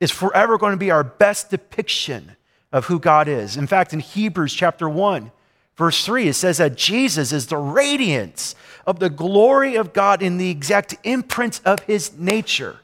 is 0.00 0.10
forever 0.10 0.56
going 0.58 0.72
to 0.72 0.78
be 0.78 0.90
our 0.90 1.04
best 1.04 1.50
depiction 1.50 2.35
of 2.76 2.84
who 2.84 3.00
God 3.00 3.26
is. 3.26 3.56
In 3.56 3.66
fact, 3.66 3.94
in 3.94 4.00
Hebrews 4.00 4.52
chapter 4.52 4.86
1, 4.86 5.32
verse 5.76 6.04
3, 6.04 6.28
it 6.28 6.34
says 6.34 6.58
that 6.58 6.76
Jesus 6.76 7.32
is 7.32 7.46
the 7.46 7.56
radiance 7.56 8.54
of 8.86 8.98
the 8.98 9.08
glory 9.08 9.76
of 9.76 9.94
God 9.94 10.20
in 10.20 10.36
the 10.36 10.50
exact 10.50 10.94
imprint 11.02 11.62
of 11.64 11.80
his 11.80 12.12
nature. 12.18 12.80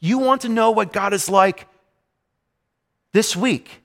You 0.00 0.18
want 0.18 0.42
to 0.42 0.50
know 0.50 0.70
what 0.70 0.92
God 0.92 1.14
is 1.14 1.30
like 1.30 1.66
this 3.12 3.34
week? 3.34 3.80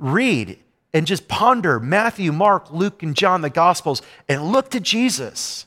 Read 0.00 0.58
and 0.92 1.06
just 1.06 1.28
ponder 1.28 1.78
Matthew, 1.78 2.32
Mark, 2.32 2.72
Luke, 2.72 3.00
and 3.04 3.14
John, 3.14 3.40
the 3.40 3.50
Gospels, 3.50 4.02
and 4.28 4.50
look 4.50 4.68
to 4.70 4.80
Jesus. 4.80 5.66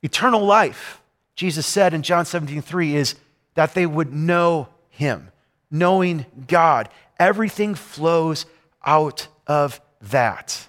Eternal 0.00 0.42
life, 0.42 1.02
Jesus 1.34 1.66
said 1.66 1.92
in 1.92 2.00
John 2.00 2.24
17, 2.24 2.62
3, 2.62 2.96
is 2.96 3.14
that 3.56 3.74
they 3.74 3.84
would 3.84 4.14
know 4.14 4.68
him 4.88 5.30
knowing 5.70 6.26
God. 6.46 6.88
Everything 7.18 7.74
flows 7.74 8.46
out 8.84 9.28
of 9.46 9.80
that. 10.00 10.68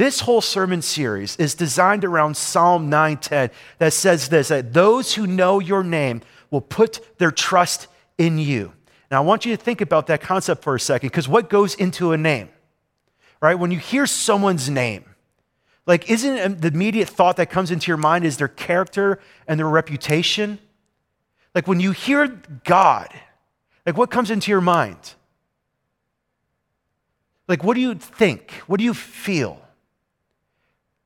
This 0.00 0.20
whole 0.20 0.40
sermon 0.40 0.80
series 0.80 1.36
is 1.36 1.54
designed 1.54 2.06
around 2.06 2.36
Psalm 2.36 2.90
9:10 2.90 3.50
that 3.78 3.92
says 3.92 4.30
this 4.30 4.48
that 4.48 4.72
those 4.72 5.14
who 5.14 5.26
know 5.26 5.58
your 5.58 5.84
name 5.84 6.22
will 6.50 6.62
put 6.62 7.18
their 7.18 7.30
trust 7.30 7.86
in 8.16 8.38
you. 8.38 8.72
Now 9.10 9.18
I 9.18 9.26
want 9.26 9.44
you 9.44 9.54
to 9.54 9.62
think 9.62 9.82
about 9.82 10.06
that 10.06 10.22
concept 10.22 10.62
for 10.62 10.74
a 10.74 10.80
second 10.80 11.08
because 11.08 11.28
what 11.28 11.50
goes 11.50 11.74
into 11.74 12.12
a 12.12 12.16
name? 12.16 12.48
Right? 13.42 13.58
When 13.58 13.70
you 13.70 13.78
hear 13.78 14.06
someone's 14.06 14.70
name, 14.70 15.04
like 15.86 16.10
isn't 16.10 16.62
the 16.62 16.68
immediate 16.68 17.08
thought 17.08 17.36
that 17.36 17.50
comes 17.50 17.70
into 17.70 17.88
your 17.88 17.98
mind 17.98 18.24
is 18.24 18.38
their 18.38 18.48
character 18.48 19.20
and 19.46 19.60
their 19.60 19.68
reputation? 19.68 20.58
Like 21.54 21.68
when 21.68 21.78
you 21.78 21.92
hear 21.92 22.26
God, 22.64 23.08
like, 23.90 23.98
what 23.98 24.12
comes 24.12 24.30
into 24.30 24.52
your 24.52 24.60
mind? 24.60 25.14
Like, 27.48 27.64
what 27.64 27.74
do 27.74 27.80
you 27.80 27.96
think? 27.96 28.52
What 28.68 28.78
do 28.78 28.84
you 28.84 28.94
feel? 28.94 29.60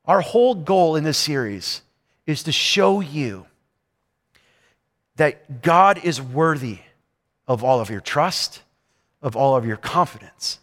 Our 0.05 0.21
whole 0.21 0.53
goal 0.53 0.95
in 0.95 1.03
this 1.03 1.17
series 1.17 1.81
is 2.27 2.43
to 2.43 2.51
show 2.51 2.99
you 2.99 3.47
that 5.15 5.63
God 5.63 5.97
is 6.03 6.21
worthy 6.21 6.77
of 7.47 7.63
all 7.63 7.79
of 7.81 7.89
your 7.89 8.01
trust, 8.01 8.61
of 9.19 9.35
all 9.35 9.55
of 9.55 9.65
your 9.65 9.77
confidence. 9.77 10.59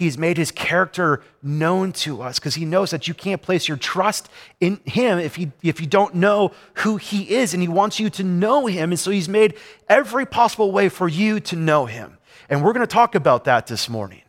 He's 0.00 0.16
made 0.16 0.38
his 0.38 0.50
character 0.50 1.22
known 1.42 1.92
to 1.92 2.22
us 2.22 2.38
because 2.38 2.54
he 2.54 2.64
knows 2.64 2.90
that 2.90 3.06
you 3.06 3.12
can't 3.12 3.42
place 3.42 3.68
your 3.68 3.76
trust 3.76 4.30
in 4.58 4.80
him 4.86 5.18
if, 5.18 5.36
he, 5.36 5.52
if 5.62 5.78
you 5.78 5.86
don't 5.86 6.14
know 6.14 6.52
who 6.76 6.96
he 6.96 7.34
is. 7.34 7.52
And 7.52 7.62
he 7.62 7.68
wants 7.68 8.00
you 8.00 8.08
to 8.08 8.24
know 8.24 8.64
him. 8.64 8.92
And 8.92 8.98
so 8.98 9.10
he's 9.10 9.28
made 9.28 9.56
every 9.90 10.24
possible 10.24 10.72
way 10.72 10.88
for 10.88 11.06
you 11.06 11.38
to 11.40 11.54
know 11.54 11.84
him. 11.84 12.16
And 12.48 12.64
we're 12.64 12.72
going 12.72 12.86
to 12.86 12.90
talk 12.90 13.14
about 13.14 13.44
that 13.44 13.66
this 13.66 13.90
morning. 13.90 14.22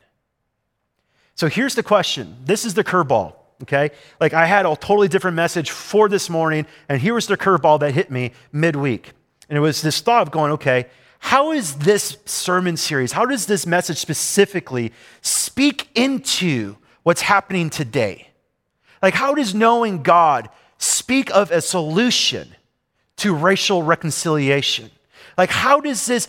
So 1.35 1.47
here's 1.47 1.75
the 1.75 1.83
question 1.83 2.35
this 2.43 2.65
is 2.65 2.73
the 2.73 2.83
curveball, 2.83 3.35
okay? 3.61 3.91
Like 4.19 4.33
I 4.33 4.47
had 4.47 4.65
a 4.65 4.75
totally 4.75 5.07
different 5.07 5.35
message 5.35 5.71
for 5.71 6.09
this 6.09 6.29
morning, 6.29 6.65
and 6.89 7.01
here 7.01 7.13
was 7.13 7.27
the 7.27 7.37
curveball 7.37 7.79
that 7.79 7.93
hit 7.93 8.11
me 8.11 8.33
midweek. 8.51 9.13
And 9.47 9.57
it 9.57 9.61
was 9.61 9.81
this 9.81 10.01
thought 10.01 10.23
of 10.23 10.31
going, 10.31 10.51
okay, 10.51 10.87
how 11.23 11.51
is 11.51 11.75
this 11.75 12.17
sermon 12.25 12.75
series, 12.75 13.11
how 13.11 13.25
does 13.25 13.45
this 13.45 13.67
message 13.67 13.97
specifically 13.97 14.91
speak 15.21 15.87
into 15.93 16.75
what's 17.03 17.21
happening 17.21 17.69
today? 17.69 18.27
Like, 19.03 19.13
how 19.13 19.35
does 19.35 19.53
knowing 19.53 20.01
God 20.01 20.49
speak 20.79 21.29
of 21.29 21.51
a 21.51 21.61
solution 21.61 22.49
to 23.17 23.35
racial 23.35 23.83
reconciliation? 23.83 24.89
Like, 25.37 25.51
how 25.51 25.79
does 25.79 26.07
this 26.07 26.27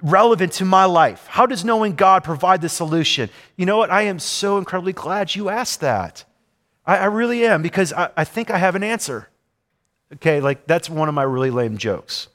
relevant 0.00 0.52
to 0.54 0.64
my 0.64 0.84
life? 0.84 1.26
How 1.26 1.44
does 1.44 1.64
knowing 1.64 1.96
God 1.96 2.22
provide 2.22 2.62
the 2.62 2.68
solution? 2.68 3.30
You 3.56 3.66
know 3.66 3.78
what? 3.78 3.90
I 3.90 4.02
am 4.02 4.20
so 4.20 4.58
incredibly 4.58 4.92
glad 4.92 5.34
you 5.34 5.48
asked 5.48 5.80
that. 5.80 6.24
I, 6.86 6.98
I 6.98 7.04
really 7.06 7.44
am 7.44 7.62
because 7.62 7.92
I, 7.92 8.10
I 8.16 8.24
think 8.24 8.48
I 8.48 8.58
have 8.58 8.76
an 8.76 8.84
answer. 8.84 9.28
Okay, 10.14 10.40
like 10.40 10.68
that's 10.68 10.88
one 10.88 11.08
of 11.08 11.14
my 11.14 11.24
really 11.24 11.50
lame 11.50 11.78
jokes. 11.78 12.28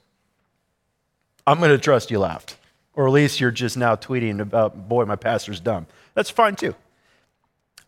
I'm 1.46 1.58
going 1.58 1.70
to 1.70 1.78
trust 1.78 2.10
you 2.10 2.18
laughed. 2.18 2.56
Or 2.94 3.06
at 3.06 3.12
least 3.12 3.40
you're 3.40 3.50
just 3.50 3.76
now 3.76 3.94
tweeting 3.94 4.40
about, 4.40 4.88
boy, 4.88 5.04
my 5.04 5.16
pastor's 5.16 5.60
dumb. 5.60 5.86
That's 6.14 6.30
fine 6.30 6.56
too. 6.56 6.74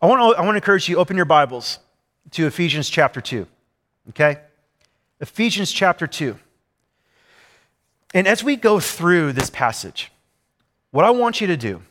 I 0.01 0.05
want 0.05 0.19
to, 0.19 0.39
I 0.39 0.45
want 0.45 0.53
to 0.53 0.57
encourage 0.57 0.87
you, 0.87 0.97
open 0.97 1.17
your 1.17 1.25
Bibles 1.25 1.79
to 2.31 2.45
Ephesians 2.45 2.89
chapter 2.89 3.19
2. 3.19 3.47
Okay? 4.09 4.37
Ephesians 5.19 5.71
chapter 5.71 6.07
2. 6.07 6.37
And 8.13 8.27
as 8.27 8.43
we 8.43 8.55
go 8.55 8.79
through 8.79 9.33
this 9.33 9.49
passage, 9.49 10.11
what 10.91 11.05
I 11.05 11.09
want 11.09 11.41
you 11.41 11.47
to 11.47 11.57
do 11.57 11.81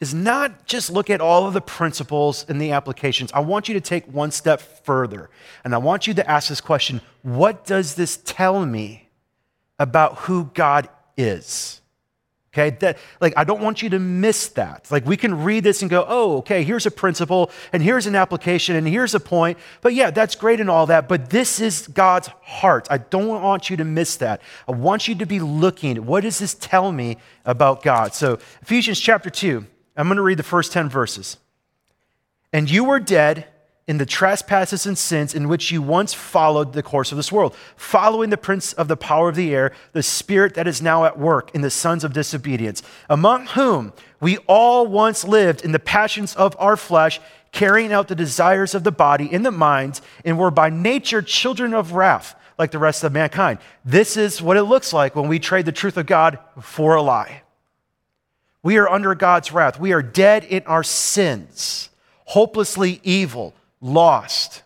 is 0.00 0.12
not 0.12 0.66
just 0.66 0.90
look 0.90 1.08
at 1.08 1.20
all 1.20 1.46
of 1.46 1.54
the 1.54 1.60
principles 1.60 2.44
and 2.48 2.60
the 2.60 2.72
applications. 2.72 3.30
I 3.32 3.40
want 3.40 3.68
you 3.68 3.74
to 3.74 3.80
take 3.80 4.04
one 4.06 4.30
step 4.30 4.60
further. 4.60 5.30
And 5.64 5.74
I 5.74 5.78
want 5.78 6.06
you 6.06 6.14
to 6.14 6.30
ask 6.30 6.48
this 6.48 6.60
question 6.60 7.00
What 7.22 7.64
does 7.64 7.94
this 7.94 8.18
tell 8.24 8.66
me 8.66 9.08
about 9.78 10.18
who 10.20 10.50
God 10.54 10.88
is. 11.16 11.80
Okay, 12.54 12.70
that 12.80 12.98
like 13.20 13.34
I 13.36 13.42
don't 13.42 13.60
want 13.60 13.82
you 13.82 13.90
to 13.90 13.98
miss 13.98 14.46
that. 14.50 14.86
Like 14.88 15.04
we 15.04 15.16
can 15.16 15.42
read 15.42 15.64
this 15.64 15.82
and 15.82 15.90
go, 15.90 16.04
"Oh, 16.06 16.36
okay, 16.38 16.62
here's 16.62 16.86
a 16.86 16.90
principle 16.90 17.50
and 17.72 17.82
here's 17.82 18.06
an 18.06 18.14
application 18.14 18.76
and 18.76 18.86
here's 18.86 19.12
a 19.12 19.18
point." 19.18 19.58
But 19.80 19.92
yeah, 19.92 20.12
that's 20.12 20.36
great 20.36 20.60
and 20.60 20.70
all 20.70 20.86
that, 20.86 21.08
but 21.08 21.30
this 21.30 21.58
is 21.58 21.88
God's 21.88 22.28
heart. 22.42 22.86
I 22.90 22.98
don't 22.98 23.42
want 23.42 23.70
you 23.70 23.76
to 23.78 23.84
miss 23.84 24.14
that. 24.18 24.40
I 24.68 24.72
want 24.72 25.08
you 25.08 25.16
to 25.16 25.26
be 25.26 25.40
looking, 25.40 26.06
what 26.06 26.20
does 26.22 26.38
this 26.38 26.54
tell 26.54 26.92
me 26.92 27.16
about 27.44 27.82
God? 27.82 28.14
So, 28.14 28.38
Ephesians 28.62 29.00
chapter 29.00 29.30
2, 29.30 29.66
I'm 29.96 30.06
going 30.06 30.16
to 30.16 30.22
read 30.22 30.38
the 30.38 30.44
first 30.44 30.72
10 30.72 30.88
verses. 30.88 31.38
And 32.52 32.70
you 32.70 32.84
were 32.84 33.00
dead 33.00 33.48
in 33.86 33.98
the 33.98 34.06
trespasses 34.06 34.86
and 34.86 34.96
sins 34.96 35.34
in 35.34 35.46
which 35.46 35.70
you 35.70 35.82
once 35.82 36.14
followed 36.14 36.72
the 36.72 36.82
course 36.82 37.12
of 37.12 37.16
this 37.16 37.30
world, 37.30 37.54
following 37.76 38.30
the 38.30 38.36
prince 38.36 38.72
of 38.72 38.88
the 38.88 38.96
power 38.96 39.28
of 39.28 39.36
the 39.36 39.54
air, 39.54 39.72
the 39.92 40.02
spirit 40.02 40.54
that 40.54 40.66
is 40.66 40.80
now 40.80 41.04
at 41.04 41.18
work 41.18 41.54
in 41.54 41.60
the 41.60 41.70
sons 41.70 42.02
of 42.02 42.14
disobedience, 42.14 42.82
among 43.10 43.46
whom 43.48 43.92
we 44.20 44.38
all 44.46 44.86
once 44.86 45.22
lived 45.22 45.62
in 45.62 45.72
the 45.72 45.78
passions 45.78 46.34
of 46.34 46.56
our 46.58 46.76
flesh, 46.76 47.20
carrying 47.52 47.92
out 47.92 48.08
the 48.08 48.14
desires 48.14 48.74
of 48.74 48.84
the 48.84 48.92
body 48.92 49.28
and 49.30 49.44
the 49.44 49.50
mind, 49.50 50.00
and 50.24 50.38
were 50.38 50.50
by 50.50 50.70
nature 50.70 51.20
children 51.20 51.74
of 51.74 51.92
wrath, 51.92 52.34
like 52.58 52.70
the 52.70 52.78
rest 52.78 53.04
of 53.04 53.12
mankind. 53.12 53.58
This 53.84 54.16
is 54.16 54.40
what 54.40 54.56
it 54.56 54.62
looks 54.62 54.94
like 54.94 55.14
when 55.14 55.28
we 55.28 55.38
trade 55.38 55.66
the 55.66 55.72
truth 55.72 55.98
of 55.98 56.06
God 56.06 56.38
for 56.60 56.94
a 56.94 57.02
lie. 57.02 57.42
We 58.62 58.78
are 58.78 58.88
under 58.88 59.14
God's 59.14 59.52
wrath. 59.52 59.78
We 59.78 59.92
are 59.92 60.02
dead 60.02 60.44
in 60.44 60.62
our 60.62 60.82
sins, 60.82 61.90
hopelessly 62.24 62.98
evil 63.04 63.52
lost. 63.84 64.62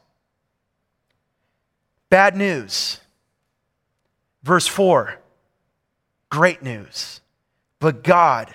Bad 2.08 2.36
news. 2.36 3.00
Verse 4.42 4.66
4 4.66 5.18
great 6.30 6.62
news. 6.62 7.20
But 7.80 8.02
God, 8.02 8.54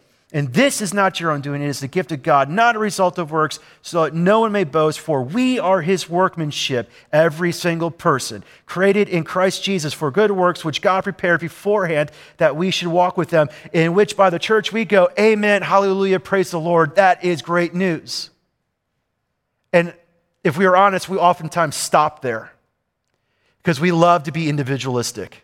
and 0.33 0.53
this 0.53 0.81
is 0.81 0.93
not 0.93 1.19
your 1.19 1.31
own 1.31 1.41
doing, 1.41 1.61
it 1.61 1.67
is 1.67 1.81
the 1.81 1.89
gift 1.89 2.13
of 2.13 2.23
God, 2.23 2.49
not 2.49 2.77
a 2.77 2.79
result 2.79 3.17
of 3.17 3.31
works, 3.31 3.59
so 3.81 4.03
that 4.03 4.13
no 4.13 4.39
one 4.39 4.53
may 4.53 4.63
boast, 4.63 4.99
for 4.99 5.21
we 5.21 5.59
are 5.59 5.81
his 5.81 6.09
workmanship, 6.09 6.89
every 7.11 7.51
single 7.51 7.91
person, 7.91 8.45
created 8.65 9.09
in 9.09 9.25
Christ 9.25 9.61
Jesus 9.61 9.93
for 9.93 10.09
good 10.09 10.31
works, 10.31 10.63
which 10.63 10.81
God 10.81 11.03
prepared 11.03 11.41
beforehand 11.41 12.11
that 12.37 12.55
we 12.55 12.71
should 12.71 12.87
walk 12.87 13.17
with 13.17 13.29
them, 13.29 13.49
in 13.73 13.93
which 13.93 14.15
by 14.15 14.29
the 14.29 14.39
church 14.39 14.71
we 14.71 14.85
go, 14.85 15.09
Amen, 15.19 15.63
hallelujah, 15.63 16.19
praise 16.21 16.51
the 16.51 16.59
Lord. 16.59 16.95
That 16.95 17.25
is 17.25 17.41
great 17.41 17.73
news. 17.73 18.29
And 19.73 19.93
if 20.45 20.57
we 20.57 20.65
are 20.65 20.77
honest, 20.77 21.09
we 21.09 21.17
oftentimes 21.17 21.75
stop 21.75 22.21
there 22.21 22.53
because 23.57 23.81
we 23.81 23.91
love 23.91 24.23
to 24.23 24.31
be 24.31 24.47
individualistic. 24.47 25.43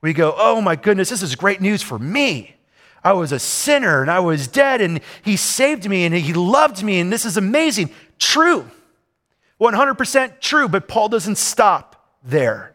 We 0.00 0.14
go, 0.14 0.34
Oh 0.34 0.62
my 0.62 0.76
goodness, 0.76 1.10
this 1.10 1.22
is 1.22 1.34
great 1.36 1.60
news 1.60 1.82
for 1.82 1.98
me. 1.98 2.56
I 3.04 3.12
was 3.12 3.32
a 3.32 3.38
sinner 3.38 4.00
and 4.00 4.10
I 4.10 4.20
was 4.20 4.48
dead 4.48 4.80
and 4.80 5.00
he 5.22 5.36
saved 5.36 5.88
me 5.88 6.04
and 6.04 6.14
he 6.14 6.32
loved 6.32 6.82
me 6.82 6.98
and 7.00 7.12
this 7.12 7.24
is 7.24 7.36
amazing. 7.36 7.90
True. 8.18 8.70
100% 9.60 10.40
true, 10.40 10.68
but 10.68 10.88
Paul 10.88 11.08
doesn't 11.10 11.36
stop 11.36 12.10
there. 12.24 12.74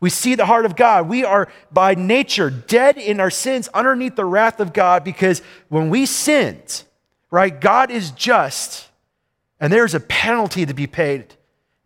We 0.00 0.10
see 0.10 0.34
the 0.34 0.46
heart 0.46 0.66
of 0.66 0.74
God. 0.74 1.08
We 1.08 1.24
are 1.24 1.48
by 1.70 1.94
nature 1.94 2.50
dead 2.50 2.98
in 2.98 3.20
our 3.20 3.30
sins 3.30 3.68
underneath 3.68 4.16
the 4.16 4.24
wrath 4.24 4.58
of 4.58 4.72
God 4.72 5.04
because 5.04 5.42
when 5.68 5.90
we 5.90 6.06
sinned, 6.06 6.82
right, 7.30 7.58
God 7.58 7.90
is 7.90 8.10
just 8.10 8.88
and 9.62 9.72
there's 9.72 9.94
a 9.94 10.00
penalty 10.00 10.66
to 10.66 10.74
be 10.74 10.88
paid, 10.88 11.36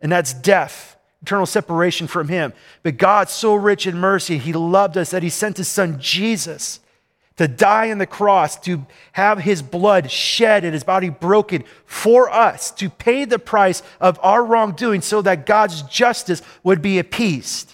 and 0.01 0.11
that's 0.11 0.33
death, 0.33 0.97
eternal 1.21 1.45
separation 1.45 2.07
from 2.07 2.27
Him. 2.27 2.51
But 2.81 2.97
God's 2.97 3.33
so 3.33 3.53
rich 3.53 3.85
in 3.85 3.99
mercy, 3.99 4.39
He 4.39 4.51
loved 4.51 4.97
us 4.97 5.11
that 5.11 5.21
He 5.21 5.29
sent 5.29 5.57
His 5.57 5.67
Son 5.67 5.99
Jesus 5.99 6.79
to 7.37 7.47
die 7.47 7.91
on 7.91 7.97
the 7.97 8.05
cross, 8.05 8.59
to 8.61 8.85
have 9.13 9.39
his 9.39 9.61
blood 9.61 10.11
shed 10.11 10.63
and 10.63 10.73
his 10.73 10.83
body 10.83 11.09
broken 11.09 11.63
for 11.85 12.29
us, 12.29 12.71
to 12.71 12.89
pay 12.89 13.25
the 13.25 13.39
price 13.39 13.81
of 14.01 14.19
our 14.21 14.43
wrongdoing 14.43 15.01
so 15.01 15.21
that 15.21 15.45
God's 15.45 15.83
justice 15.83 16.41
would 16.63 16.81
be 16.81 16.99
appeased 16.99 17.73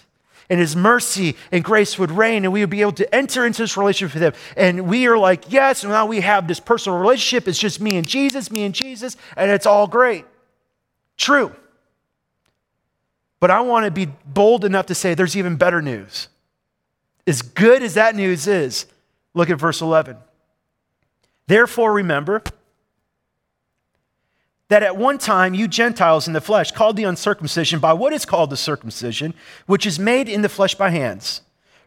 and 0.49 0.59
his 0.59 0.75
mercy 0.75 1.35
and 1.51 1.63
grace 1.63 1.97
would 1.97 2.11
reign 2.11 2.43
and 2.43 2.53
we 2.53 2.59
would 2.59 2.69
be 2.69 2.81
able 2.81 2.91
to 2.91 3.15
enter 3.15 3.45
into 3.45 3.63
this 3.63 3.77
relationship 3.77 4.13
with 4.13 4.23
him. 4.23 4.33
And 4.55 4.87
we 4.87 5.07
are 5.07 5.17
like, 5.17 5.51
yes, 5.51 5.83
now 5.83 6.05
we 6.05 6.19
have 6.19 6.47
this 6.47 6.59
personal 6.59 6.99
relationship. 6.99 7.47
It's 7.47 7.57
just 7.57 7.81
me 7.81 7.97
and 7.97 8.07
Jesus, 8.07 8.51
me 8.51 8.63
and 8.63 8.75
Jesus, 8.75 9.17
and 9.35 9.49
it's 9.49 9.65
all 9.65 9.87
great. 9.87 10.25
True. 11.17 11.55
But 13.39 13.51
I 13.51 13.61
want 13.61 13.85
to 13.85 13.91
be 13.91 14.05
bold 14.25 14.63
enough 14.63 14.85
to 14.87 14.95
say 14.95 15.13
there's 15.15 15.35
even 15.35 15.55
better 15.55 15.81
news. 15.81 16.27
As 17.25 17.41
good 17.41 17.81
as 17.81 17.93
that 17.95 18.15
news 18.15 18.47
is, 18.47 18.85
Look 19.33 19.49
at 19.49 19.59
verse 19.59 19.81
11. 19.81 20.17
Therefore, 21.47 21.93
remember 21.93 22.43
that 24.69 24.83
at 24.83 24.97
one 24.97 25.17
time 25.17 25.53
you 25.53 25.67
Gentiles 25.67 26.27
in 26.27 26.33
the 26.33 26.41
flesh 26.41 26.71
called 26.71 26.95
the 26.95 27.03
uncircumcision 27.03 27.79
by 27.79 27.93
what 27.93 28.13
is 28.13 28.25
called 28.25 28.49
the 28.49 28.57
circumcision, 28.57 29.33
which 29.65 29.85
is 29.85 29.99
made 29.99 30.29
in 30.29 30.41
the 30.41 30.49
flesh 30.49 30.75
by 30.75 30.89
hands. 30.89 31.41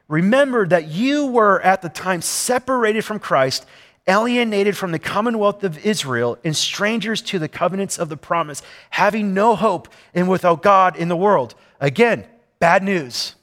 Remember 0.09 0.67
that 0.69 0.89
you 0.89 1.27
were 1.27 1.61
at 1.63 1.83
the 1.83 1.89
time 1.89 2.23
separated 2.23 3.05
from 3.05 3.19
Christ, 3.19 3.67
alienated 4.07 4.77
from 4.77 4.93
the 4.93 5.01
commonwealth 5.01 5.65
of 5.65 5.85
Israel, 5.85 6.39
and 6.45 6.57
strangers 6.57 7.21
to 7.23 7.41
the 7.41 7.49
covenants 7.49 7.99
of 7.99 8.09
the 8.09 8.17
promise, 8.17 8.63
having 8.91 9.35
no 9.35 9.57
hope 9.57 9.89
and 10.15 10.29
without 10.29 10.63
God 10.63 10.97
in 10.97 11.09
the 11.09 11.17
world. 11.17 11.57
Again, 11.81 12.25
bad 12.61 12.85
news. 12.85 13.35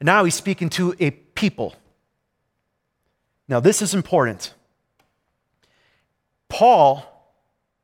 And 0.00 0.06
now 0.06 0.24
he's 0.24 0.34
speaking 0.34 0.68
to 0.70 0.96
a 0.98 1.10
people. 1.10 1.76
Now, 3.48 3.60
this 3.60 3.80
is 3.80 3.94
important. 3.94 4.54
Paul, 6.48 7.04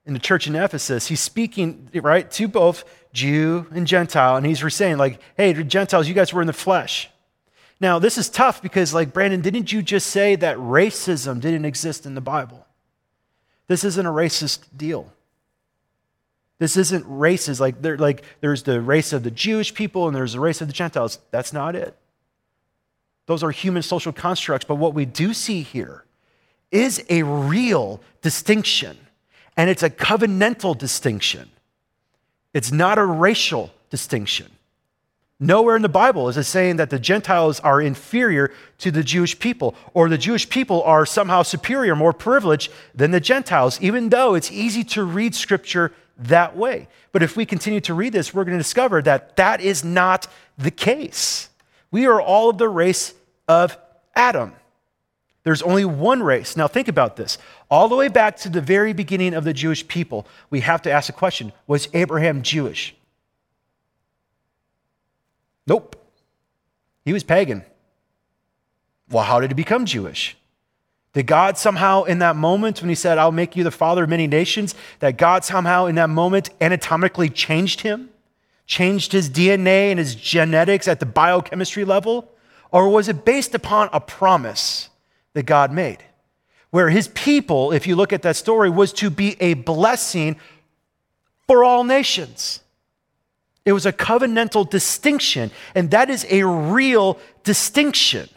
in 0.05 0.13
the 0.13 0.19
church 0.19 0.47
in 0.47 0.55
Ephesus, 0.55 1.07
he's 1.07 1.21
speaking, 1.21 1.89
right, 1.95 2.31
to 2.33 2.49
both 2.49 2.85
Jew 3.13 3.67
and 3.73 3.87
Gentile, 3.87 4.37
and 4.37 4.47
he's 4.47 4.75
saying, 4.75 4.99
like, 4.99 5.21
hey, 5.37 5.53
Gentiles, 5.63 6.07
you 6.07 6.15
guys 6.15 6.33
were 6.33 6.43
in 6.43 6.47
the 6.47 6.53
flesh. 6.53 7.11
Now, 7.81 7.99
this 7.99 8.19
is 8.19 8.29
tough 8.29 8.63
because, 8.63 8.95
like, 8.95 9.13
Brandon, 9.13 9.41
didn't 9.41 9.73
you 9.73 9.83
just 9.83 10.09
say 10.09 10.37
that 10.37 10.57
racism 10.59 11.41
didn't 11.41 11.65
exist 11.65 12.07
in 12.07 12.15
the 12.15 12.21
Bible? 12.21 12.67
This 13.67 13.85
isn't 13.85 14.07
a 14.07 14.11
racist 14.11 14.65
deal. 14.77 15.13
This 16.59 16.77
isn't 16.77 17.05
races 17.07 17.61
like, 17.61 17.77
like 17.83 18.23
there's 18.41 18.63
the 18.63 18.81
race 18.81 19.13
of 19.13 19.23
the 19.23 19.31
Jewish 19.31 19.75
people 19.75 20.07
and 20.07 20.17
there's 20.17 20.35
the 20.35 20.41
race 20.41 20.61
of 20.61 20.69
the 20.69 20.73
Gentiles. 20.73 21.19
That's 21.31 21.53
not 21.53 21.75
it. 21.75 21.97
Those 23.27 23.43
are 23.43 23.51
human 23.51 23.83
social 23.83 24.13
constructs. 24.13 24.67
But 24.67 24.77
what 24.77 24.95
we 24.95 25.05
do 25.05 25.33
see 25.33 25.63
here 25.63 26.05
is 26.71 27.05
a 27.09 27.23
real 27.23 28.01
distinction, 28.21 28.97
and 29.57 29.71
it's 29.71 29.83
a 29.83 29.91
covenantal 29.91 30.77
distinction. 30.77 31.51
It's 32.53 32.73
not 32.73 32.99
a 32.99 33.05
racial 33.05 33.73
distinction. 33.91 34.51
Nowhere 35.41 35.75
in 35.77 35.83
the 35.83 35.89
Bible 35.89 36.29
is 36.29 36.37
it 36.37 36.45
saying 36.45 36.77
that 36.77 36.91
the 36.91 36.99
Gentiles 36.99 37.59
are 37.61 37.81
inferior 37.81 38.53
to 38.79 38.91
the 38.91 39.03
Jewish 39.03 39.39
people 39.39 39.75
or 39.93 40.09
the 40.09 40.17
Jewish 40.17 40.49
people 40.49 40.83
are 40.85 41.05
somehow 41.05 41.43
superior, 41.43 41.97
more 41.97 42.13
privileged 42.13 42.71
than 42.95 43.11
the 43.11 43.21
Gentiles, 43.21 43.81
even 43.81 44.11
though 44.11 44.35
it's 44.35 44.53
easy 44.53 44.85
to 44.85 45.03
read 45.03 45.35
scripture 45.35 45.93
that 46.17 46.57
way. 46.57 46.87
But 47.11 47.23
if 47.23 47.37
we 47.37 47.45
continue 47.47 47.81
to 47.83 47.95
read 47.95 48.13
this, 48.13 48.33
we're 48.33 48.45
going 48.45 48.57
to 48.57 48.63
discover 48.63 49.03
that 49.03 49.37
that 49.37 49.61
is 49.61 49.85
not 49.85 50.29
the 50.57 50.71
case. 50.71 51.49
We 51.95 52.07
are 52.07 52.21
all 52.21 52.51
of 52.51 52.59
the 52.59 52.69
race 52.69 53.15
of 53.47 53.79
Adam. 54.17 54.53
There's 55.45 55.63
only 55.63 55.85
one 55.85 56.25
race. 56.25 56.57
Now, 56.57 56.67
think 56.67 56.89
about 56.89 57.15
this. 57.15 57.39
All 57.71 57.87
the 57.87 57.95
way 57.95 58.09
back 58.09 58.37
to 58.39 58.49
the 58.49 58.61
very 58.61 58.93
beginning 58.93 59.33
of 59.33 59.45
the 59.45 59.53
Jewish 59.53 59.87
people, 59.87 60.27
we 60.51 60.59
have 60.59 60.83
to 60.83 60.91
ask 60.91 61.09
a 61.09 61.13
question 61.13 61.53
Was 61.69 61.87
Abraham 61.95 62.43
Jewish? 62.43 62.97
Nope. 65.69 65.95
He 67.05 67.13
was 67.13 67.23
pagan. 67.23 67.65
Well, 69.09 69.23
how 69.23 69.39
did 69.39 69.53
he 69.53 69.55
become 69.55 69.87
Jewish? 69.87 70.37
Did 71.13 71.29
God 71.29 71.57
somehow, 71.57 72.03
in 72.03 72.19
that 72.19 72.35
moment, 72.35 72.81
when 72.81 72.89
he 72.89 72.97
said, 72.97 73.19
I'll 73.19 73.31
make 73.31 73.55
you 73.55 73.63
the 73.63 73.71
father 73.71 74.03
of 74.03 74.11
many 74.11 74.27
nations, 74.27 74.75
that 74.99 75.17
God 75.17 75.45
somehow, 75.45 75.87
in 75.87 75.95
that 75.95 76.11
moment, 76.11 76.51
anatomically 76.61 77.29
changed 77.29 77.83
him? 77.83 78.11
Changed 78.67 79.13
his 79.13 79.29
DNA 79.29 79.91
and 79.91 79.99
his 79.99 80.15
genetics 80.15 80.89
at 80.89 81.01
the 81.01 81.07
biochemistry 81.07 81.85
level? 81.85 82.31
Or 82.71 82.89
was 82.89 83.09
it 83.09 83.25
based 83.25 83.55
upon 83.55 83.89
a 83.93 84.01
promise 84.01 84.89
that 85.35 85.45
God 85.45 85.73
made? 85.73 85.99
Where 86.71 86.91
his 86.91 87.09
people, 87.09 87.73
if 87.73 87.87
you 87.87 87.95
look 87.95 88.13
at 88.13 88.23
that 88.23 88.37
story, 88.37 88.69
was 88.69 88.93
to 88.95 89.11
be 89.11 89.37
a 89.41 89.55
blessing 89.55 90.37
for 91.47 91.63
all 91.63 91.85
nations. 91.85 92.61
It 93.65 93.73
was 93.73 93.87
a 93.87 93.93
covenantal 93.93 94.69
distinction, 94.69 95.51
and 95.75 95.91
that 95.91 96.11
is 96.11 96.27
a 96.29 96.45
real 96.45 97.19
distinction. 97.45 98.29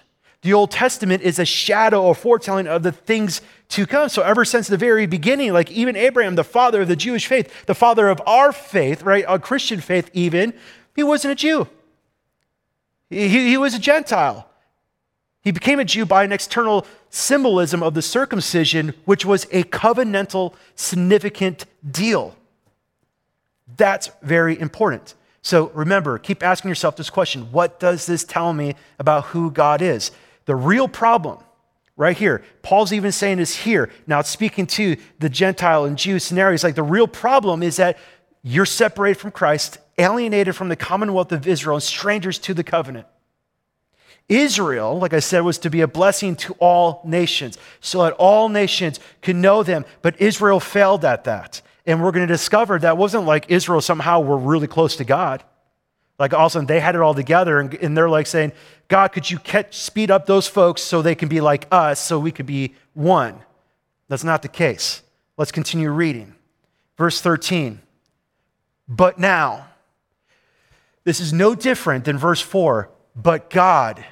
The 0.42 0.54
Old 0.54 0.72
Testament 0.72 1.24
is 1.24 1.40
a 1.40 1.46
shadow 1.46 2.04
or 2.04 2.16
foretelling 2.16 2.68
of 2.68 2.84
the 2.84 2.92
things 2.92 3.42
to 3.70 3.86
come. 3.86 4.10
So, 4.10 4.22
ever 4.22 4.46
since 4.46 4.68
the 4.68 4.78
very 4.78 5.06
beginning, 5.06 5.54
like 5.54 5.72
even 5.72 5.96
Abraham, 5.96 6.36
the 6.36 6.44
father 6.44 6.82
of 6.82 6.88
the 6.88 6.96
Jewish 6.96 7.28
faith, 7.28 7.66
the 7.66 7.76
father 7.76 8.10
of 8.10 8.22
our 8.26 8.52
faith, 8.52 9.04
right, 9.04 9.26
our 9.26 9.40
Christian 9.40 9.82
faith, 9.82 10.10
even, 10.14 10.54
he 10.96 11.04
wasn't 11.04 11.34
a 11.34 11.36
Jew. 11.36 11.68
He, 13.10 13.50
he 13.50 13.58
was 13.58 13.74
a 13.74 13.80
Gentile. 13.80 14.50
He 15.42 15.52
became 15.52 15.80
a 15.80 15.86
Jew 15.86 16.06
by 16.06 16.24
an 16.24 16.32
external 16.32 16.86
symbolism 17.10 17.82
of 17.82 17.94
the 17.94 18.02
circumcision, 18.02 18.94
which 19.06 19.26
was 19.26 19.46
a 19.52 19.64
covenantal, 19.64 20.54
significant 20.76 21.66
deal. 21.90 22.36
That's 23.78 24.10
very 24.22 24.60
important. 24.60 25.14
So 25.42 25.70
remember, 25.70 26.18
keep 26.18 26.44
asking 26.44 26.70
yourself 26.70 26.98
this 26.98 27.10
question 27.10 27.52
What 27.52 27.80
does 27.80 28.06
this 28.06 28.24
tell 28.24 28.52
me 28.54 28.76
about 29.00 29.26
who 29.26 29.52
God 29.52 29.82
is? 29.82 30.12
The 30.46 30.56
real 30.56 30.88
problem, 30.88 31.40
right 31.98 32.16
here, 32.16 32.44
Paul's 32.62 32.94
even 32.94 33.12
saying 33.12 33.40
this 33.40 33.56
here. 33.56 33.90
Now, 34.06 34.20
it's 34.20 34.30
speaking 34.30 34.68
to 34.68 34.96
the 35.20 35.30
Gentile 35.30 35.84
and 35.86 35.98
Jew 35.98 36.20
scenarios. 36.20 36.64
Like 36.64 36.76
the 36.76 36.84
real 36.84 37.08
problem 37.08 37.64
is 37.64 37.76
that 37.78 37.98
you're 38.44 38.66
separated 38.66 39.20
from 39.20 39.32
Christ, 39.32 39.80
alienated 39.98 40.56
from 40.56 40.70
the 40.70 40.76
commonwealth 40.76 41.32
of 41.32 41.48
Israel, 41.48 41.76
and 41.76 41.84
strangers 41.84 42.40
to 42.40 42.54
the 42.54 42.64
covenant. 42.64 43.08
Israel, 44.30 45.00
like 45.00 45.14
I 45.14 45.20
said, 45.20 45.42
was 45.42 45.58
to 45.60 45.70
be 45.70 45.82
a 45.82 45.88
blessing 45.88 46.36
to 46.38 46.54
all 46.60 47.02
nations, 47.04 47.58
so 47.80 48.04
that 48.04 48.14
all 48.14 48.48
nations 48.48 49.00
could 49.22 49.36
know 49.36 49.64
them. 49.64 49.86
But 50.02 50.22
Israel 50.22 50.60
failed 50.60 51.04
at 51.04 51.24
that. 51.24 51.62
And 51.86 52.04
we're 52.04 52.12
going 52.12 52.28
to 52.28 52.34
discover 52.34 52.78
that 52.80 52.98
wasn't 52.98 53.26
like 53.26 53.46
Israel 53.50 53.82
somehow 53.82 54.20
were 54.20 54.38
really 54.38 54.68
close 54.68 54.98
to 54.98 55.06
God. 55.06 55.44
Like 56.20 56.34
all 56.34 56.48
of 56.48 56.52
a 56.52 56.54
sudden 56.54 56.68
they 56.68 56.80
had 56.80 56.96
it 56.96 57.02
all 57.02 57.14
together 57.14 57.60
and, 57.60 57.74
and 57.76 57.96
they're 57.96 58.10
like 58.10 58.28
saying, 58.28 58.52
God, 58.88 59.10
could 59.10 59.30
you 59.30 59.38
catch, 59.40 59.78
speed 59.78 60.10
up 60.10 60.26
those 60.26 60.48
folks 60.48 60.82
so 60.82 61.02
they 61.02 61.16
can 61.16 61.28
be 61.28 61.42
like 61.42 61.68
us, 61.72 62.00
so 62.00 62.18
we 62.20 62.32
could 62.32 62.46
be 62.46 62.74
one? 62.94 63.40
That's 64.08 64.24
not 64.24 64.42
the 64.42 64.48
case. 64.48 65.04
Let's 65.36 65.52
continue 65.52 65.92
reading. 65.92 66.34
Verse 66.98 67.22
13. 67.22 67.82
But 68.88 69.20
now, 69.20 69.68
this 71.04 71.20
is 71.20 71.34
no 71.34 71.54
different 71.54 72.06
than 72.06 72.18
verse 72.18 72.42
4. 72.42 72.90
But 73.16 73.50
God, 73.50 74.04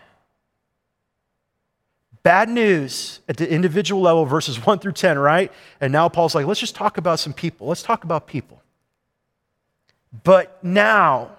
bad 2.24 2.50
news 2.50 3.22
at 3.30 3.38
the 3.38 3.50
individual 3.50 4.02
level, 4.02 4.26
verses 4.26 4.63
1 4.65 4.80
through 4.80 4.94
10, 4.94 5.18
right? 5.18 5.52
And 5.80 5.94
now 5.94 6.10
Paul's 6.10 6.36
like, 6.36 6.46
let's 6.46 6.60
just 6.60 6.76
talk 6.76 6.98
about 6.98 7.20
some 7.20 7.34
people. 7.34 7.68
Let's 7.68 7.84
talk 7.84 8.04
about 8.04 8.28
people. 8.28 8.62
But 10.24 10.63
now, 10.63 11.32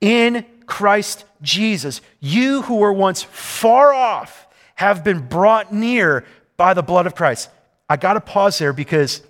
in 0.00 0.44
Christ 0.66 1.24
Jesus, 1.42 2.00
you 2.20 2.62
who 2.62 2.76
were 2.76 2.92
once 2.92 3.22
far 3.22 3.94
off 3.94 4.46
have 4.74 5.02
been 5.04 5.26
brought 5.26 5.72
near 5.72 6.24
by 6.56 6.74
the 6.74 6.82
blood 6.82 7.06
of 7.06 7.14
Christ. 7.14 7.48
I 7.88 7.96
got 7.96 8.14
to 8.14 8.20
pause 8.20 8.58
there 8.58 8.72
because 8.72 9.22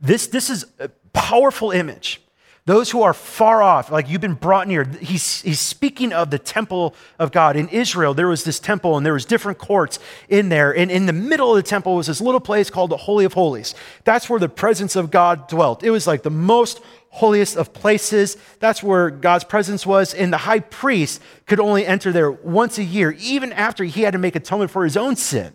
this, 0.00 0.26
this 0.26 0.50
is 0.50 0.66
a 0.78 0.88
powerful 1.12 1.70
image. 1.70 2.20
Those 2.66 2.90
who 2.90 3.02
are 3.02 3.12
far 3.12 3.62
off, 3.62 3.90
like 3.90 4.08
you've 4.08 4.22
been 4.22 4.34
brought 4.34 4.66
near, 4.66 4.84
he's, 4.84 5.42
he's 5.42 5.60
speaking 5.60 6.14
of 6.14 6.30
the 6.30 6.38
temple 6.38 6.94
of 7.18 7.30
God. 7.30 7.56
In 7.56 7.68
Israel, 7.68 8.14
there 8.14 8.28
was 8.28 8.44
this 8.44 8.58
temple 8.58 8.96
and 8.96 9.04
there 9.04 9.12
was 9.12 9.26
different 9.26 9.58
courts 9.58 9.98
in 10.30 10.48
there. 10.48 10.74
And 10.74 10.90
in 10.90 11.04
the 11.04 11.12
middle 11.12 11.50
of 11.50 11.56
the 11.56 11.68
temple 11.68 11.96
was 11.96 12.06
this 12.06 12.22
little 12.22 12.40
place 12.40 12.70
called 12.70 12.90
the 12.90 12.96
Holy 12.96 13.26
of 13.26 13.34
Holies. 13.34 13.74
That's 14.04 14.30
where 14.30 14.40
the 14.40 14.48
presence 14.48 14.96
of 14.96 15.10
God 15.10 15.46
dwelt. 15.46 15.82
It 15.82 15.90
was 15.90 16.06
like 16.06 16.22
the 16.22 16.30
most 16.30 16.80
holiest 17.14 17.56
of 17.56 17.72
places. 17.72 18.36
That's 18.58 18.82
where 18.82 19.08
God's 19.08 19.44
presence 19.44 19.86
was. 19.86 20.12
And 20.12 20.32
the 20.32 20.38
high 20.38 20.58
priest 20.58 21.22
could 21.46 21.60
only 21.60 21.86
enter 21.86 22.10
there 22.10 22.30
once 22.30 22.76
a 22.76 22.82
year, 22.84 23.12
even 23.20 23.52
after 23.52 23.84
he 23.84 24.02
had 24.02 24.12
to 24.12 24.18
make 24.18 24.34
atonement 24.34 24.72
for 24.72 24.82
his 24.82 24.96
own 24.96 25.14
sin. 25.14 25.54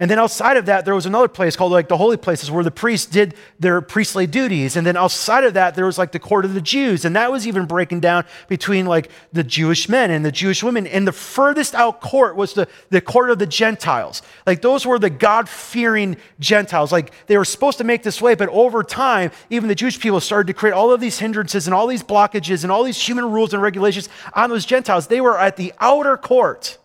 And 0.00 0.10
then 0.10 0.18
outside 0.18 0.56
of 0.56 0.64
that, 0.64 0.86
there 0.86 0.94
was 0.94 1.04
another 1.04 1.28
place 1.28 1.56
called 1.56 1.72
like 1.72 1.88
the 1.88 1.98
holy 1.98 2.16
places 2.16 2.50
where 2.50 2.64
the 2.64 2.70
priests 2.70 3.06
did 3.06 3.34
their 3.58 3.82
priestly 3.82 4.26
duties. 4.26 4.74
And 4.74 4.86
then 4.86 4.96
outside 4.96 5.44
of 5.44 5.52
that, 5.52 5.74
there 5.74 5.84
was 5.84 5.98
like 5.98 6.12
the 6.12 6.18
court 6.18 6.46
of 6.46 6.54
the 6.54 6.62
Jews. 6.62 7.04
And 7.04 7.14
that 7.16 7.30
was 7.30 7.46
even 7.46 7.66
breaking 7.66 8.00
down 8.00 8.24
between 8.48 8.86
like 8.86 9.10
the 9.34 9.44
Jewish 9.44 9.90
men 9.90 10.10
and 10.10 10.24
the 10.24 10.32
Jewish 10.32 10.62
women. 10.62 10.86
And 10.86 11.06
the 11.06 11.12
furthest 11.12 11.74
out 11.74 12.00
court 12.00 12.34
was 12.34 12.54
the, 12.54 12.66
the 12.88 13.02
court 13.02 13.30
of 13.30 13.38
the 13.38 13.46
Gentiles. 13.46 14.22
Like 14.46 14.62
those 14.62 14.86
were 14.86 14.98
the 14.98 15.10
God 15.10 15.50
fearing 15.50 16.16
Gentiles. 16.38 16.92
Like 16.92 17.12
they 17.26 17.36
were 17.36 17.44
supposed 17.44 17.76
to 17.76 17.84
make 17.84 18.02
this 18.02 18.22
way, 18.22 18.34
but 18.34 18.48
over 18.48 18.82
time, 18.82 19.30
even 19.50 19.68
the 19.68 19.74
Jewish 19.74 20.00
people 20.00 20.20
started 20.20 20.46
to 20.46 20.54
create 20.54 20.72
all 20.72 20.92
of 20.92 21.02
these 21.02 21.18
hindrances 21.18 21.66
and 21.66 21.74
all 21.74 21.86
these 21.86 22.02
blockages 22.02 22.62
and 22.62 22.72
all 22.72 22.84
these 22.84 23.00
human 23.00 23.30
rules 23.30 23.52
and 23.52 23.62
regulations 23.62 24.08
on 24.32 24.48
those 24.48 24.64
Gentiles. 24.64 25.08
They 25.08 25.20
were 25.20 25.38
at 25.38 25.58
the 25.58 25.74
outer 25.78 26.16
court. 26.16 26.78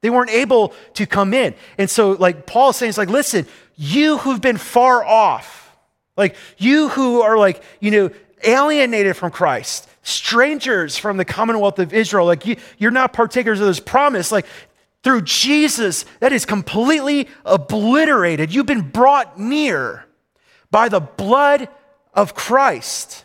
They 0.00 0.10
weren't 0.10 0.30
able 0.30 0.72
to 0.94 1.06
come 1.06 1.34
in. 1.34 1.54
And 1.76 1.90
so, 1.90 2.12
like, 2.12 2.46
Paul 2.46 2.70
is 2.70 2.76
saying, 2.76 2.90
it's 2.90 2.98
like, 2.98 3.08
listen, 3.08 3.46
you 3.76 4.18
who've 4.18 4.40
been 4.40 4.56
far 4.56 5.04
off, 5.04 5.76
like, 6.16 6.36
you 6.56 6.88
who 6.88 7.22
are, 7.22 7.36
like, 7.36 7.62
you 7.80 7.90
know, 7.90 8.10
alienated 8.44 9.16
from 9.16 9.30
Christ, 9.30 9.88
strangers 10.02 10.96
from 10.96 11.16
the 11.16 11.24
commonwealth 11.24 11.78
of 11.78 11.92
Israel, 11.92 12.26
like, 12.26 12.46
you, 12.46 12.56
you're 12.78 12.90
not 12.90 13.12
partakers 13.12 13.60
of 13.60 13.66
this 13.66 13.80
promise. 13.80 14.30
Like, 14.30 14.46
through 15.02 15.22
Jesus, 15.22 16.04
that 16.20 16.32
is 16.32 16.44
completely 16.44 17.28
obliterated. 17.44 18.54
You've 18.54 18.66
been 18.66 18.90
brought 18.90 19.38
near 19.38 20.04
by 20.70 20.88
the 20.88 21.00
blood 21.00 21.68
of 22.14 22.34
Christ. 22.34 23.24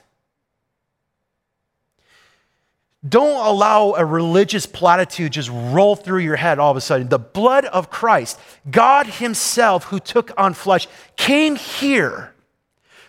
Don't 3.08 3.46
allow 3.46 3.96
a 3.96 4.06
religious 4.06 4.66
platitude 4.66 5.34
just 5.34 5.50
roll 5.52 5.96
through 5.96 6.20
your 6.20 6.38
head 6.38 6.58
all 6.58 6.72
of 6.72 6.78
a 6.78 6.82
sudden. 6.82 7.10
The 7.10 7.20
blood 7.20 7.66
of 7.66 7.89
Christ, 7.89 8.39
God 8.70 9.08
Himself 9.08 9.86
who 9.86 10.00
took 10.00 10.32
on 10.38 10.54
flesh, 10.54 10.88
came 11.18 11.58
here, 11.58 12.34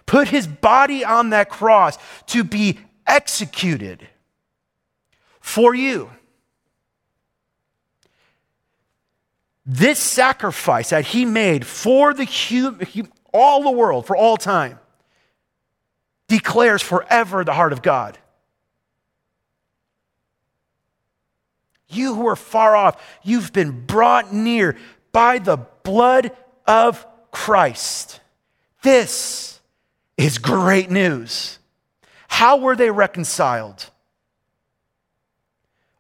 put 0.04 0.28
His 0.28 0.48
body 0.48 1.04
on 1.04 1.30
that 1.30 1.48
cross 1.48 1.96
to 2.26 2.42
be 2.42 2.80
executed 3.07 4.09
for 5.40 5.74
you. 5.74 6.11
This 9.64 10.00
sacrifice 10.00 10.90
that 10.90 11.07
He 11.07 11.24
made 11.24 11.64
for 11.64 12.12
the 12.12 13.09
all 13.33 13.62
the 13.62 13.70
world, 13.70 14.07
for 14.07 14.16
all 14.16 14.37
time, 14.37 14.80
declares 16.26 16.83
forever 16.83 17.44
the 17.44 17.52
heart 17.52 17.72
of 17.72 17.80
God. 17.80 18.18
You 21.88 22.14
who 22.14 22.27
are 22.27 22.37
far 22.37 22.77
off, 22.77 23.03
you've 23.23 23.53
been 23.53 23.87
brought 23.87 24.33
near 24.33 24.77
by 25.12 25.38
the 25.38 25.57
blood 25.57 26.33
of 26.66 27.07
Christ. 27.31 28.20
This 28.83 29.61
is 30.16 30.38
great 30.38 30.90
news. 30.90 31.59
How 32.29 32.57
were 32.57 32.77
they 32.77 32.90
reconciled? 32.90 33.90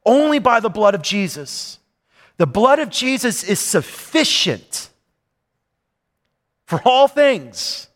Only 0.04 0.38
by 0.38 0.60
the 0.60 0.68
blood 0.68 0.94
of 0.94 1.02
Jesus. 1.02 1.78
The 2.36 2.46
blood 2.46 2.78
of 2.78 2.90
Jesus 2.90 3.44
is 3.44 3.60
sufficient 3.60 4.90
for 6.66 6.80
all 6.84 7.08
things. 7.08 7.88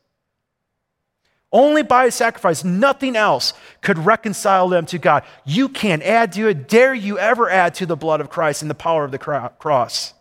Only 1.50 1.82
by 1.82 2.04
a 2.04 2.10
sacrifice, 2.10 2.62
nothing 2.62 3.16
else 3.16 3.54
could 3.80 3.98
reconcile 3.98 4.68
them 4.68 4.84
to 4.86 4.98
God. 4.98 5.22
You 5.46 5.68
can't 5.68 6.02
add 6.02 6.32
to 6.32 6.48
it. 6.48 6.68
Dare 6.68 6.94
you 6.94 7.18
ever 7.18 7.48
add 7.48 7.74
to 7.76 7.86
the 7.86 7.96
blood 7.96 8.20
of 8.20 8.28
Christ 8.28 8.60
and 8.60 8.70
the 8.70 8.74
power 8.74 9.04
of 9.04 9.12
the 9.12 9.18
cross? 9.18 10.12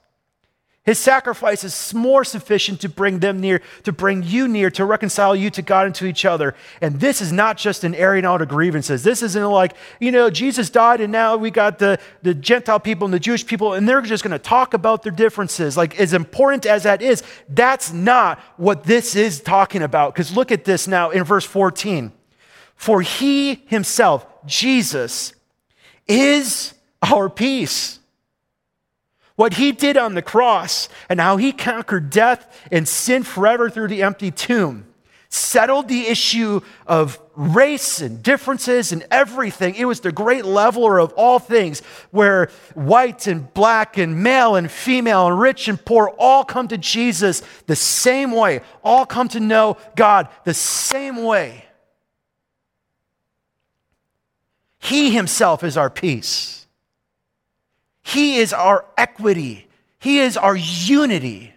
His 0.87 0.97
sacrifice 0.97 1.65
is 1.65 1.93
more 1.93 2.23
sufficient 2.23 2.79
to 2.79 2.87
bring 2.87 3.19
them 3.19 3.41
near, 3.41 3.61
to 3.83 3.91
bring 3.91 4.23
you 4.23 4.47
near, 4.47 4.71
to 4.71 4.85
reconcile 4.85 5.35
you 5.35 5.49
to 5.49 5.61
God 5.61 5.85
and 5.85 5.93
to 5.95 6.05
each 6.05 6.23
other. 6.23 6.55
And 6.79 7.01
this 7.01 7.19
is 7.19 7.33
not 7.33 7.57
just 7.57 7.83
an 7.83 7.93
airing 7.93 8.23
out 8.23 8.41
of 8.41 8.47
grievances. 8.47 9.03
This 9.03 9.21
isn't 9.21 9.43
like, 9.43 9.73
you 9.99 10.13
know, 10.13 10.29
Jesus 10.29 10.69
died 10.69 11.01
and 11.01 11.11
now 11.11 11.35
we 11.35 11.51
got 11.51 11.79
the, 11.79 11.99
the 12.21 12.33
Gentile 12.33 12.79
people 12.79 13.03
and 13.03 13.13
the 13.13 13.19
Jewish 13.19 13.45
people 13.45 13.73
and 13.73 13.85
they're 13.85 13.99
just 13.99 14.23
going 14.23 14.31
to 14.31 14.39
talk 14.39 14.73
about 14.73 15.03
their 15.03 15.11
differences. 15.11 15.75
Like, 15.75 15.99
as 15.99 16.13
important 16.13 16.65
as 16.65 16.83
that 16.83 17.01
is, 17.01 17.21
that's 17.49 17.91
not 17.91 18.39
what 18.55 18.85
this 18.85 19.13
is 19.13 19.41
talking 19.41 19.81
about. 19.81 20.13
Because 20.13 20.37
look 20.37 20.53
at 20.53 20.63
this 20.63 20.87
now 20.87 21.09
in 21.09 21.25
verse 21.25 21.43
14. 21.43 22.13
For 22.77 23.01
he 23.01 23.55
himself, 23.65 24.25
Jesus, 24.45 25.33
is 26.07 26.75
our 27.01 27.29
peace 27.29 27.99
what 29.37 29.53
he 29.53 29.71
did 29.71 29.95
on 29.95 30.13
the 30.15 30.21
cross 30.21 30.89
and 31.07 31.21
how 31.21 31.37
he 31.37 31.53
conquered 31.53 32.09
death 32.09 32.67
and 32.69 32.85
sin 32.85 33.23
forever 33.23 33.69
through 33.69 33.87
the 33.87 34.03
empty 34.03 34.29
tomb 34.29 34.83
settled 35.29 35.87
the 35.87 36.07
issue 36.07 36.61
of 36.85 37.19
race 37.35 38.01
and 38.01 38.23
differences 38.23 38.91
and 38.91 39.05
everything. 39.11 39.75
It 39.75 39.85
was 39.85 39.99
the 39.99 40.11
great 40.11 40.45
leveler 40.45 40.99
of 40.99 41.13
all 41.13 41.39
things, 41.39 41.81
where 42.11 42.49
white 42.73 43.27
and 43.27 43.53
black 43.53 43.97
and 43.97 44.23
male 44.23 44.55
and 44.55 44.71
female 44.71 45.27
and 45.27 45.39
rich 45.39 45.67
and 45.67 45.83
poor 45.83 46.09
all 46.17 46.43
come 46.43 46.67
to 46.69 46.77
Jesus 46.77 47.43
the 47.67 47.75
same 47.75 48.31
way, 48.31 48.61
all 48.83 49.05
come 49.05 49.27
to 49.29 49.39
know 49.39 49.77
God 49.95 50.29
the 50.45 50.53
same 50.53 51.23
way. 51.23 51.65
He 54.79 55.11
himself 55.11 55.63
is 55.63 55.75
our 55.75 55.89
peace. 55.89 56.66
He 58.07 58.37
is 58.37 58.53
our 58.53 58.85
equity. 58.97 59.67
He 59.99 60.19
is 60.19 60.37
our 60.37 60.55
unity. 60.55 61.53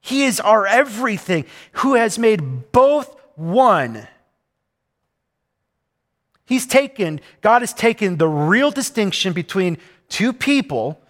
He 0.00 0.22
is 0.22 0.38
our 0.38 0.64
everything, 0.64 1.44
who 1.72 1.94
has 1.94 2.20
made 2.20 2.70
both 2.70 3.16
one. 3.34 4.06
He's 6.46 6.66
taken, 6.66 7.20
God 7.40 7.62
has 7.62 7.74
taken 7.74 8.16
the 8.16 8.28
real 8.28 8.70
distinction 8.70 9.32
between 9.32 9.76
two 10.08 10.32
people, 10.32 11.00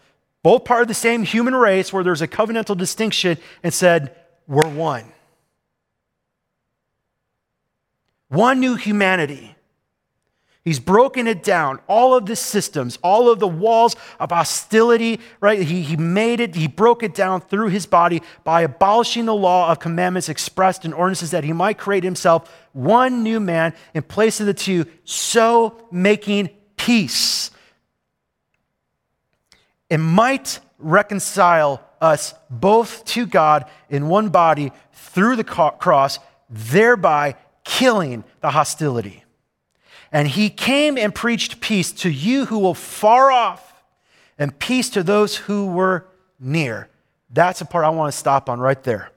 both 0.43 0.65
part 0.65 0.81
of 0.81 0.89
the 0.89 0.95
same 0.95 1.23
human 1.23 1.55
race, 1.55 1.93
where 1.93 2.03
there's 2.03 2.23
a 2.23 2.29
covenantal 2.29 2.77
distinction, 2.77 3.37
and 3.63 3.75
said, 3.75 4.17
We're 4.47 4.71
one. 4.71 5.13
One 8.29 8.59
new 8.59 8.77
humanity. 8.77 9.55
He's 10.69 10.81
broken 10.81 11.27
it 11.27 11.43
down, 11.43 11.81
all 11.87 12.15
of 12.15 12.27
the 12.27 12.37
systems, 12.37 12.99
all 13.03 13.31
of 13.31 13.39
the 13.39 13.49
walls 13.49 13.97
of 14.21 14.29
hostility, 14.29 15.19
right? 15.41 15.63
He, 15.63 15.81
he 15.81 15.97
made 15.97 16.41
it, 16.41 16.55
he 16.55 16.67
broke 16.67 17.03
it 17.03 17.15
down 17.15 17.41
through 17.41 17.69
his 17.69 17.87
body 17.87 18.21
by 18.45 18.61
abolishing 18.61 19.25
the 19.25 19.35
law 19.35 19.73
of 19.73 19.79
commandments 19.79 20.29
expressed 20.29 20.85
in 20.85 20.93
ordinances 20.93 21.31
that 21.31 21.43
he 21.43 21.55
might 21.55 21.79
create 21.79 22.05
himself 22.05 22.55
one 22.75 23.23
new 23.23 23.41
man 23.41 23.73
in 23.95 24.03
place 24.03 24.41
of 24.41 24.47
the 24.47 24.53
two, 24.53 24.85
so 25.05 25.89
making 25.91 26.51
peace. 26.77 27.51
It 29.89 29.97
might 29.97 30.61
reconcile 30.79 31.83
us 31.99 32.35
both 32.51 33.07
to 33.07 33.25
God 33.25 33.65
in 33.89 34.11
one 34.11 34.29
body 34.29 34.73
through 34.93 35.37
the 35.37 35.45
cross, 35.45 36.19
thereby 36.51 37.37
killing 37.65 38.23
the 38.43 38.51
hostility. 38.51 39.25
And 40.11 40.29
he 40.29 40.49
came 40.51 40.97
and 40.97 41.15
preached 41.15 41.61
peace 41.61 41.93
to 41.93 42.11
you 42.11 42.47
who 42.47 42.61
were 42.61 42.75
far 42.75 43.31
off 43.31 43.75
and 44.39 44.59
peace 44.59 44.89
to 44.91 45.03
those 45.03 45.37
who 45.37 45.67
were 45.67 46.07
near. 46.41 46.89
That's 47.31 47.59
the 47.59 47.65
part 47.65 47.85
I 47.85 47.91
want 47.91 48.13
to 48.13 48.19
stop 48.19 48.49
on 48.49 48.61
right 48.61 48.83
there. 48.83 49.11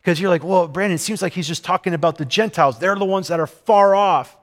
Because 0.00 0.20
you're 0.20 0.30
like, 0.30 0.42
well, 0.42 0.66
Brandon, 0.66 0.96
it 0.96 0.98
seems 0.98 1.22
like 1.22 1.34
he's 1.34 1.46
just 1.46 1.64
talking 1.64 1.94
about 1.94 2.18
the 2.18 2.24
Gentiles. 2.24 2.78
They're 2.78 2.96
the 2.96 3.04
ones 3.04 3.28
that 3.28 3.38
are 3.38 3.46
far 3.46 3.94
off. 3.94 4.36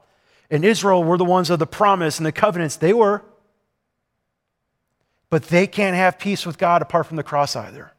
And 0.50 0.64
Israel 0.64 1.02
were 1.02 1.18
the 1.18 1.24
ones 1.24 1.50
of 1.50 1.58
the 1.58 1.66
promise 1.66 2.18
and 2.18 2.26
the 2.26 2.32
covenants. 2.32 2.76
They 2.76 2.92
were. 2.92 3.22
But 5.28 5.44
they 5.44 5.66
can't 5.66 5.96
have 5.96 6.18
peace 6.18 6.46
with 6.46 6.56
God 6.56 6.82
apart 6.82 7.06
from 7.06 7.16
the 7.16 7.22
cross 7.22 7.56
either. 7.56 7.92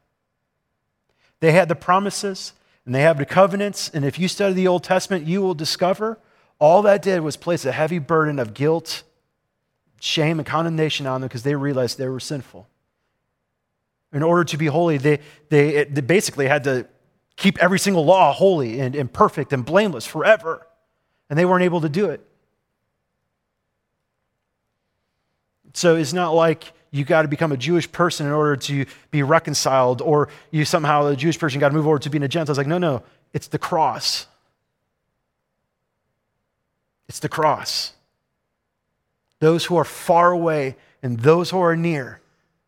They 1.42 1.52
had 1.52 1.68
the 1.68 1.76
promises 1.76 2.54
and 2.86 2.96
they 2.96 3.02
have 3.02 3.18
the 3.18 3.26
covenants. 3.26 3.90
And 3.90 4.06
if 4.06 4.18
you 4.18 4.28
study 4.28 4.54
the 4.54 4.68
Old 4.68 4.84
Testament, 4.84 5.28
you 5.28 5.42
will 5.42 5.54
discover 5.54 6.18
all 6.60 6.82
that 6.84 7.02
did 7.02 7.22
was 7.22 7.38
place 7.38 7.66
a 7.66 7.72
heavy 7.72 8.00
burden 8.00 8.40
of 8.40 8.54
guilt, 8.54 9.04
shame, 10.00 10.40
and 10.40 10.46
condemnation 10.46 11.06
on 11.06 11.22
them 11.22 11.28
because 11.28 11.44
they 11.44 11.56
realized 11.56 11.98
they 11.98 12.08
were 12.08 12.20
sinful. 12.20 12.68
In 14.14 14.24
order 14.24 14.44
to 14.46 14.58
be 14.58 14.68
holy, 14.68 14.98
they, 14.98 15.20
they, 15.50 15.84
they 15.84 16.02
basically 16.02 16.48
had 16.48 16.64
to 16.64 16.88
keep 17.36 17.58
every 17.60 17.78
single 17.78 18.06
law 18.06 18.34
holy 18.34 18.80
and, 18.80 18.96
and 18.96 19.12
perfect 19.12 19.54
and 19.54 19.64
blameless 19.64 20.06
forever. 20.06 20.66
And 21.30 21.38
they 21.38 21.46
weren't 21.46 21.64
able 21.64 21.82
to 21.82 21.90
do 21.90 22.10
it. 22.10 22.26
So 25.74 25.96
it's 25.96 26.14
not 26.14 26.34
like 26.34 26.74
you 26.90 27.04
got 27.04 27.22
to 27.24 27.28
become 27.28 27.52
a 27.52 27.58
Jewish 27.58 27.92
person 27.92 28.26
in 28.26 28.32
order 28.32 28.56
to 28.56 28.86
be 29.12 29.22
reconciled, 29.22 30.02
or 30.02 30.30
you 30.50 30.66
somehow, 30.66 31.06
a 31.08 31.16
Jewish 31.16 31.38
person, 31.38 31.60
got 31.60 31.70
to 31.70 31.76
move 31.76 31.86
over 31.86 32.00
to 32.00 32.10
being 32.10 32.24
a 32.24 32.28
Gentile. 32.28 32.54
It's 32.54 32.58
like, 32.58 32.66
no, 32.66 32.78
no, 32.78 33.04
it's 33.34 33.48
the 33.48 33.60
cross. 33.60 34.26
It's 37.08 37.20
the 37.20 37.30
cross. 37.30 37.94
Those 39.40 39.66
who 39.66 39.78
are 39.78 39.86
far 39.86 40.32
away 40.32 40.76
and 41.02 41.20
those 41.20 41.52
who 41.52 41.60
are 41.60 41.76
near. 41.76 42.22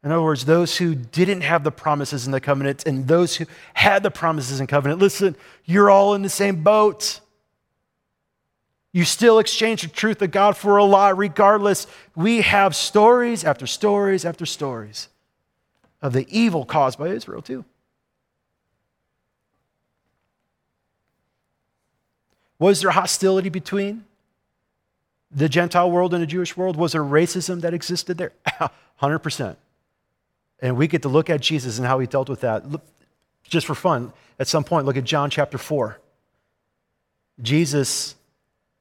In 0.03 0.11
other 0.11 0.21
words, 0.21 0.45
those 0.45 0.77
who 0.77 0.95
didn't 0.95 1.41
have 1.41 1.63
the 1.63 1.71
promises 1.71 2.25
in 2.25 2.31
the 2.31 2.39
covenant 2.39 2.85
and 2.85 3.07
those 3.07 3.35
who 3.35 3.45
had 3.73 4.01
the 4.01 4.11
promises 4.11 4.61
in 4.61 4.67
covenant. 4.67 4.99
Listen, 4.99 5.35
you're 5.65 5.89
all 5.89 6.13
in 6.13 6.21
the 6.21 6.29
same 6.29 6.63
boat. 6.63 7.19
You 8.93 9.03
still 9.03 9.39
exchange 9.39 9.81
the 9.81 9.89
truth 9.89 10.21
of 10.21 10.31
God 10.31 10.55
for 10.55 10.77
a 10.77 10.85
lie, 10.85 11.09
regardless. 11.09 11.85
We 12.15 12.41
have 12.41 12.75
stories 12.75 13.43
after 13.43 13.67
stories 13.67 14.23
after 14.23 14.45
stories 14.45 15.09
of 16.01 16.13
the 16.13 16.25
evil 16.29 16.65
caused 16.65 16.97
by 16.97 17.09
Israel, 17.09 17.41
too. 17.41 17.65
Was 22.57 22.81
there 22.81 22.91
hostility 22.91 23.49
between 23.49 24.05
the 25.31 25.49
Gentile 25.49 25.89
world 25.91 26.13
and 26.13 26.21
the 26.21 26.27
Jewish 26.27 26.57
world? 26.57 26.75
Was 26.75 26.93
there 26.93 27.03
racism 27.03 27.61
that 27.61 27.73
existed 27.73 28.17
there? 28.17 28.33
100%. 29.01 29.55
And 30.61 30.75
we 30.75 30.87
get 30.87 31.03
to 31.03 31.09
look 31.09 31.29
at 31.29 31.41
Jesus 31.41 31.77
and 31.77 31.87
how 31.87 31.99
he 31.99 32.07
dealt 32.07 32.29
with 32.29 32.41
that. 32.41 32.69
Look, 32.69 32.83
just 33.43 33.65
for 33.65 33.75
fun, 33.75 34.13
at 34.37 34.47
some 34.47 34.63
point, 34.63 34.85
look 34.85 34.97
at 34.97 35.03
John 35.03 35.29
chapter 35.29 35.57
4. 35.57 35.99
Jesus 37.41 38.15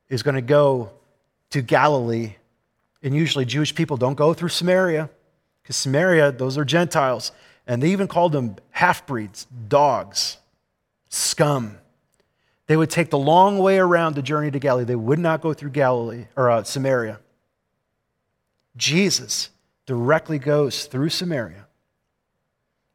is 0.09 0.23
going 0.23 0.35
to 0.35 0.43
go 0.43 0.91
to 1.51 1.63
Galilee, 1.63 2.35
and 3.03 3.15
usually 3.15 3.45
Jewish 3.45 3.75
people 3.75 3.97
don't 3.97 4.17
go 4.17 4.35
through 4.35 4.49
Samaria, 4.49 5.09
because 5.63 5.77
Samaria, 5.77 6.33
those 6.33 6.59
are 6.59 6.65
Gentiles. 6.65 7.33
And 7.67 7.83
they 7.83 7.91
even 7.91 8.09
called 8.09 8.33
them 8.33 8.57
half 8.71 9.07
breeds, 9.07 9.47
dogs, 9.69 10.39
scum. 11.11 11.79
They 12.69 12.77
would 12.77 12.91
take 12.91 13.09
the 13.09 13.19
long 13.19 13.59
way 13.59 13.79
around 13.79 14.15
the 14.15 14.23
journey 14.23 14.51
to 14.51 14.59
Galilee. 14.59 14.85
They 14.85 14.95
would 14.95 15.19
not 15.19 15.41
go 15.41 15.55
through 15.55 15.71
Galilee 15.71 16.27
or 16.37 16.51
uh, 16.51 16.63
Samaria. 16.63 17.19
Jesus 18.77 19.49
directly 19.87 20.39
goes 20.39 20.85
through 20.85 21.09
Samaria. 21.09 21.67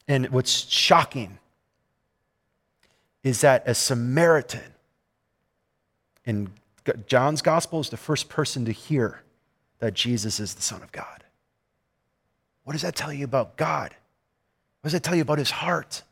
And 0.07 0.30
what's 0.30 0.69
shocking 0.69 1.39
is 3.24 3.41
that 3.41 3.63
a 3.65 3.74
Samaritan 3.74 4.74
in 6.24 6.51
John's 7.07 7.41
gospel 7.41 7.80
is 7.80 7.89
the 7.89 7.97
first 7.97 8.30
person 8.30 8.65
to 8.65 8.71
hear 8.71 9.24
that 9.80 9.95
Jesus 9.95 10.39
is 10.39 10.53
the 10.53 10.61
Son 10.61 10.84
of 10.84 10.91
God. 10.91 11.24
What 12.63 12.74
does 12.74 12.84
that 12.84 12.95
tell 12.95 13.11
you 13.11 13.26
about 13.26 13.57
God? 13.57 13.95
What 14.82 14.89
does 14.89 14.93
that 14.93 15.03
tell 15.03 15.15
you 15.15 15.24
about 15.24 15.39
his 15.39 15.51
heart? 15.51 16.03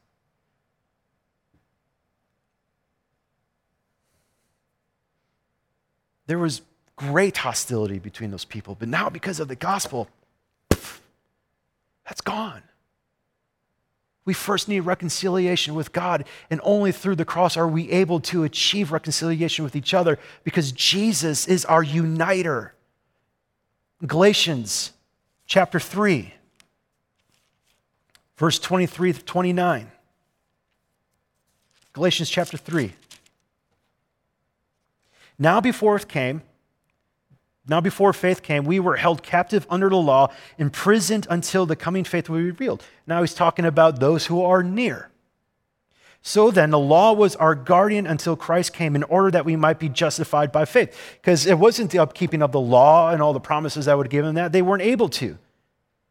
There 6.31 6.39
was 6.39 6.61
great 6.95 7.35
hostility 7.35 7.99
between 7.99 8.31
those 8.31 8.45
people, 8.45 8.77
but 8.79 8.87
now 8.87 9.09
because 9.09 9.41
of 9.41 9.49
the 9.49 9.55
gospel, 9.57 10.07
that's 12.05 12.21
gone. 12.23 12.63
We 14.23 14.33
first 14.33 14.69
need 14.69 14.79
reconciliation 14.79 15.75
with 15.75 15.91
God, 15.91 16.23
and 16.49 16.61
only 16.63 16.93
through 16.93 17.17
the 17.17 17.25
cross 17.25 17.57
are 17.57 17.67
we 17.67 17.91
able 17.91 18.21
to 18.21 18.45
achieve 18.45 18.93
reconciliation 18.93 19.65
with 19.65 19.75
each 19.75 19.93
other 19.93 20.17
because 20.45 20.71
Jesus 20.71 21.49
is 21.49 21.65
our 21.65 21.83
uniter. 21.83 22.75
Galatians 24.07 24.93
chapter 25.47 25.81
3, 25.81 26.33
verse 28.37 28.57
23 28.57 29.11
to 29.11 29.21
29. 29.21 29.91
Galatians 31.91 32.29
chapter 32.29 32.55
3. 32.55 32.93
Now, 35.41 35.59
before 35.59 35.95
it 35.95 36.07
came, 36.07 36.43
now 37.67 37.81
before 37.81 38.13
faith 38.13 38.43
came, 38.43 38.63
we 38.63 38.79
were 38.79 38.97
held 38.97 39.23
captive 39.23 39.65
under 39.71 39.89
the 39.89 39.97
law, 39.97 40.31
imprisoned 40.59 41.25
until 41.31 41.65
the 41.65 41.75
coming 41.75 42.03
faith 42.03 42.29
will 42.29 42.37
be 42.37 42.45
revealed. 42.45 42.83
Now 43.07 43.21
he's 43.21 43.33
talking 43.33 43.65
about 43.65 43.99
those 43.99 44.27
who 44.27 44.43
are 44.43 44.61
near. 44.61 45.09
So 46.21 46.51
then, 46.51 46.69
the 46.69 46.77
law 46.77 47.13
was 47.13 47.35
our 47.37 47.55
guardian 47.55 48.05
until 48.05 48.35
Christ 48.35 48.73
came 48.73 48.95
in 48.95 49.01
order 49.01 49.31
that 49.31 49.43
we 49.43 49.55
might 49.55 49.79
be 49.79 49.89
justified 49.89 50.51
by 50.51 50.65
faith. 50.65 50.95
Because 51.19 51.47
it 51.47 51.57
wasn't 51.57 51.89
the 51.89 51.97
upkeeping 51.97 52.43
of 52.43 52.51
the 52.51 52.61
law 52.61 53.09
and 53.09 53.19
all 53.19 53.33
the 53.33 53.39
promises 53.39 53.85
that 53.85 53.97
would 53.97 54.11
give 54.11 54.23
them 54.23 54.35
that. 54.35 54.51
They 54.51 54.61
weren't 54.61 54.83
able 54.83 55.09
to. 55.09 55.39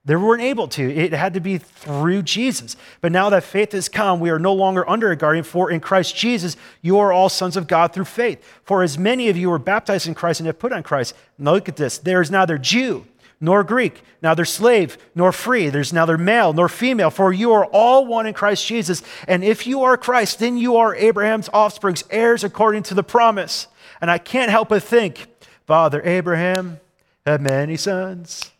They 0.05 0.17
weren't 0.17 0.43
able 0.43 0.67
to. 0.69 0.95
It 0.95 1.13
had 1.13 1.35
to 1.35 1.41
be 1.41 1.59
through 1.59 2.23
Jesus. 2.23 2.75
But 3.03 3.13
now 3.13 3.29
that 3.31 3.45
faith 3.45 3.73
has 3.73 3.89
come, 3.89 4.19
we 4.19 4.31
are 4.31 4.39
no 4.39 4.55
longer 4.55 4.89
under 4.89 5.11
a 5.11 5.17
guardian, 5.17 5.45
for 5.45 5.71
in 5.71 5.81
Christ 5.81 6.17
Jesus, 6.17 6.57
you 6.81 6.99
are 6.99 7.13
all 7.13 7.29
sons 7.29 7.57
of 7.57 7.67
God 7.67 7.93
through 7.93 8.07
faith. 8.07 8.43
For 8.65 8.83
as 8.83 8.97
many 8.97 9.29
of 9.29 9.37
you 9.37 9.51
were 9.51 9.59
baptized 9.59 10.07
in 10.09 10.15
Christ 10.15 10.41
and 10.41 10.47
have 10.47 10.59
put 10.59 10.73
on 10.73 10.83
Christ, 10.83 11.15
now 11.39 11.53
look 11.53 11.69
at 11.69 11.77
this 11.77 11.99
there 11.99 12.23
is 12.23 12.31
neither 12.31 12.57
Jew 12.57 13.07
nor 13.43 13.63
Greek, 13.65 14.03
neither 14.23 14.45
slave 14.45 14.99
nor 15.15 15.33
free, 15.33 15.71
there's 15.71 15.93
neither 15.93 16.19
male 16.19 16.53
nor 16.53 16.69
female, 16.69 17.11
for 17.11 17.33
you 17.33 17.53
are 17.53 17.65
all 17.67 18.07
one 18.07 18.27
in 18.27 18.35
Christ 18.35 18.67
Jesus. 18.67 19.03
And 19.27 19.43
if 19.43 19.67
you 19.67 19.83
are 19.83 19.97
Christ, 19.97 20.39
then 20.39 20.59
you 20.59 20.77
are 20.77 20.95
Abraham's 20.95 21.49
offsprings, 21.51 22.05
heirs 22.11 22.45
according 22.45 22.83
to 22.85 22.95
the 22.95 23.03
promise. 23.03 23.67
And 24.01 24.11
I 24.11 24.19
can't 24.19 24.51
help 24.51 24.69
but 24.69 24.83
think, 24.83 25.27
Father 25.67 26.03
Abraham 26.05 26.81
had 27.25 27.41
many 27.41 27.77
sons. 27.77 28.51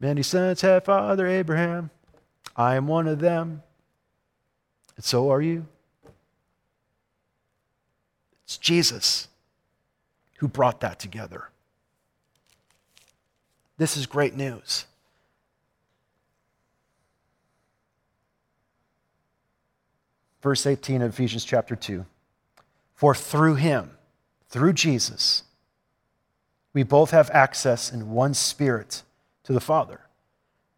Many 0.00 0.22
sons 0.22 0.62
had 0.62 0.84
Father 0.84 1.26
Abraham. 1.26 1.90
I 2.56 2.74
am 2.74 2.86
one 2.86 3.06
of 3.06 3.20
them. 3.20 3.62
And 4.96 5.04
so 5.04 5.30
are 5.30 5.42
you. 5.42 5.66
It's 8.44 8.56
Jesus 8.56 9.28
who 10.38 10.48
brought 10.48 10.80
that 10.80 10.98
together. 10.98 11.50
This 13.76 13.96
is 13.96 14.06
great 14.06 14.34
news. 14.34 14.86
Verse 20.42 20.66
18 20.66 21.02
of 21.02 21.10
Ephesians 21.10 21.44
chapter 21.44 21.76
2. 21.76 22.06
For 22.94 23.14
through 23.14 23.56
him, 23.56 23.90
through 24.48 24.72
Jesus, 24.72 25.44
we 26.72 26.82
both 26.82 27.10
have 27.10 27.30
access 27.30 27.92
in 27.92 28.10
one 28.10 28.32
spirit 28.32 29.02
to 29.44 29.52
the 29.52 29.60
Father. 29.60 30.00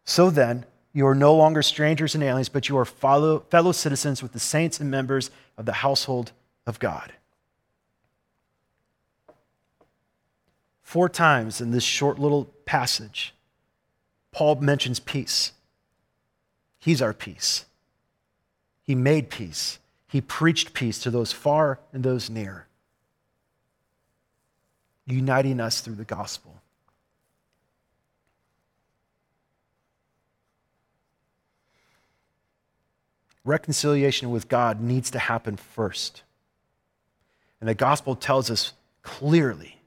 So 0.05 0.29
then, 0.29 0.65
you 0.93 1.07
are 1.07 1.15
no 1.15 1.35
longer 1.35 1.61
strangers 1.61 2.13
and 2.13 2.23
aliens, 2.23 2.49
but 2.49 2.69
you 2.69 2.77
are 2.77 2.85
follow, 2.85 3.39
fellow 3.49 3.71
citizens 3.71 4.21
with 4.21 4.33
the 4.33 4.39
saints 4.39 4.79
and 4.79 4.91
members 4.91 5.31
of 5.57 5.65
the 5.65 5.73
household 5.73 6.31
of 6.67 6.79
God. 6.79 7.13
Four 10.81 11.09
times 11.09 11.59
in 11.59 11.71
this 11.71 11.83
short 11.83 12.19
little 12.19 12.45
passage, 12.65 13.33
Paul 14.31 14.55
mentions 14.55 14.99
peace. 14.99 15.53
He's 16.77 17.01
our 17.01 17.13
peace. 17.13 17.65
He 18.83 18.93
made 18.93 19.29
peace. 19.29 19.79
He 20.07 20.21
preached 20.21 20.73
peace 20.73 20.99
to 20.99 21.09
those 21.09 21.31
far 21.31 21.79
and 21.91 22.03
those 22.03 22.29
near, 22.29 22.67
uniting 25.07 25.59
us 25.59 25.81
through 25.81 25.95
the 25.95 26.03
gospel. 26.03 26.61
Reconciliation 33.45 34.31
with 34.31 34.47
God 34.47 34.81
needs 34.81 35.11
to 35.11 35.19
happen 35.19 35.57
first. 35.57 36.23
And 37.59 37.69
the 37.69 37.73
gospel 37.73 38.15
tells 38.15 38.49
us 38.49 38.73
clearly 39.01 39.77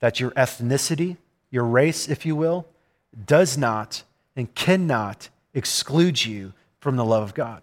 that 0.00 0.20
your 0.20 0.32
ethnicity, 0.32 1.16
your 1.50 1.64
race, 1.64 2.08
if 2.08 2.26
you 2.26 2.36
will, 2.36 2.66
does 3.26 3.56
not 3.56 4.02
and 4.36 4.52
cannot 4.54 5.28
exclude 5.54 6.24
you 6.24 6.52
from 6.80 6.96
the 6.96 7.04
love 7.04 7.22
of 7.22 7.34
God. 7.34 7.62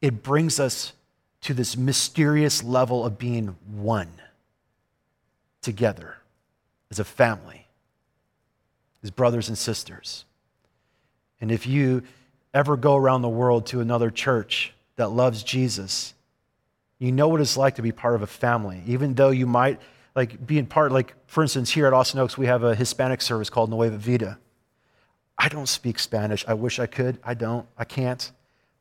It 0.00 0.22
brings 0.22 0.58
us 0.58 0.92
to 1.42 1.54
this 1.54 1.76
mysterious 1.76 2.62
level 2.62 3.04
of 3.04 3.18
being 3.18 3.56
one 3.66 4.12
together 5.60 6.16
as 6.90 6.98
a 6.98 7.04
family, 7.04 7.66
as 9.02 9.10
brothers 9.10 9.48
and 9.48 9.58
sisters. 9.58 10.24
And 11.40 11.50
if 11.50 11.66
you 11.66 12.02
ever 12.52 12.76
go 12.76 12.96
around 12.96 13.22
the 13.22 13.28
world 13.28 13.66
to 13.66 13.80
another 13.80 14.10
church 14.10 14.72
that 14.96 15.08
loves 15.08 15.42
Jesus, 15.42 16.14
you 16.98 17.12
know 17.12 17.28
what 17.28 17.40
it's 17.40 17.56
like 17.56 17.76
to 17.76 17.82
be 17.82 17.92
part 17.92 18.14
of 18.14 18.22
a 18.22 18.26
family, 18.26 18.82
even 18.86 19.14
though 19.14 19.30
you 19.30 19.46
might 19.46 19.80
like 20.14 20.44
being 20.44 20.66
part, 20.66 20.92
like 20.92 21.14
for 21.26 21.42
instance, 21.42 21.70
here 21.70 21.86
at 21.86 21.92
Austin 21.92 22.20
Oaks, 22.20 22.36
we 22.36 22.46
have 22.46 22.62
a 22.62 22.74
Hispanic 22.74 23.22
service 23.22 23.48
called 23.48 23.70
Nueva 23.70 23.96
Vida. 23.96 24.38
I 25.38 25.48
don't 25.48 25.68
speak 25.68 25.98
Spanish. 25.98 26.44
I 26.46 26.54
wish 26.54 26.78
I 26.78 26.86
could. 26.86 27.18
I 27.24 27.34
don't. 27.34 27.66
I 27.78 27.84
can't. 27.84 28.30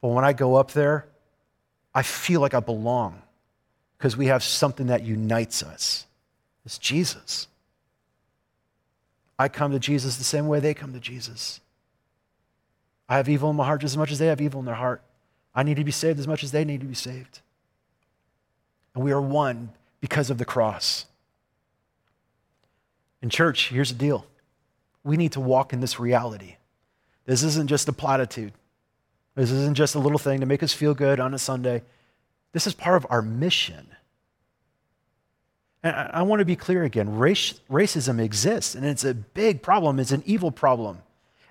But 0.01 0.09
when 0.09 0.26
I 0.26 0.34
go 0.34 0.55
up 0.55 0.72
there, 0.72 1.07
I 1.93 2.01
feel 2.01 2.41
like 2.41 2.53
I 2.53 2.59
belong 2.59 3.22
because 3.97 4.17
we 4.17 4.28
have 4.28 4.43
something 4.43 4.88
that 4.88 5.03
unites 5.03 5.63
us. 5.63 6.05
It's 6.65 6.78
Jesus. 6.78 7.47
I 9.38 9.47
come 9.47 9.72
to 9.72 9.80
Jesus 9.80 10.17
the 10.17 10.24
same 10.24 10.47
way 10.47 10.59
they 10.59 10.74
come 10.74 10.93
to 10.93 10.99
Jesus. 10.99 11.61
I 13.10 13.18
have 13.18 13.28
evil 13.28 13.49
in 13.49 13.55
my 13.55 13.66
heart 13.66 13.82
just 13.82 13.93
as 13.93 13.97
much 13.97 14.12
as 14.12 14.20
they 14.20 14.28
have 14.28 14.39
evil 14.39 14.60
in 14.60 14.68
their 14.68 14.76
heart. 14.76 15.01
I 15.55 15.64
need 15.64 15.78
to 15.78 15.84
be 15.84 15.91
saved 15.91 16.20
as 16.20 16.28
much 16.28 16.43
as 16.43 16.51
they 16.51 16.64
need 16.64 16.80
to 16.82 16.86
be 16.86 16.93
saved. 16.93 17.39
And 18.93 19.03
we 19.03 19.12
are 19.12 19.20
one 19.20 19.72
because 19.99 20.30
of 20.30 20.38
the 20.38 20.45
cross. 20.45 21.05
In 23.22 23.30
church, 23.30 23.70
here's 23.70 23.91
the 23.91 23.97
deal 23.97 24.26
we 25.03 25.18
need 25.18 25.32
to 25.32 25.39
walk 25.39 25.74
in 25.74 25.82
this 25.82 25.99
reality. 25.99 26.57
This 27.26 27.43
isn't 27.43 27.68
just 27.68 27.88
a 27.88 27.93
platitude, 27.93 28.53
this 29.36 29.51
isn't 29.51 29.76
just 29.76 29.95
a 29.95 29.99
little 29.99 30.20
thing 30.20 30.39
to 30.39 30.45
make 30.45 30.62
us 30.62 30.74
feel 30.74 30.93
good 30.93 31.20
on 31.20 31.34
a 31.34 31.39
Sunday. 31.39 31.82
This 32.51 32.68
is 32.68 32.74
part 32.74 32.97
of 32.97 33.07
our 33.10 33.22
mission. 33.22 33.88
And 35.82 35.95
I, 35.95 36.24
want 36.24 36.39
to 36.39 36.45
be 36.45 36.55
clear 36.55 36.84
again 36.84 37.18
Race, 37.18 37.53
racism 37.72 38.20
exists, 38.20 38.76
and 38.76 38.86
it's 38.86 39.03
a 39.03 39.14
big 39.14 39.62
problem, 39.62 39.99
it's 39.99 40.12
an 40.12 40.24
evil 40.26 40.51
problem. 40.51 40.99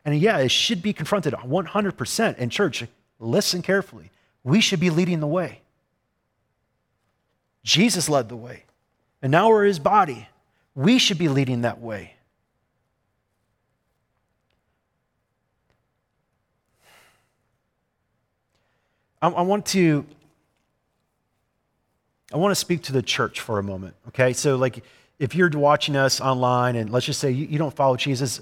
And 0.04 0.18
yeah, 0.18 0.38
it 0.38 0.50
should 0.50 0.82
be 0.82 0.92
confronted 0.92 1.34
100% 1.34 2.38
in 2.38 2.50
church. 2.50 2.84
Listen 3.18 3.62
carefully. 3.62 4.10
We 4.44 4.60
should 4.60 4.80
be 4.80 4.90
leading 4.90 5.20
the 5.20 5.26
way. 5.26 5.60
Jesus 7.64 8.08
led 8.08 8.28
the 8.28 8.36
way, 8.36 8.64
and 9.20 9.30
now 9.30 9.48
we're 9.48 9.64
his 9.64 9.78
body. 9.78 10.28
We 10.74 10.98
should 10.98 11.18
be 11.18 11.28
leading 11.28 11.62
that 11.62 11.80
way. 11.80 12.14
I, 19.20 19.28
I 19.28 19.42
want 19.42 19.66
to 19.66 20.06
I 22.32 22.36
want 22.36 22.52
to 22.52 22.56
speak 22.56 22.82
to 22.84 22.92
the 22.92 23.02
church 23.02 23.40
for 23.40 23.58
a 23.58 23.62
moment, 23.62 23.94
okay? 24.08 24.34
So, 24.34 24.56
like, 24.56 24.84
if 25.18 25.34
you're 25.34 25.50
watching 25.50 25.96
us 25.96 26.20
online 26.20 26.76
and 26.76 26.90
let's 26.90 27.06
just 27.06 27.20
say 27.20 27.30
you, 27.30 27.46
you 27.46 27.58
don't 27.58 27.74
follow 27.74 27.96
Jesus, 27.96 28.40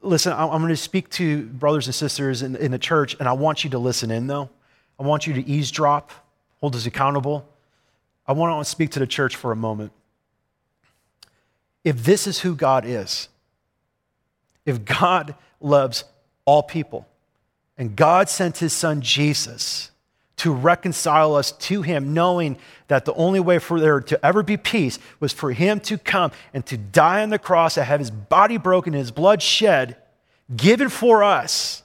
listen, 0.00 0.32
I'm, 0.32 0.48
going 0.48 0.68
to 0.68 0.76
speak 0.76 1.10
to 1.10 1.44
brothers 1.46 1.86
and 1.86 1.94
sisters 1.94 2.42
in, 2.42 2.56
in 2.56 2.70
the 2.70 2.78
church, 2.78 3.16
and 3.18 3.28
I 3.28 3.32
want 3.32 3.64
you 3.64 3.70
to 3.70 3.78
listen 3.78 4.10
in, 4.10 4.26
though. 4.26 4.50
I 4.98 5.02
want 5.02 5.26
you 5.26 5.34
to 5.34 5.46
eavesdrop, 5.46 6.10
hold 6.60 6.74
us 6.74 6.86
accountable. 6.86 7.48
I 8.26 8.32
want 8.32 8.64
to 8.64 8.70
speak 8.70 8.90
to 8.90 8.98
the 8.98 9.06
church 9.06 9.36
for 9.36 9.52
a 9.52 9.56
moment. 9.56 9.92
If 11.84 12.04
this 12.04 12.26
is 12.26 12.40
who 12.40 12.54
God 12.54 12.84
is, 12.84 13.28
if 14.66 14.84
God 14.84 15.34
loves 15.60 16.04
all 16.44 16.62
people, 16.62 17.06
and 17.78 17.94
God 17.94 18.28
sent 18.28 18.58
his 18.58 18.72
son 18.72 19.00
Jesus 19.00 19.90
to 20.38 20.52
reconcile 20.52 21.34
us 21.34 21.52
to 21.52 21.82
him, 21.82 22.14
knowing 22.14 22.56
that 22.88 23.04
the 23.04 23.14
only 23.14 23.40
way 23.40 23.58
for 23.58 23.78
there 23.78 24.00
to 24.00 24.24
ever 24.24 24.42
be 24.42 24.56
peace 24.56 24.98
was 25.20 25.32
for 25.32 25.52
him 25.52 25.80
to 25.80 25.98
come 25.98 26.32
and 26.54 26.64
to 26.66 26.76
die 26.76 27.22
on 27.22 27.30
the 27.30 27.38
cross, 27.38 27.74
to 27.74 27.84
have 27.84 28.00
his 28.00 28.10
body 28.10 28.56
broken, 28.56 28.92
his 28.92 29.10
blood 29.10 29.42
shed, 29.42 29.96
given 30.56 30.88
for 30.88 31.22
us, 31.22 31.82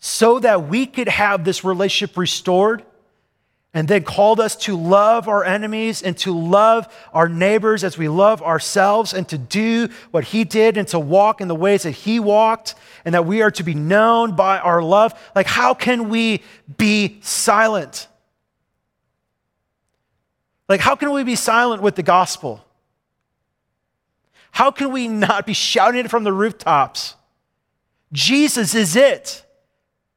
so 0.00 0.38
that 0.38 0.68
we 0.68 0.86
could 0.86 1.08
have 1.08 1.44
this 1.44 1.62
relationship 1.62 2.16
restored 2.16 2.82
and 3.72 3.86
then 3.86 4.02
called 4.02 4.40
us 4.40 4.56
to 4.56 4.76
love 4.76 5.28
our 5.28 5.44
enemies 5.44 6.02
and 6.02 6.16
to 6.18 6.36
love 6.36 6.92
our 7.12 7.28
neighbors 7.28 7.84
as 7.84 7.96
we 7.96 8.08
love 8.08 8.42
ourselves 8.42 9.14
and 9.14 9.28
to 9.28 9.38
do 9.38 9.88
what 10.10 10.24
he 10.24 10.42
did 10.42 10.76
and 10.76 10.88
to 10.88 10.98
walk 10.98 11.40
in 11.40 11.46
the 11.46 11.54
ways 11.54 11.84
that 11.84 11.92
he 11.92 12.18
walked 12.18 12.74
and 13.04 13.14
that 13.14 13.26
we 13.26 13.42
are 13.42 13.50
to 13.52 13.62
be 13.62 13.74
known 13.74 14.34
by 14.34 14.58
our 14.58 14.82
love. 14.82 15.14
Like, 15.36 15.46
how 15.46 15.74
can 15.74 16.08
we 16.08 16.42
be 16.76 17.18
silent? 17.20 18.08
Like, 20.68 20.80
how 20.80 20.96
can 20.96 21.12
we 21.12 21.22
be 21.22 21.36
silent 21.36 21.80
with 21.80 21.94
the 21.94 22.02
gospel? 22.02 22.64
How 24.50 24.72
can 24.72 24.90
we 24.90 25.06
not 25.06 25.46
be 25.46 25.52
shouting 25.52 26.04
it 26.04 26.10
from 26.10 26.24
the 26.24 26.32
rooftops? 26.32 27.14
Jesus 28.12 28.74
is 28.74 28.96
it. 28.96 29.44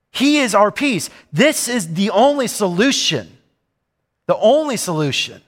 He 0.10 0.40
is 0.40 0.56
our 0.56 0.72
peace. 0.72 1.12
This 1.32 1.68
is 1.68 1.94
the 1.94 2.10
only 2.10 2.48
solution 2.48 3.38
the 4.26 4.38
only 4.38 4.78
solution. 4.78 5.42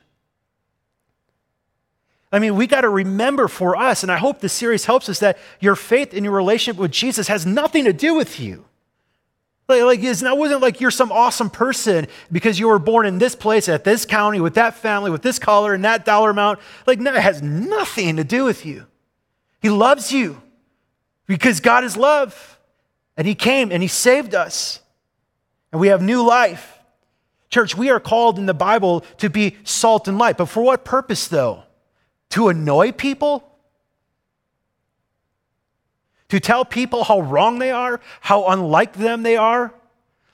I 2.31 2.39
mean, 2.39 2.55
we 2.55 2.67
got 2.67 2.81
to 2.81 2.89
remember 2.89 3.47
for 3.47 3.77
us, 3.77 4.03
and 4.03 4.11
I 4.11 4.17
hope 4.17 4.39
this 4.39 4.53
series 4.53 4.85
helps 4.85 5.07
us, 5.07 5.19
that 5.19 5.37
your 5.59 5.75
faith 5.75 6.13
in 6.13 6.23
your 6.23 6.33
relationship 6.33 6.79
with 6.79 6.91
Jesus 6.91 7.27
has 7.27 7.45
nothing 7.45 7.85
to 7.85 7.93
do 7.93 8.13
with 8.13 8.39
you. 8.39 8.65
Like, 9.67 9.83
like 9.83 10.03
it 10.03 10.21
wasn't 10.21 10.61
like 10.61 10.81
you're 10.81 10.91
some 10.91 11.11
awesome 11.11 11.49
person 11.49 12.07
because 12.31 12.59
you 12.59 12.67
were 12.67 12.77
born 12.77 13.05
in 13.05 13.17
this 13.17 13.35
place, 13.35 13.69
at 13.69 13.83
this 13.83 14.05
county, 14.05 14.41
with 14.41 14.55
that 14.55 14.75
family, 14.75 15.11
with 15.11 15.21
this 15.21 15.39
color, 15.39 15.73
and 15.73 15.85
that 15.85 16.05
dollar 16.05 16.29
amount. 16.29 16.59
Like, 16.85 16.99
no, 16.99 17.13
it 17.13 17.21
has 17.21 17.41
nothing 17.41 18.17
to 18.17 18.23
do 18.23 18.43
with 18.43 18.65
you. 18.65 18.85
He 19.61 19.69
loves 19.69 20.11
you 20.11 20.41
because 21.25 21.59
God 21.59 21.83
is 21.83 21.95
love. 21.97 22.59
And 23.17 23.25
He 23.25 23.33
came 23.33 23.71
and 23.71 23.81
He 23.81 23.87
saved 23.87 24.35
us. 24.35 24.81
And 25.71 25.79
we 25.79 25.87
have 25.87 26.01
new 26.01 26.25
life. 26.25 26.79
Church, 27.55 27.77
we 27.77 27.89
are 27.89 28.01
called 28.01 28.37
in 28.37 28.47
the 28.47 28.53
Bible 28.53 28.99
to 29.19 29.29
be 29.29 29.55
salt 29.63 30.09
and 30.09 30.17
light. 30.17 30.35
But 30.35 30.47
for 30.47 30.61
what 30.61 30.83
purpose, 30.83 31.29
though? 31.29 31.63
To 32.31 32.49
annoy 32.49 32.91
people? 32.91 33.49
To 36.27 36.41
tell 36.41 36.65
people 36.65 37.05
how 37.05 37.21
wrong 37.21 37.59
they 37.59 37.71
are, 37.71 38.01
how 38.19 38.47
unlike 38.47 38.97
them 38.97 39.23
they 39.23 39.37
are? 39.37 39.73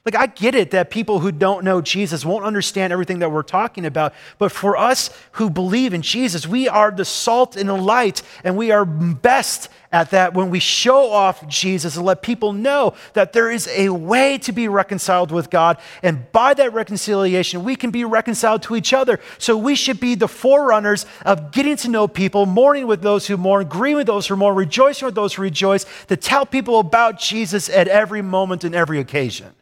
Like, 0.04 0.16
I 0.16 0.26
get 0.26 0.56
it 0.56 0.72
that 0.72 0.90
people 0.90 1.20
who 1.20 1.32
don't 1.32 1.64
know 1.64 1.80
Jesus 1.80 2.26
won't 2.26 2.44
understand 2.44 2.92
everything 2.92 3.20
that 3.20 3.32
we're 3.32 3.44
talking 3.44 3.86
about. 3.86 4.16
But 4.40 4.52
for 4.52 4.76
us 4.76 5.12
who 5.34 5.48
believe 5.48 5.94
in 5.94 6.02
Jesus, 6.02 6.48
we 6.48 6.68
are 6.68 6.90
the 6.90 7.06
salt 7.06 7.56
and 7.56 7.70
the 7.70 7.78
light, 7.78 8.24
and 8.44 8.58
we 8.58 8.72
are 8.72 8.84
best 8.84 9.70
at 9.92 10.10
that 10.10 10.34
when 10.34 10.50
we 10.50 10.60
show 10.60 11.12
off 11.12 11.48
Jesus 11.48 11.98
and 11.98 12.04
let 12.04 12.24
people 12.24 12.52
know 12.52 12.96
that 13.14 13.34
there 13.34 13.52
is 13.52 13.68
a 13.68 13.90
way 13.90 14.40
to 14.40 14.52
be 14.52 14.68
reconciled 14.68 15.32
with 15.32 15.52
God. 15.52 15.78
And 16.02 16.32
by 16.32 16.56
that 16.56 16.74
reconciliation, 16.74 17.64
we 17.64 17.76
can 17.76 17.92
be 17.92 18.04
reconciled 18.04 18.64
to 18.64 18.76
each 18.76 18.94
other. 18.94 19.20
So 19.38 19.56
we 19.56 19.76
should 19.76 20.00
be 20.00 20.16
the 20.16 20.28
forerunners 20.28 21.06
of 21.24 21.52
getting 21.52 21.76
to 21.78 21.90
know 21.90 22.08
people, 22.08 22.48
mourning 22.48 22.88
with 22.88 23.04
those 23.04 23.28
who 23.28 23.38
mourn, 23.38 23.68
grieving 23.68 23.98
with 23.98 24.08
those 24.08 24.26
who 24.26 24.36
mourn, 24.36 24.56
rejoicing 24.56 25.06
with 25.06 25.16
those 25.16 25.36
who 25.36 25.44
rejoice, 25.44 25.86
to 26.08 26.18
tell 26.18 26.48
people 26.48 26.80
about 26.80 27.20
Jesus 27.20 27.70
at 27.70 27.88
every 27.88 28.24
moment 28.24 28.64
and 28.64 28.74
every 28.74 29.00
occasion. 29.00 29.54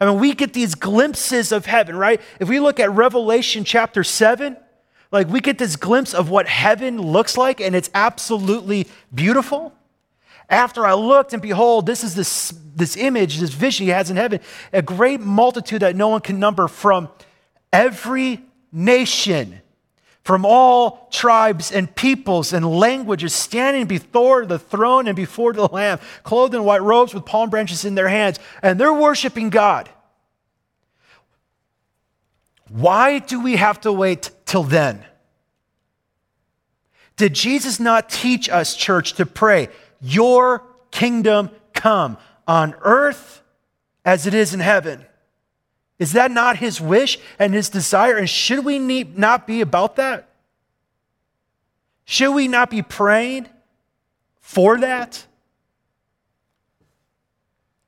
I 0.00 0.06
mean, 0.06 0.18
we 0.18 0.34
get 0.34 0.54
these 0.54 0.74
glimpses 0.74 1.52
of 1.52 1.66
heaven, 1.66 1.94
right? 1.94 2.20
If 2.38 2.48
we 2.48 2.58
look 2.58 2.80
at 2.80 2.90
Revelation 2.90 3.64
chapter 3.64 4.02
7, 4.02 4.56
like 5.12 5.28
we 5.28 5.40
get 5.40 5.58
this 5.58 5.76
glimpse 5.76 6.14
of 6.14 6.30
what 6.30 6.48
heaven 6.48 7.00
looks 7.00 7.36
like, 7.36 7.60
and 7.60 7.74
it's 7.76 7.90
absolutely 7.94 8.86
beautiful. 9.14 9.74
After 10.48 10.86
I 10.86 10.94
looked, 10.94 11.32
and 11.32 11.42
behold, 11.42 11.86
this 11.86 12.02
is 12.02 12.14
this, 12.14 12.52
this 12.74 12.96
image, 12.96 13.38
this 13.38 13.50
vision 13.50 13.86
he 13.86 13.90
has 13.90 14.10
in 14.10 14.16
heaven 14.16 14.40
a 14.72 14.82
great 14.82 15.20
multitude 15.20 15.82
that 15.82 15.94
no 15.96 16.08
one 16.08 16.20
can 16.20 16.40
number 16.40 16.66
from 16.66 17.08
every 17.72 18.40
nation, 18.72 19.59
from 20.30 20.46
all 20.46 21.08
tribes 21.10 21.72
and 21.72 21.92
peoples 21.96 22.52
and 22.52 22.64
languages, 22.64 23.34
standing 23.34 23.84
before 23.84 24.46
the 24.46 24.60
throne 24.60 25.08
and 25.08 25.16
before 25.16 25.52
the 25.52 25.66
Lamb, 25.66 25.98
clothed 26.22 26.54
in 26.54 26.62
white 26.62 26.82
robes 26.82 27.12
with 27.12 27.26
palm 27.26 27.50
branches 27.50 27.84
in 27.84 27.96
their 27.96 28.06
hands, 28.06 28.38
and 28.62 28.78
they're 28.78 28.94
worshiping 28.94 29.50
God. 29.50 29.88
Why 32.68 33.18
do 33.18 33.42
we 33.42 33.56
have 33.56 33.80
to 33.80 33.92
wait 33.92 34.30
till 34.46 34.62
then? 34.62 35.04
Did 37.16 37.34
Jesus 37.34 37.80
not 37.80 38.08
teach 38.08 38.48
us, 38.48 38.76
church, 38.76 39.14
to 39.14 39.26
pray, 39.26 39.68
Your 40.00 40.62
kingdom 40.92 41.50
come 41.74 42.18
on 42.46 42.76
earth 42.82 43.42
as 44.04 44.28
it 44.28 44.34
is 44.34 44.54
in 44.54 44.60
heaven? 44.60 45.04
Is 46.00 46.12
that 46.12 46.30
not 46.30 46.56
his 46.56 46.80
wish 46.80 47.18
and 47.38 47.52
his 47.52 47.68
desire? 47.68 48.16
And 48.16 48.28
should 48.28 48.64
we 48.64 48.78
need, 48.78 49.18
not 49.18 49.46
be 49.46 49.60
about 49.60 49.96
that? 49.96 50.30
Should 52.06 52.32
we 52.32 52.48
not 52.48 52.70
be 52.70 52.80
praying 52.80 53.48
for 54.40 54.78
that? 54.78 55.26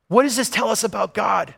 What 0.08 0.24
does 0.24 0.36
this 0.36 0.50
tell 0.50 0.68
us 0.68 0.84
about 0.84 1.14
God? 1.14 1.54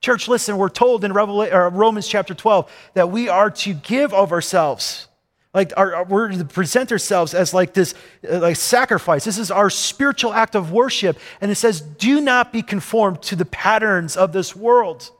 Church, 0.00 0.26
listen, 0.26 0.56
we're 0.56 0.68
told 0.68 1.04
in 1.04 1.16
uh, 1.16 1.70
Romans 1.70 2.08
chapter 2.08 2.34
12 2.34 2.70
that 2.94 3.10
we 3.10 3.28
are 3.28 3.50
to 3.50 3.72
give 3.72 4.12
of 4.12 4.32
ourselves. 4.32 5.06
Like 5.54 5.72
our, 5.76 6.02
we're 6.04 6.30
to 6.30 6.44
present 6.44 6.90
ourselves 6.90 7.32
as 7.32 7.54
like 7.54 7.72
this 7.74 7.94
uh, 8.28 8.40
like 8.40 8.56
sacrifice. 8.56 9.24
This 9.24 9.38
is 9.38 9.52
our 9.52 9.70
spiritual 9.70 10.34
act 10.34 10.56
of 10.56 10.72
worship. 10.72 11.16
And 11.40 11.50
it 11.50 11.54
says, 11.54 11.80
do 11.80 12.20
not 12.20 12.52
be 12.52 12.60
conformed 12.60 13.22
to 13.22 13.36
the 13.36 13.44
patterns 13.44 14.16
of 14.16 14.32
this 14.32 14.56
world. 14.56 15.10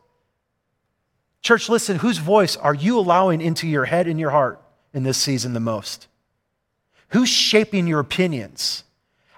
Church, 1.41 1.69
listen, 1.69 1.99
whose 1.99 2.19
voice 2.19 2.57
are 2.57 2.75
you 2.75 2.99
allowing 2.99 3.41
into 3.41 3.69
your 3.69 3.85
head 3.85 4.09
and 4.09 4.19
your 4.19 4.31
heart 4.31 4.61
in 4.93 5.05
this 5.05 5.19
season 5.19 5.53
the 5.53 5.61
most? 5.61 6.09
Who's 7.11 7.29
shaping 7.29 7.87
your 7.87 8.01
opinions? 8.01 8.83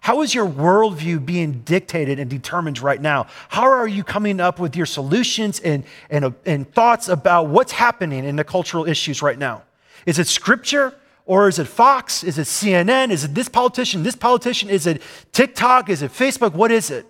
How 0.00 0.22
is 0.22 0.32
your 0.32 0.46
worldview 0.46 1.26
being 1.26 1.62
dictated 1.62 2.20
and 2.20 2.30
determined 2.30 2.80
right 2.80 3.02
now? 3.02 3.26
How 3.48 3.64
are 3.64 3.88
you 3.88 4.04
coming 4.04 4.40
up 4.40 4.60
with 4.60 4.76
your 4.76 4.86
solutions 4.86 5.58
and, 5.60 5.84
and, 6.08 6.32
and 6.46 6.72
thoughts 6.72 7.08
about 7.08 7.48
what's 7.48 7.72
happening 7.72 8.24
in 8.24 8.36
the 8.36 8.44
cultural 8.44 8.86
issues 8.86 9.20
right 9.20 9.36
now? 9.36 9.64
Is 10.06 10.18
it 10.18 10.28
scripture 10.28 10.94
or 11.26 11.48
is 11.48 11.58
it 11.58 11.66
Fox? 11.66 12.24
Is 12.24 12.38
it 12.38 12.46
CNN? 12.46 13.10
Is 13.10 13.24
it 13.24 13.34
this 13.34 13.48
politician, 13.48 14.04
this 14.04 14.16
politician? 14.16 14.70
Is 14.70 14.86
it 14.86 15.02
TikTok? 15.32 15.90
Is 15.90 16.02
it 16.02 16.12
Facebook? 16.12 16.54
What 16.54 16.72
is 16.72 16.90
it? 16.90 17.04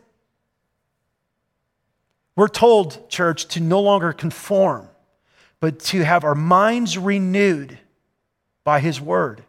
We're 2.35 2.49
told, 2.49 3.09
church, 3.09 3.47
to 3.49 3.61
no 3.61 3.81
longer 3.81 4.13
conform, 4.13 4.89
but 5.61 5.79
to 5.81 6.05
have 6.05 6.25
our 6.25 6.35
minds 6.35 6.99
renewed 6.99 7.79
by 8.65 8.81
His 8.81 9.01
Word. 9.01 9.43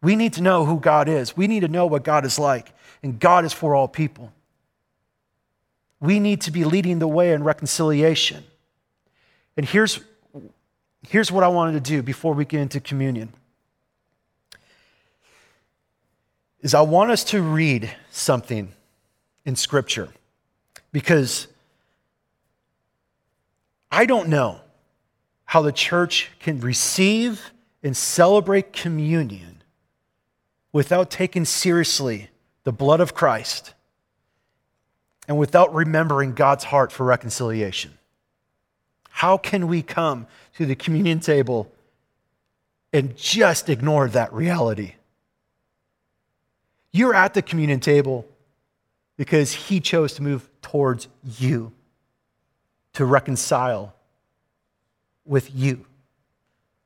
We 0.00 0.16
need 0.16 0.34
to 0.34 0.42
know 0.42 0.64
who 0.64 0.78
God 0.78 1.08
is. 1.08 1.36
We 1.36 1.46
need 1.46 1.60
to 1.60 1.68
know 1.68 1.86
what 1.86 2.04
God 2.04 2.24
is 2.24 2.38
like. 2.38 2.72
And 3.02 3.18
God 3.18 3.44
is 3.44 3.52
for 3.52 3.74
all 3.74 3.88
people. 3.88 4.32
We 6.00 6.20
need 6.20 6.42
to 6.42 6.50
be 6.50 6.64
leading 6.64 7.00
the 7.00 7.08
way 7.08 7.32
in 7.32 7.42
reconciliation. 7.42 8.44
And 9.56 9.66
here's, 9.66 10.00
here's 11.06 11.30
what 11.30 11.44
I 11.44 11.48
wanted 11.48 11.72
to 11.72 11.80
do 11.80 12.02
before 12.02 12.34
we 12.34 12.44
get 12.44 12.60
into 12.60 12.80
communion. 12.80 13.32
Is 16.60 16.74
I 16.74 16.80
want 16.80 17.10
us 17.10 17.22
to 17.24 17.40
read 17.40 17.94
something 18.10 18.72
in 19.44 19.54
scripture 19.54 20.08
because 20.92 21.46
I 23.90 24.06
don't 24.06 24.28
know 24.28 24.60
how 25.44 25.62
the 25.62 25.72
church 25.72 26.30
can 26.40 26.60
receive 26.60 27.52
and 27.82 27.96
celebrate 27.96 28.72
communion 28.72 29.62
without 30.72 31.10
taking 31.10 31.44
seriously 31.44 32.28
the 32.64 32.72
blood 32.72 33.00
of 33.00 33.14
Christ 33.14 33.72
and 35.26 35.38
without 35.38 35.72
remembering 35.74 36.32
God's 36.32 36.64
heart 36.64 36.90
for 36.90 37.04
reconciliation? 37.04 37.98
How 39.10 39.36
can 39.36 39.68
we 39.68 39.82
come 39.82 40.26
to 40.58 40.66
the 40.66 40.74
communion 40.74 41.20
table 41.20 41.70
and 42.92 43.16
just 43.16 43.68
ignore 43.68 44.08
that 44.08 44.32
reality? 44.32 44.94
You're 46.90 47.14
at 47.14 47.32
the 47.32 47.42
communion 47.42 47.78
table 47.78 48.26
because 49.16 49.52
He 49.52 49.78
chose 49.78 50.14
to 50.14 50.22
move 50.22 50.48
towards 50.60 51.06
you, 51.22 51.72
to 52.94 53.04
reconcile 53.04 53.94
with 55.24 55.54
you, 55.54 55.86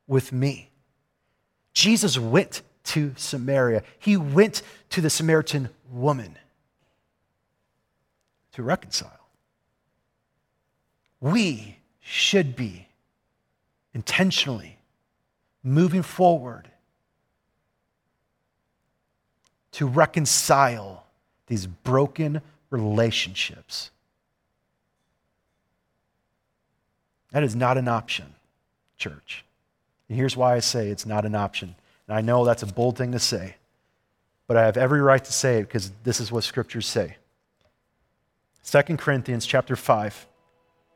with 0.06 0.32
me. 0.32 0.68
Jesus 1.72 2.18
went 2.18 2.60
to 2.84 3.14
Samaria. 3.16 3.84
He 3.98 4.18
went 4.18 4.60
to 4.90 5.00
the 5.00 5.08
Samaritan 5.08 5.70
woman 5.90 6.36
to 8.52 8.62
reconcile. 8.62 9.28
We 11.22 11.78
should 12.00 12.54
be 12.54 12.88
intentionally 13.94 14.78
moving 15.62 16.02
forward 16.02 16.68
to 19.72 19.86
reconcile 19.86 21.04
these 21.46 21.66
broken 21.66 22.40
relationships. 22.70 23.90
That 27.30 27.42
is 27.42 27.56
not 27.56 27.78
an 27.78 27.88
option, 27.88 28.34
church. 28.98 29.44
And 30.08 30.18
here's 30.18 30.36
why 30.36 30.54
I 30.54 30.58
say 30.58 30.88
it's 30.88 31.06
not 31.06 31.24
an 31.24 31.34
option 31.34 31.74
and 32.12 32.16
I 32.16 32.20
know 32.20 32.44
that's 32.44 32.62
a 32.62 32.66
bold 32.66 32.98
thing 32.98 33.12
to 33.12 33.18
say, 33.18 33.56
but 34.46 34.56
I 34.56 34.64
have 34.66 34.76
every 34.76 35.00
right 35.00 35.24
to 35.24 35.32
say 35.32 35.58
it 35.58 35.62
because 35.62 35.92
this 36.04 36.20
is 36.20 36.32
what 36.32 36.44
scriptures 36.44 36.86
say. 36.86 37.16
2 38.64 38.96
Corinthians 38.96 39.46
chapter 39.46 39.76
5, 39.76 40.26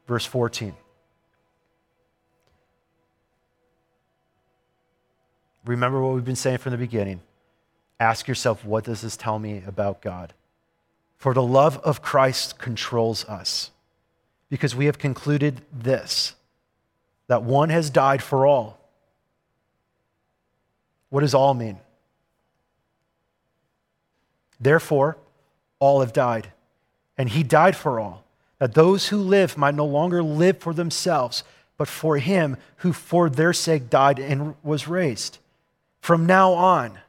verse 0.06 0.26
14. 0.26 0.74
Remember 5.66 6.00
what 6.00 6.14
we've 6.14 6.24
been 6.24 6.36
saying 6.36 6.58
from 6.58 6.72
the 6.72 6.78
beginning. 6.78 7.20
Ask 8.00 8.28
yourself, 8.28 8.64
what 8.64 8.84
does 8.84 9.00
this 9.02 9.16
tell 9.16 9.38
me 9.38 9.62
about 9.66 10.00
God? 10.00 10.32
For 11.18 11.34
the 11.34 11.42
love 11.42 11.78
of 11.78 12.02
Christ 12.02 12.58
controls 12.58 13.24
us, 13.24 13.70
because 14.48 14.74
we 14.74 14.86
have 14.86 14.98
concluded 14.98 15.62
this 15.72 16.34
that 17.28 17.42
one 17.42 17.70
has 17.70 17.90
died 17.90 18.22
for 18.22 18.46
all 18.46 18.78
what 21.10 21.20
does 21.20 21.34
all 21.34 21.54
mean? 21.54 21.78
Therefore, 24.58 25.16
all 25.78 26.00
have 26.00 26.12
died, 26.12 26.52
and 27.16 27.28
he 27.28 27.42
died 27.42 27.76
for 27.76 28.00
all, 28.00 28.24
that 28.58 28.74
those 28.74 29.08
who 29.08 29.18
live 29.18 29.56
might 29.56 29.74
no 29.74 29.84
longer 29.84 30.22
live 30.22 30.58
for 30.58 30.72
themselves, 30.72 31.44
but 31.76 31.88
for 31.88 32.18
him 32.18 32.56
who 32.78 32.92
for 32.92 33.28
their 33.28 33.52
sake 33.52 33.90
died 33.90 34.18
and 34.18 34.54
was 34.62 34.88
raised. 34.88 35.38
From 36.06 36.24
now 36.24 36.52
on, 36.52 37.00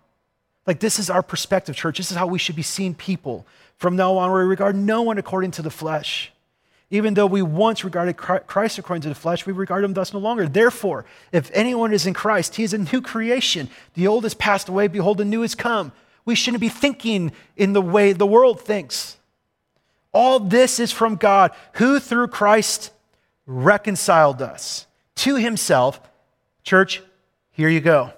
like 0.65 0.79
this 0.79 0.97
is 0.97 1.11
our 1.11 1.21
perspective, 1.21 1.75
church. 1.75 1.99
This 1.99 2.09
is 2.09 2.17
how 2.17 2.25
we 2.25 2.39
should 2.39 2.55
be 2.55 2.63
seeing 2.63 2.95
people. 2.95 3.45
From 3.75 3.95
now 3.95 4.17
on, 4.17 4.31
we 4.31 4.39
regard 4.39 4.75
no 4.75 5.03
one 5.03 5.19
according 5.19 5.51
to 5.51 5.61
the 5.61 5.69
flesh. 5.69 6.31
Even 6.89 7.13
though 7.13 7.27
we 7.27 7.43
once 7.43 7.83
regarded 7.83 8.17
Christ 8.17 8.79
according 8.79 9.03
to 9.03 9.09
the 9.09 9.13
flesh, 9.13 9.45
we 9.45 9.53
regard 9.53 9.83
him 9.83 9.93
thus 9.93 10.13
no 10.13 10.19
longer. 10.19 10.47
Therefore, 10.47 11.05
if 11.31 11.51
anyone 11.53 11.93
is 11.93 12.07
in 12.07 12.15
Christ, 12.15 12.55
he 12.55 12.63
is 12.63 12.73
a 12.73 12.79
new 12.79 12.99
creation. 12.99 13.69
The 13.93 14.07
old 14.07 14.23
has 14.23 14.33
passed 14.33 14.67
away, 14.67 14.87
behold, 14.87 15.19
the 15.19 15.25
new 15.25 15.43
has 15.43 15.53
come. 15.53 15.91
We 16.25 16.33
shouldn't 16.33 16.61
be 16.61 16.67
thinking 16.67 17.33
in 17.55 17.73
the 17.73 17.83
way 17.83 18.13
the 18.13 18.25
world 18.25 18.61
thinks. 18.61 19.17
All 20.11 20.39
this 20.39 20.79
is 20.79 20.91
from 20.91 21.17
God, 21.17 21.51
who 21.73 21.99
through 21.99 22.29
Christ 22.29 22.89
reconciled 23.45 24.41
us 24.41 24.87
to 25.17 25.35
himself. 25.35 26.01
Church, 26.63 27.03
here 27.51 27.69
you 27.69 27.79
go. 27.79 28.11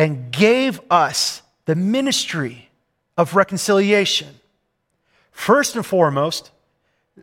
And 0.00 0.32
gave 0.32 0.80
us 0.90 1.42
the 1.66 1.74
ministry 1.74 2.70
of 3.18 3.36
reconciliation. 3.36 4.28
First 5.30 5.76
and 5.76 5.84
foremost, 5.84 6.50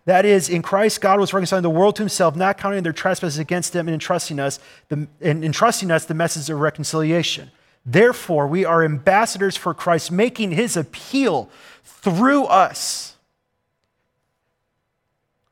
that 0.05 0.25
is, 0.25 0.47
in 0.47 0.61
Christ, 0.61 1.01
God 1.01 1.19
was 1.19 1.33
reconciling 1.33 1.63
the 1.63 1.71
world 1.71 1.95
to 1.95 2.03
himself, 2.03 2.35
not 2.35 2.59
counting 2.59 2.83
their 2.83 2.93
trespasses 2.93 3.39
against 3.39 3.73
them 3.73 3.87
and 3.87 3.95
entrusting 3.95 4.39
us, 4.39 4.59
the, 4.89 5.07
and 5.21 5.43
entrusting 5.43 5.89
us 5.89 6.05
the 6.05 6.13
message 6.13 6.51
of 6.51 6.59
reconciliation. 6.59 7.49
Therefore, 7.83 8.45
we 8.45 8.63
are 8.63 8.83
ambassadors 8.83 9.57
for 9.57 9.73
Christ, 9.73 10.11
making 10.11 10.51
his 10.51 10.77
appeal 10.77 11.49
through 11.83 12.45
us. 12.45 13.15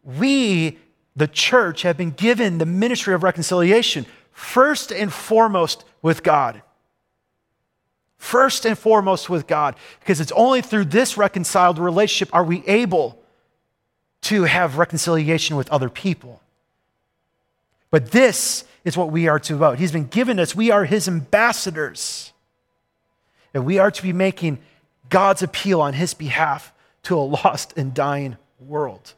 We, 0.04 0.78
the 1.16 1.28
church, 1.28 1.82
have 1.82 1.98
been 1.98 2.12
given 2.12 2.60
the 2.60 2.68
ministry 2.68 3.16
of 3.16 3.24
reconciliation, 3.24 4.06
first 4.32 4.92
and 4.92 5.12
foremost 5.12 5.86
with 6.04 6.22
God. 6.22 6.62
First 8.18 8.66
and 8.66 8.78
foremost 8.78 9.30
with 9.30 9.47
God, 9.47 9.76
because 9.99 10.20
it's 10.20 10.32
only 10.32 10.61
through 10.61 10.86
this 10.86 11.18
reconciled 11.18 11.78
relationship 11.78 12.34
are 12.34 12.43
we 12.43 12.63
able 12.66 13.22
to 14.22 14.43
have 14.43 14.78
reconciliation 14.78 15.55
with 15.55 15.70
other 15.70 15.89
people. 15.89 16.41
But 17.91 18.11
this 18.11 18.63
is 18.84 18.97
what 18.97 19.11
we 19.11 19.28
are 19.28 19.39
to 19.39 19.55
about. 19.55 19.80
He's 19.80 19.91
been 19.91 20.07
given 20.07 20.39
us, 20.39 20.55
we 20.55 20.72
are 20.72 20.86
his 20.86 21.07
ambassadors. 21.07 22.34
And 23.53 23.66
we 23.66 23.80
are 23.80 23.91
to 23.91 24.03
be 24.03 24.11
making 24.11 24.59
God's 25.09 25.41
appeal 25.41 25.80
on 25.82 25.93
his 25.93 26.13
behalf 26.13 26.74
to 27.03 27.16
a 27.18 27.20
lost 27.20 27.74
and 27.78 27.93
dying 27.93 28.38
world. 28.59 29.13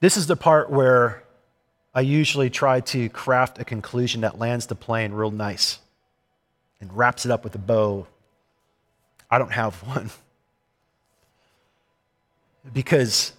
This 0.00 0.16
is 0.16 0.26
the 0.26 0.36
part 0.36 0.70
where 0.70 1.24
I 1.96 2.00
usually 2.00 2.50
try 2.50 2.80
to 2.80 3.08
craft 3.08 3.58
a 3.58 3.64
conclusion 3.64 4.20
that 4.20 4.38
lands 4.38 4.66
the 4.66 4.74
plane 4.74 5.14
real 5.14 5.30
nice 5.30 5.78
and 6.78 6.94
wraps 6.94 7.24
it 7.24 7.30
up 7.30 7.42
with 7.42 7.54
a 7.54 7.58
bow. 7.58 8.06
I 9.30 9.38
don't 9.38 9.52
have 9.52 9.74
one. 9.86 10.10
Because 12.70 13.32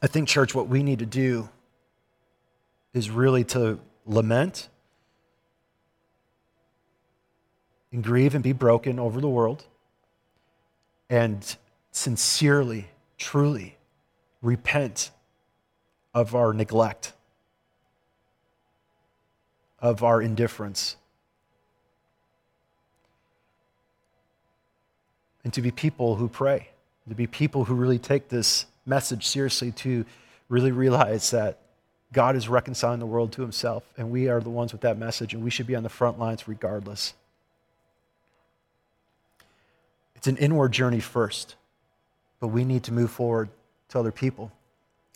I 0.00 0.06
think, 0.06 0.28
church, 0.28 0.54
what 0.54 0.68
we 0.68 0.84
need 0.84 1.00
to 1.00 1.06
do 1.06 1.48
is 2.94 3.10
really 3.10 3.42
to 3.42 3.80
lament 4.06 4.68
and 7.90 8.04
grieve 8.04 8.36
and 8.36 8.44
be 8.44 8.52
broken 8.52 9.00
over 9.00 9.20
the 9.20 9.28
world 9.28 9.64
and 11.10 11.56
sincerely, 11.90 12.90
truly 13.18 13.76
repent 14.40 15.10
of 16.14 16.36
our 16.36 16.52
neglect, 16.52 17.12
of 19.86 20.02
our 20.02 20.20
indifference. 20.20 20.96
And 25.44 25.52
to 25.52 25.62
be 25.62 25.70
people 25.70 26.16
who 26.16 26.28
pray, 26.28 26.70
to 27.08 27.14
be 27.14 27.28
people 27.28 27.64
who 27.64 27.74
really 27.74 28.00
take 28.00 28.28
this 28.28 28.66
message 28.84 29.26
seriously, 29.26 29.70
to 29.72 30.04
really 30.48 30.72
realize 30.72 31.30
that 31.30 31.58
God 32.12 32.34
is 32.34 32.48
reconciling 32.48 32.98
the 32.98 33.06
world 33.06 33.30
to 33.32 33.42
himself, 33.42 33.84
and 33.96 34.10
we 34.10 34.28
are 34.28 34.40
the 34.40 34.50
ones 34.50 34.72
with 34.72 34.80
that 34.80 34.98
message, 34.98 35.34
and 35.34 35.44
we 35.44 35.50
should 35.50 35.68
be 35.68 35.76
on 35.76 35.84
the 35.84 35.88
front 35.88 36.18
lines 36.18 36.48
regardless. 36.48 37.14
It's 40.16 40.26
an 40.26 40.36
inward 40.36 40.72
journey 40.72 41.00
first, 41.00 41.54
but 42.40 42.48
we 42.48 42.64
need 42.64 42.82
to 42.84 42.92
move 42.92 43.12
forward 43.12 43.50
to 43.90 44.00
other 44.00 44.10
people. 44.10 44.50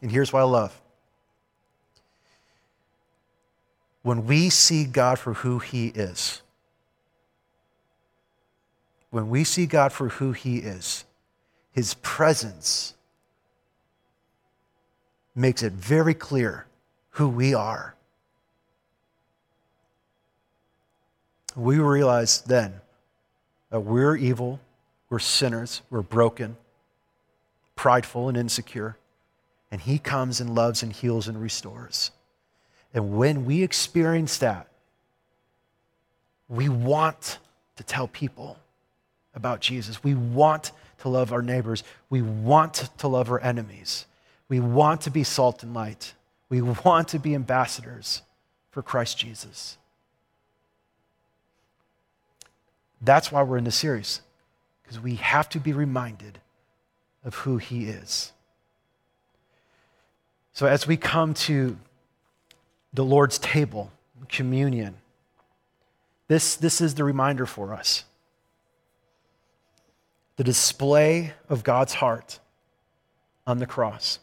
And 0.01 0.13
here's 0.13 0.33
why 0.33 0.41
I 0.41 0.45
love 0.45 0.81
when 4.03 4.27
we 4.27 4.51
see 4.51 4.85
God 4.85 5.19
for 5.19 5.35
who 5.35 5.59
He 5.59 5.89
is, 5.89 6.43
when 9.11 9.29
we 9.29 9.45
see 9.45 9.67
God 9.67 9.93
for 9.93 10.09
who 10.09 10.33
He 10.33 10.59
is, 10.59 11.05
His 11.73 11.95
presence 11.95 12.95
makes 15.35 15.63
it 15.63 15.73
very 15.73 16.15
clear 16.15 16.67
who 17.11 17.29
we 17.29 17.55
are. 17.55 17.95
We 21.57 21.79
realize 21.79 22.41
then 22.43 22.75
that 23.71 23.81
we're 23.81 24.17
evil, 24.17 24.61
we're 25.09 25.19
sinners, 25.19 25.83
we're 25.91 26.03
broken, 26.03 26.57
prideful, 27.75 28.29
and 28.29 28.37
insecure. 28.37 28.97
And 29.71 29.81
He 29.81 29.99
comes 29.99 30.41
and 30.41 30.55
loves 30.55 30.83
and 30.83 30.93
heals 30.93 31.29
and 31.29 31.41
restores. 31.41 32.13
And 32.93 33.17
when 33.17 33.45
we 33.45 33.63
experience 33.63 34.39
that, 34.39 34.69
we 36.49 36.69
want 36.69 37.39
to 37.77 37.85
tell 37.85 38.09
people 38.09 38.59
about 39.35 39.61
Jesus. 39.61 40.03
We 40.03 40.15
want 40.15 40.73
to 40.99 41.09
love 41.09 41.33
our 41.33 41.43
neighbors. 41.43 41.85
We 42.11 42.23
want 42.23 42.91
to 42.99 43.09
love 43.09 43.31
our 43.31 43.41
enemies. 43.41 44.07
We 44.49 44.59
want 44.59 45.03
to 45.03 45.11
be 45.11 45.23
salt 45.23 45.63
and 45.63 45.73
light. 45.73 46.15
We 46.49 46.61
want 46.61 47.09
to 47.09 47.19
be 47.19 47.35
ambassadors 47.35 48.23
for 48.71 48.83
Christ 48.83 49.19
Jesus. 49.19 49.79
That's 53.01 53.33
why 53.33 53.43
we're 53.43 53.57
in 53.57 53.65
this 53.65 53.77
series, 53.77 54.21
because 54.83 55.01
we 55.01 55.15
have 55.15 55.49
to 55.51 55.61
be 55.61 55.73
reminded 55.73 56.39
of 57.25 57.35
who 57.37 57.57
He 57.57 57.87
is. 57.87 58.33
So, 60.53 60.67
as 60.67 60.87
we 60.87 60.97
come 60.97 61.33
to 61.35 61.79
the 62.93 63.05
Lord's 63.05 63.39
table, 63.39 63.93
communion, 64.29 64.97
this, 66.29 66.57
this 66.57 66.81
is 66.81 66.95
the 66.95 67.05
reminder 67.05 67.47
for 67.47 67.75
us 67.75 68.05
the 70.37 70.45
display 70.45 71.35
of 71.51 71.63
God's 71.63 71.93
heart 71.93 72.41
on 73.47 73.59
the 73.59 73.67
cross. 73.67 74.19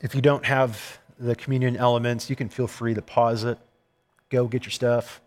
If 0.00 0.14
you 0.14 0.22
don't 0.22 0.46
have 0.46 0.98
the 1.18 1.36
communion 1.36 1.76
elements, 1.76 2.30
you 2.30 2.36
can 2.36 2.48
feel 2.48 2.66
free 2.66 2.94
to 2.94 3.02
pause 3.02 3.44
it, 3.44 3.58
go 4.30 4.46
get 4.46 4.64
your 4.64 4.70
stuff, 4.70 5.20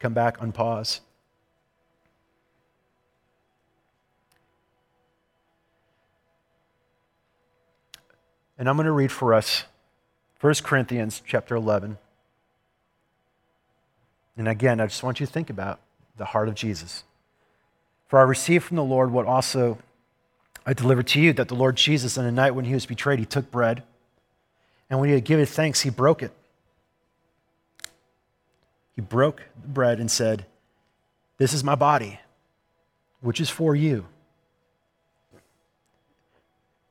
come 0.00 0.14
back, 0.14 0.38
unpause. 0.38 0.98
And 8.58 8.68
I'm 8.68 8.76
going 8.76 8.86
to 8.86 8.92
read 8.92 9.12
for 9.12 9.34
us 9.34 9.64
1 10.40 10.54
Corinthians 10.62 11.22
chapter 11.26 11.54
11. 11.56 11.98
And 14.36 14.48
again, 14.48 14.80
I 14.80 14.86
just 14.86 15.02
want 15.02 15.20
you 15.20 15.26
to 15.26 15.32
think 15.32 15.50
about 15.50 15.80
the 16.16 16.26
heart 16.26 16.48
of 16.48 16.54
Jesus. 16.54 17.04
For 18.08 18.18
I 18.18 18.22
received 18.22 18.64
from 18.64 18.76
the 18.76 18.84
Lord 18.84 19.12
what 19.12 19.26
also 19.26 19.78
I 20.64 20.74
delivered 20.74 21.06
to 21.08 21.20
you 21.20 21.32
that 21.32 21.48
the 21.48 21.54
Lord 21.54 21.76
Jesus, 21.76 22.16
on 22.16 22.24
the 22.24 22.32
night 22.32 22.54
when 22.54 22.64
he 22.64 22.74
was 22.74 22.86
betrayed, 22.86 23.18
he 23.18 23.24
took 23.24 23.50
bread. 23.50 23.82
And 24.88 25.00
when 25.00 25.08
he 25.08 25.14
had 25.14 25.24
given 25.24 25.46
thanks, 25.46 25.80
he 25.80 25.90
broke 25.90 26.22
it. 26.22 26.32
He 28.94 29.00
broke 29.00 29.42
the 29.60 29.68
bread 29.68 29.98
and 29.98 30.10
said, 30.10 30.44
This 31.38 31.52
is 31.52 31.64
my 31.64 31.74
body, 31.74 32.20
which 33.20 33.40
is 33.40 33.48
for 33.48 33.74
you. 33.74 34.06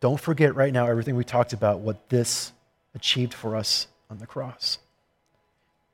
Don't 0.02 0.20
forget 0.20 0.56
right 0.56 0.74
now 0.74 0.88
everything 0.88 1.16
we 1.16 1.24
talked 1.24 1.54
about, 1.54 1.80
what 1.80 2.10
this 2.10 2.52
achieved 2.94 3.34
for 3.34 3.56
us 3.56 3.88
on 4.10 4.18
the 4.18 4.28
cross. 4.28 4.80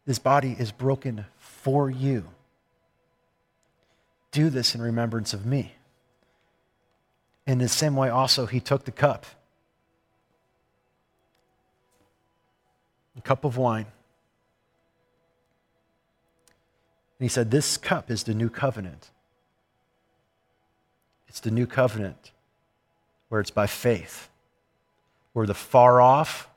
This 0.06 0.18
body 0.18 0.56
is 0.58 0.72
broken 0.72 1.26
for 1.38 1.90
you. 1.90 2.24
Do 4.32 4.50
this 4.50 4.74
in 4.74 4.82
remembrance 4.82 5.34
of 5.34 5.46
me. 5.46 5.74
In 7.46 7.60
the 7.60 7.68
same 7.68 7.96
way, 7.96 8.10
also, 8.10 8.46
he 8.46 8.60
took 8.60 8.86
the 8.86 8.92
cup 8.92 9.26
a 13.18 13.22
cup 13.22 13.44
of 13.44 13.58
wine. 13.58 13.88
And 17.20 17.26
he 17.26 17.28
said, 17.28 17.50
This 17.52 17.78
cup 17.78 18.12
is 18.12 18.24
the 18.24 18.34
new 18.36 18.50
covenant. 18.50 19.10
It's 21.28 21.40
the 21.40 21.52
new 21.52 21.66
covenant 21.66 22.32
where 23.30 23.42
it's 23.42 23.52
by 23.52 23.68
faith, 23.68 24.30
where 25.34 25.46
the 25.46 25.54
far 25.54 26.02
off 26.02 26.50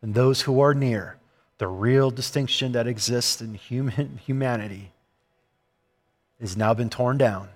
and 0.00 0.14
those 0.14 0.42
who 0.42 0.60
are 0.60 0.74
near, 0.74 1.16
the 1.58 1.68
real 1.68 2.10
distinction 2.10 2.72
that 2.72 2.86
exists 2.86 3.40
in 3.40 3.54
human 3.54 4.18
humanity, 4.26 4.92
has 6.40 6.56
now 6.56 6.74
been 6.74 6.90
torn 6.90 7.16
down. 7.16 7.48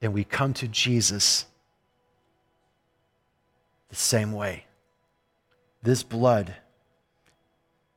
And 0.00 0.14
we 0.14 0.24
come 0.24 0.54
to 0.54 0.68
Jesus 0.68 1.44
the 3.90 3.96
same 3.96 4.32
way. 4.32 4.64
This 5.82 6.02
blood 6.02 6.54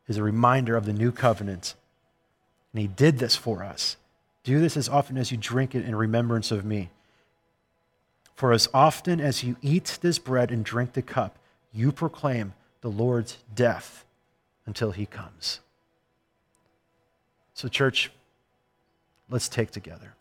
is 0.07 0.17
a 0.17 0.23
reminder 0.23 0.75
of 0.75 0.85
the 0.85 0.93
new 0.93 1.11
covenant. 1.11 1.75
And 2.73 2.81
he 2.81 2.87
did 2.87 3.19
this 3.19 3.35
for 3.35 3.63
us. 3.63 3.97
Do 4.43 4.59
this 4.59 4.75
as 4.75 4.89
often 4.89 5.17
as 5.17 5.31
you 5.31 5.37
drink 5.37 5.75
it 5.75 5.85
in 5.85 5.95
remembrance 5.95 6.51
of 6.51 6.65
me. 6.65 6.89
For 8.41 8.53
as 8.53 8.67
often 8.73 9.21
as 9.21 9.43
you 9.43 9.55
eat 9.61 9.99
this 10.01 10.17
bread 10.17 10.49
and 10.49 10.65
drink 10.65 10.93
the 10.93 11.03
cup, 11.03 11.37
you 11.71 11.91
proclaim 11.91 12.55
the 12.81 12.89
Lord's 12.89 13.37
death 13.53 14.03
until 14.65 14.93
he 14.93 15.05
comes. 15.05 15.59
So, 17.53 17.67
church, 17.67 18.11
let's 19.29 19.47
take 19.47 19.69
together. 19.69 20.15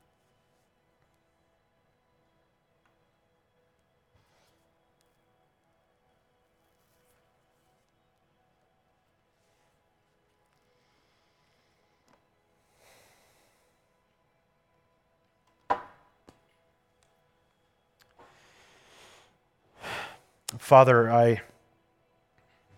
Father, 20.58 21.10
I 21.10 21.42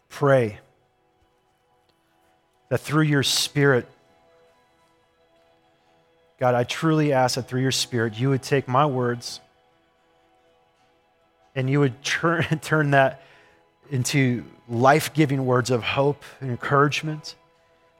pray 0.08 0.58
that 2.68 2.78
through 2.78 3.04
your 3.04 3.22
Spirit, 3.22 3.88
God, 6.38 6.54
I 6.54 6.64
truly 6.64 7.12
ask 7.12 7.36
that 7.36 7.48
through 7.48 7.62
your 7.62 7.72
Spirit, 7.72 8.18
you 8.18 8.28
would 8.28 8.42
take 8.42 8.68
my 8.68 8.84
words 8.84 9.40
and 11.54 11.68
you 11.68 11.80
would 11.80 12.02
turn, 12.02 12.42
turn 12.62 12.90
that 12.90 13.22
into 13.90 14.44
life 14.68 15.12
giving 15.14 15.46
words 15.46 15.70
of 15.70 15.82
hope 15.82 16.24
and 16.40 16.50
encouragement. 16.50 17.34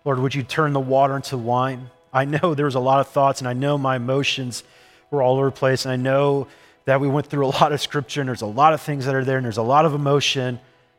Lord, 0.05 0.19
would 0.19 0.35
you 0.35 0.43
turn 0.43 0.73
the 0.73 0.81
water 0.81 1.17
into 1.17 1.39
wine? 1.39 1.91
I 2.13 2.25
know 2.25 2.55
there 2.55 2.67
was 2.67 2.75
a 2.75 2.81
lot 2.81 3.01
of 3.01 3.09
thoughts, 3.09 3.41
and 3.41 3.49
I 3.49 3.53
know 3.53 3.79
my 3.79 3.97
emotions 3.97 4.65
were 5.11 5.23
all 5.23 5.37
over 5.37 5.47
the 5.47 5.53
place, 5.53 5.85
and 5.85 5.93
I 5.93 5.97
know 5.97 6.47
that 6.85 7.01
we 7.01 7.09
went 7.09 7.27
through 7.27 7.47
a 7.47 7.49
lot 7.49 7.73
of 7.73 7.81
scripture 7.81 8.21
and 8.21 8.29
there's 8.29 8.43
a 8.43 8.47
lot 8.47 8.75
of 8.75 8.81
things 8.81 9.07
that 9.07 9.15
are 9.15 9.25
there 9.25 9.37
and 9.37 9.45
there's 9.45 9.57
a 9.57 9.63
lot 9.63 9.85
of 9.85 9.95
emotion. 9.95 10.59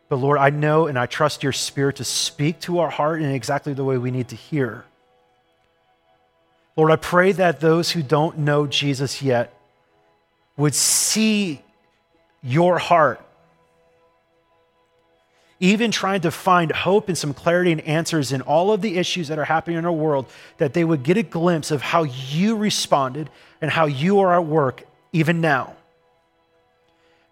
But 0.09 0.17
Lord, 0.17 0.37
I 0.37 0.49
know 0.49 0.87
and 0.87 0.97
I 0.97 1.05
trust 1.05 1.43
your 1.43 1.51
spirit 1.51 1.97
to 1.97 2.03
speak 2.03 2.59
to 2.61 2.79
our 2.79 2.89
heart 2.89 3.21
in 3.21 3.29
exactly 3.31 3.73
the 3.73 3.83
way 3.83 3.97
we 3.97 4.11
need 4.11 4.29
to 4.29 4.35
hear. 4.35 4.85
Lord, 6.75 6.91
I 6.91 6.95
pray 6.95 7.33
that 7.33 7.59
those 7.59 7.91
who 7.91 8.01
don't 8.01 8.39
know 8.39 8.65
Jesus 8.65 9.21
yet 9.21 9.53
would 10.57 10.73
see 10.73 11.61
your 12.41 12.79
heart. 12.79 13.21
Even 15.59 15.91
trying 15.91 16.21
to 16.21 16.31
find 16.31 16.71
hope 16.71 17.07
and 17.07 17.17
some 17.17 17.33
clarity 17.33 17.71
and 17.71 17.81
answers 17.81 18.31
in 18.31 18.41
all 18.41 18.73
of 18.73 18.81
the 18.81 18.97
issues 18.97 19.27
that 19.29 19.39
are 19.39 19.45
happening 19.45 19.77
in 19.77 19.85
our 19.85 19.91
world, 19.91 20.25
that 20.57 20.73
they 20.73 20.83
would 20.83 21.03
get 21.03 21.15
a 21.15 21.23
glimpse 21.23 21.71
of 21.71 21.81
how 21.81 22.03
you 22.03 22.55
responded 22.55 23.29
and 23.61 23.71
how 23.71 23.85
you 23.85 24.19
are 24.19 24.33
at 24.33 24.45
work 24.45 24.83
even 25.13 25.39
now. 25.39 25.75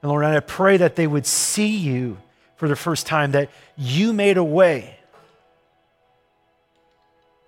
And 0.01 0.09
Lord, 0.09 0.23
I 0.23 0.39
pray 0.39 0.77
that 0.77 0.95
they 0.95 1.07
would 1.07 1.25
see 1.25 1.75
you 1.75 2.17
for 2.55 2.67
the 2.67 2.75
first 2.75 3.07
time, 3.07 3.31
that 3.31 3.49
you 3.75 4.13
made 4.13 4.37
a 4.37 4.43
way. 4.43 4.97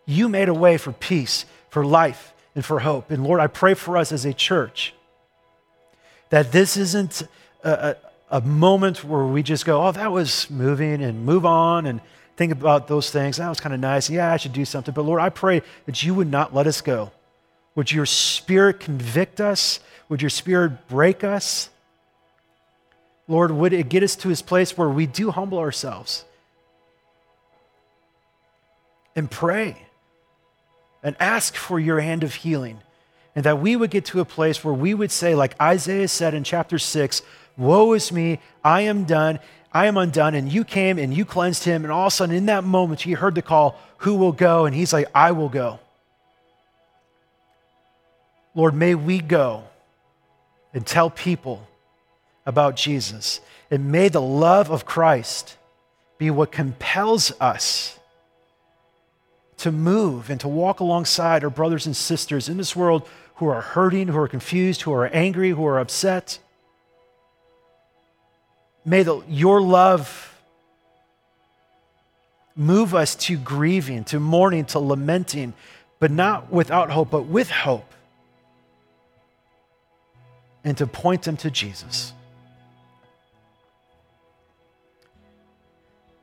You 0.06 0.28
made 0.28 0.50
a 0.50 0.54
way 0.54 0.78
for 0.78 0.92
peace, 0.92 1.46
for 1.70 1.86
life, 1.86 2.34
and 2.56 2.66
for 2.66 2.80
hope. 2.80 3.12
And 3.12 3.24
Lord, 3.24 3.40
I 3.40 3.48
pray 3.48 3.74
for 3.74 3.96
us 3.96 4.12
as 4.12 4.26
a 4.26 4.34
church 4.34 4.94
that 6.30 6.52
this 6.52 6.78
isn't 6.78 7.22
a, 7.64 7.72
a, 7.72 7.96
a 8.38 8.42
moment 8.42 9.04
where 9.04 9.26
we 9.26 9.44
just 9.44 9.66
go, 9.66 9.86
oh, 9.86 9.92
that 9.92 10.12
was 10.12 10.50
moving 10.50 11.04
and 11.04 11.26
move 11.26 11.46
on 11.46 11.86
and 11.86 12.02
think 12.36 12.52
about 12.52 12.88
those 12.88 13.12
things. 13.12 13.38
That 13.38 13.50
was 13.50 13.60
kind 13.60 13.74
of 13.74 13.80
nice. 13.80 14.10
Yeah, 14.10 14.34
I 14.34 14.38
should 14.38 14.54
do 14.54 14.66
something. 14.66 14.94
But 14.94 15.04
Lord, 15.04 15.22
I 15.22 15.30
pray 15.30 15.62
that 15.86 16.04
you 16.04 16.16
would 16.16 16.30
not 16.30 16.54
let 16.54 16.66
us 16.66 16.82
go. 16.82 17.12
Would 17.76 17.92
your 17.92 18.06
spirit 18.06 18.80
convict 18.80 19.42
us? 19.42 19.80
Would 20.10 20.22
your 20.22 20.30
spirit 20.30 20.88
break 20.88 21.24
us? 21.24 21.70
Lord, 23.28 23.52
would 23.52 23.74
it 23.74 23.90
get 23.90 24.04
us 24.04 24.16
to 24.18 24.30
his 24.30 24.42
place 24.42 24.78
where 24.78 24.90
we 24.90 25.06
do 25.06 25.32
humble 25.32 25.60
ourselves 25.60 26.26
and 29.16 29.30
pray 29.32 29.78
and 31.02 31.16
ask 31.20 31.56
for 31.56 31.80
your 31.80 32.00
hand 32.00 32.24
of 32.24 32.36
healing? 32.36 32.80
And 33.36 33.46
that 33.46 33.60
we 33.60 33.76
would 33.76 33.90
get 33.90 34.06
to 34.06 34.20
a 34.20 34.26
place 34.26 34.64
where 34.64 34.74
we 34.74 34.94
would 34.94 35.12
say, 35.12 35.34
like 35.34 35.60
Isaiah 35.60 36.08
said 36.08 36.36
in 36.36 36.44
chapter 36.44 36.78
6, 36.78 37.24
Woe 37.58 37.94
is 37.94 38.12
me, 38.12 38.40
I 38.64 38.82
am 38.82 39.06
done, 39.06 39.40
I 39.72 39.88
am 39.88 39.98
undone. 39.98 40.36
And 40.36 40.52
you 40.52 40.64
came 40.64 41.00
and 41.00 41.12
you 41.12 41.26
cleansed 41.26 41.64
him. 41.64 41.84
And 41.84 41.92
all 41.92 42.08
of 42.08 42.14
a 42.14 42.16
sudden, 42.16 42.36
in 42.36 42.46
that 42.46 42.64
moment, 42.64 43.02
he 43.02 43.14
heard 43.14 43.34
the 43.34 43.42
call, 43.42 43.80
Who 44.00 44.16
will 44.16 44.34
go? 44.34 44.66
And 44.66 44.76
he's 44.76 44.94
like, 44.94 45.08
I 45.16 45.32
will 45.32 45.50
go. 45.50 45.80
Lord, 48.56 48.74
may 48.74 48.96
we 48.96 49.20
go 49.20 49.64
and 50.74 50.86
tell 50.86 51.10
people 51.10 51.68
about 52.46 52.76
Jesus. 52.76 53.40
And 53.72 53.92
may 53.92 54.10
the 54.10 54.22
love 54.22 54.70
of 54.70 54.86
Christ 54.86 55.58
be 56.18 56.30
what 56.30 56.52
compels 56.52 57.32
us 57.40 58.00
to 59.58 59.72
move 59.72 60.30
and 60.30 60.40
to 60.42 60.48
walk 60.48 60.80
alongside 60.80 61.44
our 61.44 61.50
brothers 61.50 61.86
and 61.86 61.96
sisters 61.96 62.50
in 62.50 62.58
this 62.58 62.76
world 62.76 63.08
who 63.36 63.48
are 63.48 63.62
hurting, 63.62 64.08
who 64.10 64.18
are 64.18 64.28
confused, 64.28 64.82
who 64.82 64.94
are 64.94 65.08
angry, 65.08 65.50
who 65.52 65.66
are 65.66 65.80
upset. 65.80 66.40
May 68.86 69.04
the, 69.04 69.22
your 69.28 69.62
love 69.62 70.38
move 72.56 72.94
us 72.94 73.16
to 73.16 73.38
grieving, 73.38 74.04
to 74.06 74.20
mourning, 74.20 74.66
to 74.66 74.80
lamenting, 74.80 75.54
but 76.00 76.12
not 76.12 76.52
without 76.52 76.92
hope, 76.92 77.10
but 77.10 77.26
with 77.26 77.50
hope, 77.50 77.94
and 80.64 80.78
to 80.78 80.88
point 80.88 81.24
them 81.24 81.38
to 81.38 81.52
Jesus. 81.52 82.14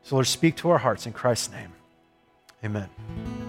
So, 0.03 0.17
Lord, 0.17 0.27
speak 0.27 0.57
to 0.57 0.71
our 0.71 0.79
hearts 0.79 1.07
in 1.07 1.13
Christ's 1.13 1.53
name. 1.53 1.73
Amen. 2.65 3.40